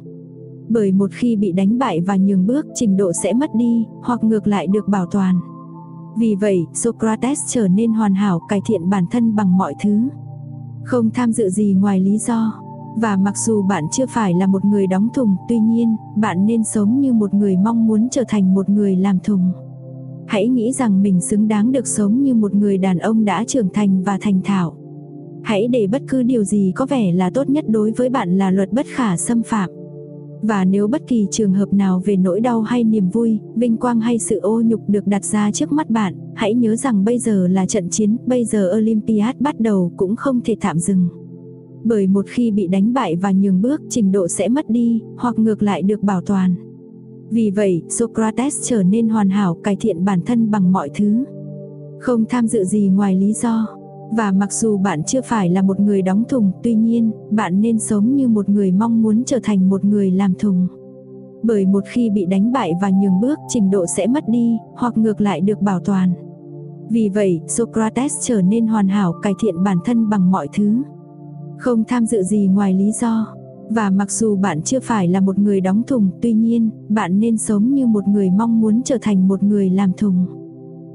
Bởi 0.70 0.92
một 0.92 1.12
khi 1.14 1.36
bị 1.36 1.52
đánh 1.52 1.78
bại 1.78 2.02
và 2.02 2.16
nhường 2.16 2.46
bước, 2.48 2.66
trình 2.76 2.98
độ 2.98 3.12
sẽ 3.24 3.34
mất 3.34 3.50
đi, 3.56 3.86
hoặc 4.02 4.24
ngược 4.24 4.48
lại 4.48 4.68
được 4.68 4.88
bảo 4.88 5.06
toàn. 5.06 5.40
Vì 6.18 6.36
vậy, 6.36 6.66
Socrates 6.74 7.40
trở 7.48 7.68
nên 7.68 7.94
hoàn 7.94 8.14
hảo 8.14 8.40
cải 8.50 8.62
thiện 8.68 8.90
bản 8.90 9.06
thân 9.12 9.36
bằng 9.36 9.58
mọi 9.58 9.74
thứ. 9.84 10.10
Không 10.84 11.10
tham 11.10 11.32
dự 11.32 11.50
gì 11.50 11.74
ngoài 11.74 12.00
lý 12.00 12.18
do. 12.18 12.54
Và 12.98 13.18
mặc 13.18 13.38
dù 13.38 13.64
bạn 13.64 13.84
chưa 13.92 14.06
phải 14.06 14.34
là 14.34 14.48
một 14.48 14.66
người 14.66 14.88
đóng 14.88 15.08
thùng, 15.14 15.36
tuy 15.50 15.60
nhiên, 15.60 15.96
bạn 16.18 16.46
nên 16.46 16.64
sống 16.64 17.00
như 17.02 17.14
một 17.14 17.34
người 17.34 17.58
mong 17.58 17.88
muốn 17.88 18.08
trở 18.12 18.24
thành 18.28 18.54
một 18.54 18.70
người 18.70 18.96
làm 18.96 19.20
thùng. 19.20 19.52
Hãy 20.28 20.48
nghĩ 20.48 20.72
rằng 20.72 21.04
mình 21.04 21.22
xứng 21.22 21.48
đáng 21.48 21.72
được 21.72 21.88
sống 21.88 22.24
như 22.24 22.34
một 22.34 22.54
người 22.54 22.78
đàn 22.78 22.98
ông 22.98 23.26
đã 23.26 23.44
trưởng 23.48 23.70
thành 23.74 24.04
và 24.04 24.18
thành 24.22 24.42
thạo. 24.44 24.74
Hãy 25.44 25.68
để 25.68 25.88
bất 25.88 26.02
cứ 26.08 26.24
điều 26.24 26.44
gì 26.44 26.72
có 26.76 26.86
vẻ 26.86 27.12
là 27.12 27.30
tốt 27.34 27.50
nhất 27.50 27.66
đối 27.68 27.92
với 27.92 28.10
bạn 28.10 28.38
là 28.38 28.52
luật 28.52 28.74
bất 28.74 28.86
khả 28.86 29.18
xâm 29.18 29.44
phạm. 29.44 29.70
Và 30.42 30.66
nếu 30.66 30.88
bất 30.88 31.08
kỳ 31.08 31.28
trường 31.32 31.54
hợp 31.54 31.74
nào 31.74 32.02
về 32.06 32.16
nỗi 32.16 32.40
đau 32.40 32.62
hay 32.62 32.84
niềm 32.84 33.10
vui, 33.10 33.40
vinh 33.56 33.78
quang 33.78 34.00
hay 34.00 34.20
sự 34.20 34.40
ô 34.40 34.62
nhục 34.62 34.82
được 34.88 35.08
đặt 35.08 35.26
ra 35.26 35.52
trước 35.52 35.72
mắt 35.72 35.90
bạn, 35.90 36.16
hãy 36.36 36.54
nhớ 36.54 36.76
rằng 36.76 37.06
bây 37.06 37.20
giờ 37.20 37.48
là 37.48 37.66
trận 37.66 37.90
chiến, 37.90 38.18
bây 38.26 38.46
giờ 38.46 38.72
Olympiad 38.78 39.36
bắt 39.40 39.60
đầu 39.60 39.92
cũng 39.98 40.16
không 40.16 40.42
thể 40.46 40.56
tạm 40.62 40.80
dừng. 40.80 41.08
Bởi 41.84 42.08
một 42.08 42.26
khi 42.28 42.52
bị 42.52 42.68
đánh 42.68 42.94
bại 42.94 43.16
và 43.16 43.32
nhường 43.32 43.62
bước, 43.62 43.82
trình 43.90 44.12
độ 44.12 44.28
sẽ 44.28 44.48
mất 44.48 44.70
đi, 44.70 45.02
hoặc 45.18 45.40
ngược 45.40 45.64
lại 45.64 45.82
được 45.82 46.04
bảo 46.04 46.22
toàn. 46.22 46.56
Vì 47.30 47.52
vậy, 47.52 47.82
Socrates 47.90 48.70
trở 48.70 48.84
nên 48.84 49.10
hoàn 49.10 49.30
hảo 49.30 49.58
cải 49.64 49.76
thiện 49.76 50.06
bản 50.06 50.22
thân 50.26 50.52
bằng 50.52 50.72
mọi 50.72 50.90
thứ. 50.96 51.24
Không 52.00 52.26
tham 52.30 52.48
dự 52.48 52.64
gì 52.64 52.90
ngoài 52.90 53.16
lý 53.16 53.34
do. 53.34 53.79
Và 54.12 54.32
mặc 54.32 54.54
dù 54.54 54.78
bạn 54.78 55.04
chưa 55.04 55.22
phải 55.22 55.50
là 55.50 55.62
một 55.62 55.80
người 55.80 56.02
đóng 56.02 56.24
thùng, 56.30 56.52
tuy 56.64 56.76
nhiên, 56.76 57.12
bạn 57.30 57.62
nên 57.62 57.80
sống 57.80 58.16
như 58.16 58.28
một 58.28 58.50
người 58.50 58.72
mong 58.72 59.02
muốn 59.02 59.24
trở 59.26 59.40
thành 59.44 59.70
một 59.70 59.86
người 59.86 60.12
làm 60.12 60.34
thùng. 60.40 60.68
Bởi 61.44 61.66
một 61.66 61.84
khi 61.88 62.10
bị 62.10 62.26
đánh 62.26 62.52
bại 62.52 62.74
và 62.82 62.90
nhường 62.90 63.20
bước, 63.22 63.40
trình 63.48 63.72
độ 63.72 63.86
sẽ 63.98 64.08
mất 64.08 64.30
đi, 64.30 64.58
hoặc 64.76 64.98
ngược 64.98 65.22
lại 65.22 65.42
được 65.42 65.62
bảo 65.62 65.80
toàn. 65.80 66.14
Vì 66.90 67.10
vậy, 67.10 67.42
Socrates 67.48 68.14
trở 68.22 68.42
nên 68.42 68.68
hoàn 68.68 68.88
hảo 68.88 69.14
cải 69.22 69.34
thiện 69.42 69.64
bản 69.64 69.78
thân 69.86 70.10
bằng 70.10 70.32
mọi 70.32 70.48
thứ. 70.58 70.82
Không 71.58 71.84
tham 71.88 72.06
dự 72.06 72.24
gì 72.24 72.48
ngoài 72.48 72.74
lý 72.74 72.92
do. 72.92 73.36
Và 73.70 73.90
mặc 73.90 74.12
dù 74.12 74.36
bạn 74.36 74.62
chưa 74.62 74.80
phải 74.80 75.08
là 75.08 75.20
một 75.20 75.38
người 75.38 75.62
đóng 75.62 75.84
thùng, 75.88 76.10
tuy 76.22 76.34
nhiên, 76.34 76.70
bạn 76.90 77.20
nên 77.20 77.38
sống 77.38 77.74
như 77.74 77.88
một 77.88 78.08
người 78.08 78.30
mong 78.30 78.62
muốn 78.62 78.82
trở 78.86 78.98
thành 79.02 79.28
một 79.28 79.44
người 79.44 79.70
làm 79.70 79.92
thùng. 79.98 80.39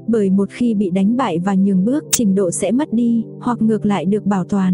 Bởi 0.07 0.29
một 0.29 0.49
khi 0.49 0.73
bị 0.73 0.89
đánh 0.89 1.17
bại 1.17 1.39
và 1.39 1.55
nhường 1.55 1.85
bước, 1.85 2.03
trình 2.11 2.35
độ 2.35 2.51
sẽ 2.51 2.71
mất 2.71 2.93
đi, 2.93 3.23
hoặc 3.39 3.61
ngược 3.61 3.85
lại 3.85 4.05
được 4.05 4.25
bảo 4.25 4.43
toàn. 4.43 4.73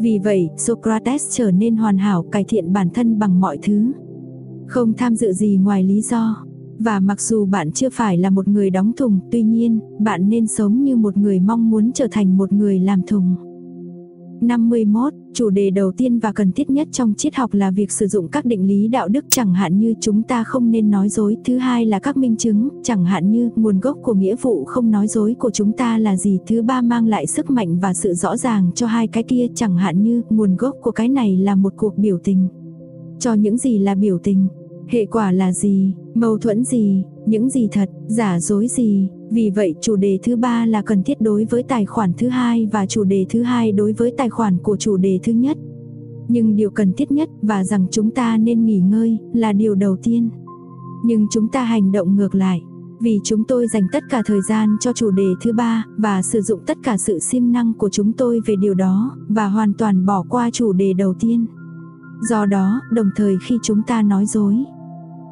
Vì 0.00 0.18
vậy, 0.18 0.48
Socrates 0.56 1.26
trở 1.30 1.50
nên 1.50 1.76
hoàn 1.76 1.98
hảo 1.98 2.22
cải 2.22 2.44
thiện 2.48 2.72
bản 2.72 2.88
thân 2.94 3.18
bằng 3.18 3.40
mọi 3.40 3.58
thứ. 3.62 3.92
Không 4.66 4.92
tham 4.92 5.16
dự 5.16 5.32
gì 5.32 5.56
ngoài 5.62 5.84
lý 5.84 6.00
do. 6.00 6.44
Và 6.78 7.00
mặc 7.00 7.20
dù 7.20 7.46
bạn 7.46 7.72
chưa 7.72 7.88
phải 7.92 8.18
là 8.18 8.30
một 8.30 8.48
người 8.48 8.70
đóng 8.70 8.92
thùng, 8.96 9.20
tuy 9.30 9.42
nhiên, 9.42 9.80
bạn 9.98 10.28
nên 10.28 10.46
sống 10.46 10.84
như 10.84 10.96
một 10.96 11.16
người 11.16 11.40
mong 11.40 11.70
muốn 11.70 11.92
trở 11.92 12.06
thành 12.10 12.36
một 12.36 12.52
người 12.52 12.80
làm 12.80 13.02
thùng. 13.02 13.34
51, 14.42 15.12
chủ 15.34 15.50
đề 15.50 15.70
đầu 15.70 15.92
tiên 15.92 16.18
và 16.18 16.32
cần 16.32 16.52
thiết 16.52 16.70
nhất 16.70 16.88
trong 16.92 17.14
triết 17.14 17.34
học 17.34 17.54
là 17.54 17.70
việc 17.70 17.92
sử 17.92 18.06
dụng 18.06 18.28
các 18.28 18.44
định 18.44 18.66
lý 18.66 18.88
đạo 18.88 19.08
đức 19.08 19.24
chẳng 19.28 19.54
hạn 19.54 19.78
như 19.78 19.94
chúng 20.00 20.22
ta 20.22 20.44
không 20.44 20.70
nên 20.70 20.90
nói 20.90 21.08
dối. 21.08 21.36
Thứ 21.44 21.58
hai 21.58 21.86
là 21.86 21.98
các 21.98 22.16
minh 22.16 22.36
chứng, 22.36 22.68
chẳng 22.82 23.04
hạn 23.04 23.30
như 23.30 23.50
nguồn 23.56 23.80
gốc 23.80 23.98
của 24.02 24.14
nghĩa 24.14 24.36
vụ 24.42 24.64
không 24.64 24.90
nói 24.90 25.08
dối 25.08 25.36
của 25.38 25.50
chúng 25.50 25.72
ta 25.72 25.98
là 25.98 26.16
gì. 26.16 26.38
Thứ 26.46 26.62
ba 26.62 26.80
mang 26.80 27.06
lại 27.06 27.26
sức 27.26 27.50
mạnh 27.50 27.78
và 27.78 27.94
sự 27.94 28.14
rõ 28.14 28.36
ràng 28.36 28.70
cho 28.74 28.86
hai 28.86 29.08
cái 29.08 29.22
kia 29.22 29.46
chẳng 29.54 29.76
hạn 29.76 30.02
như 30.02 30.22
nguồn 30.30 30.56
gốc 30.56 30.76
của 30.82 30.90
cái 30.90 31.08
này 31.08 31.36
là 31.36 31.54
một 31.54 31.72
cuộc 31.76 31.98
biểu 31.98 32.18
tình. 32.24 32.48
Cho 33.18 33.34
những 33.34 33.58
gì 33.58 33.78
là 33.78 33.94
biểu 33.94 34.18
tình, 34.18 34.48
hệ 34.88 35.06
quả 35.06 35.32
là 35.32 35.52
gì, 35.52 35.94
mâu 36.14 36.38
thuẫn 36.38 36.64
gì, 36.64 37.04
những 37.26 37.50
gì 37.50 37.68
thật, 37.72 37.90
giả 38.06 38.40
dối 38.40 38.68
gì, 38.68 39.08
vì 39.30 39.50
vậy 39.50 39.74
chủ 39.80 39.96
đề 39.96 40.18
thứ 40.22 40.36
ba 40.36 40.66
là 40.66 40.82
cần 40.82 41.02
thiết 41.02 41.20
đối 41.20 41.44
với 41.44 41.62
tài 41.62 41.86
khoản 41.86 42.12
thứ 42.18 42.28
hai 42.28 42.68
và 42.72 42.86
chủ 42.86 43.04
đề 43.04 43.26
thứ 43.28 43.42
hai 43.42 43.72
đối 43.72 43.92
với 43.92 44.12
tài 44.18 44.30
khoản 44.30 44.58
của 44.58 44.76
chủ 44.76 44.96
đề 44.96 45.20
thứ 45.22 45.32
nhất. 45.32 45.56
Nhưng 46.28 46.56
điều 46.56 46.70
cần 46.70 46.92
thiết 46.92 47.12
nhất 47.12 47.28
và 47.42 47.64
rằng 47.64 47.86
chúng 47.90 48.10
ta 48.10 48.36
nên 48.36 48.64
nghỉ 48.64 48.78
ngơi 48.78 49.18
là 49.34 49.52
điều 49.52 49.74
đầu 49.74 49.96
tiên. 50.02 50.30
Nhưng 51.04 51.26
chúng 51.30 51.48
ta 51.48 51.64
hành 51.64 51.92
động 51.92 52.16
ngược 52.16 52.34
lại. 52.34 52.62
Vì 53.00 53.20
chúng 53.24 53.44
tôi 53.44 53.66
dành 53.66 53.86
tất 53.92 54.02
cả 54.10 54.22
thời 54.26 54.40
gian 54.48 54.76
cho 54.80 54.92
chủ 54.92 55.10
đề 55.10 55.28
thứ 55.42 55.52
ba 55.52 55.84
và 55.96 56.22
sử 56.22 56.40
dụng 56.40 56.60
tất 56.66 56.78
cả 56.82 56.96
sự 56.96 57.18
siêng 57.18 57.52
năng 57.52 57.74
của 57.74 57.90
chúng 57.90 58.12
tôi 58.12 58.40
về 58.46 58.54
điều 58.60 58.74
đó 58.74 59.16
và 59.28 59.48
hoàn 59.48 59.72
toàn 59.74 60.06
bỏ 60.06 60.24
qua 60.28 60.50
chủ 60.52 60.72
đề 60.72 60.92
đầu 60.92 61.14
tiên. 61.20 61.46
Do 62.28 62.46
đó, 62.46 62.80
đồng 62.92 63.10
thời 63.16 63.36
khi 63.42 63.58
chúng 63.62 63.82
ta 63.86 64.02
nói 64.02 64.26
dối. 64.26 64.64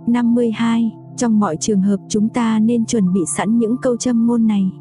52 0.08 0.92
trong 1.18 1.40
mọi 1.40 1.56
trường 1.60 1.82
hợp 1.82 1.96
chúng 2.08 2.28
ta 2.28 2.58
nên 2.58 2.84
chuẩn 2.84 3.12
bị 3.12 3.20
sẵn 3.36 3.58
những 3.58 3.76
câu 3.82 3.96
châm 3.96 4.26
ngôn 4.26 4.46
này. 4.46 4.72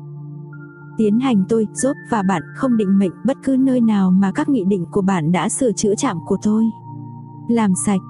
Tiến 0.97 1.19
hành 1.19 1.43
tôi, 1.49 1.67
giúp 1.73 1.93
và 2.09 2.23
bạn 2.23 2.41
không 2.55 2.77
định 2.77 2.97
mệnh 2.97 3.11
bất 3.25 3.37
cứ 3.43 3.57
nơi 3.59 3.81
nào 3.81 4.11
mà 4.11 4.31
các 4.35 4.49
nghị 4.49 4.63
định 4.63 4.85
của 4.91 5.01
bạn 5.01 5.31
đã 5.31 5.49
sửa 5.49 5.71
chữa 5.71 5.95
chạm 5.95 6.17
của 6.25 6.37
tôi. 6.43 6.63
Làm 7.49 7.73
sạch, 7.85 8.01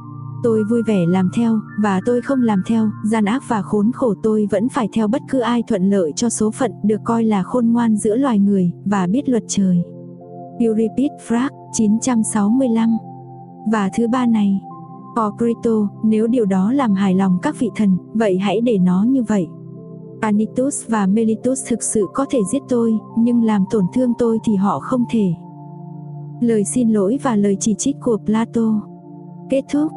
tôi 0.43 0.63
vui 0.63 0.83
vẻ 0.83 1.05
làm 1.05 1.29
theo, 1.35 1.59
và 1.79 2.01
tôi 2.05 2.21
không 2.21 2.41
làm 2.41 2.61
theo, 2.67 2.89
gian 3.03 3.25
ác 3.25 3.43
và 3.47 3.61
khốn 3.61 3.91
khổ 3.91 4.13
tôi 4.23 4.47
vẫn 4.51 4.69
phải 4.69 4.89
theo 4.93 5.07
bất 5.07 5.21
cứ 5.29 5.39
ai 5.39 5.63
thuận 5.67 5.89
lợi 5.89 6.11
cho 6.15 6.29
số 6.29 6.51
phận 6.51 6.71
được 6.83 7.01
coi 7.03 7.23
là 7.23 7.43
khôn 7.43 7.67
ngoan 7.67 7.97
giữa 7.97 8.15
loài 8.15 8.39
người, 8.39 8.71
và 8.85 9.07
biết 9.07 9.29
luật 9.29 9.43
trời. 9.47 9.83
Euripides 10.59 11.11
Frag, 11.27 11.49
965 11.73 12.97
Và 13.71 13.89
thứ 13.97 14.07
ba 14.07 14.25
này, 14.25 14.61
Ocrito, 15.19 15.89
nếu 16.03 16.27
điều 16.27 16.45
đó 16.45 16.71
làm 16.71 16.93
hài 16.93 17.15
lòng 17.15 17.37
các 17.41 17.59
vị 17.59 17.69
thần, 17.75 17.97
vậy 18.13 18.37
hãy 18.37 18.61
để 18.61 18.77
nó 18.77 19.03
như 19.03 19.23
vậy. 19.23 19.47
Anitus 20.21 20.87
và 20.87 21.05
Melitus 21.05 21.69
thực 21.69 21.83
sự 21.83 22.05
có 22.13 22.25
thể 22.29 22.39
giết 22.51 22.61
tôi, 22.69 22.93
nhưng 23.17 23.43
làm 23.43 23.65
tổn 23.69 23.85
thương 23.93 24.13
tôi 24.17 24.39
thì 24.45 24.55
họ 24.55 24.79
không 24.79 25.05
thể. 25.09 25.33
Lời 26.41 26.63
xin 26.63 26.89
lỗi 26.89 27.19
và 27.23 27.35
lời 27.35 27.57
chỉ 27.59 27.75
trích 27.77 27.95
của 28.01 28.17
Plato. 28.25 28.81
Kết 29.49 29.61
thúc 29.71 29.91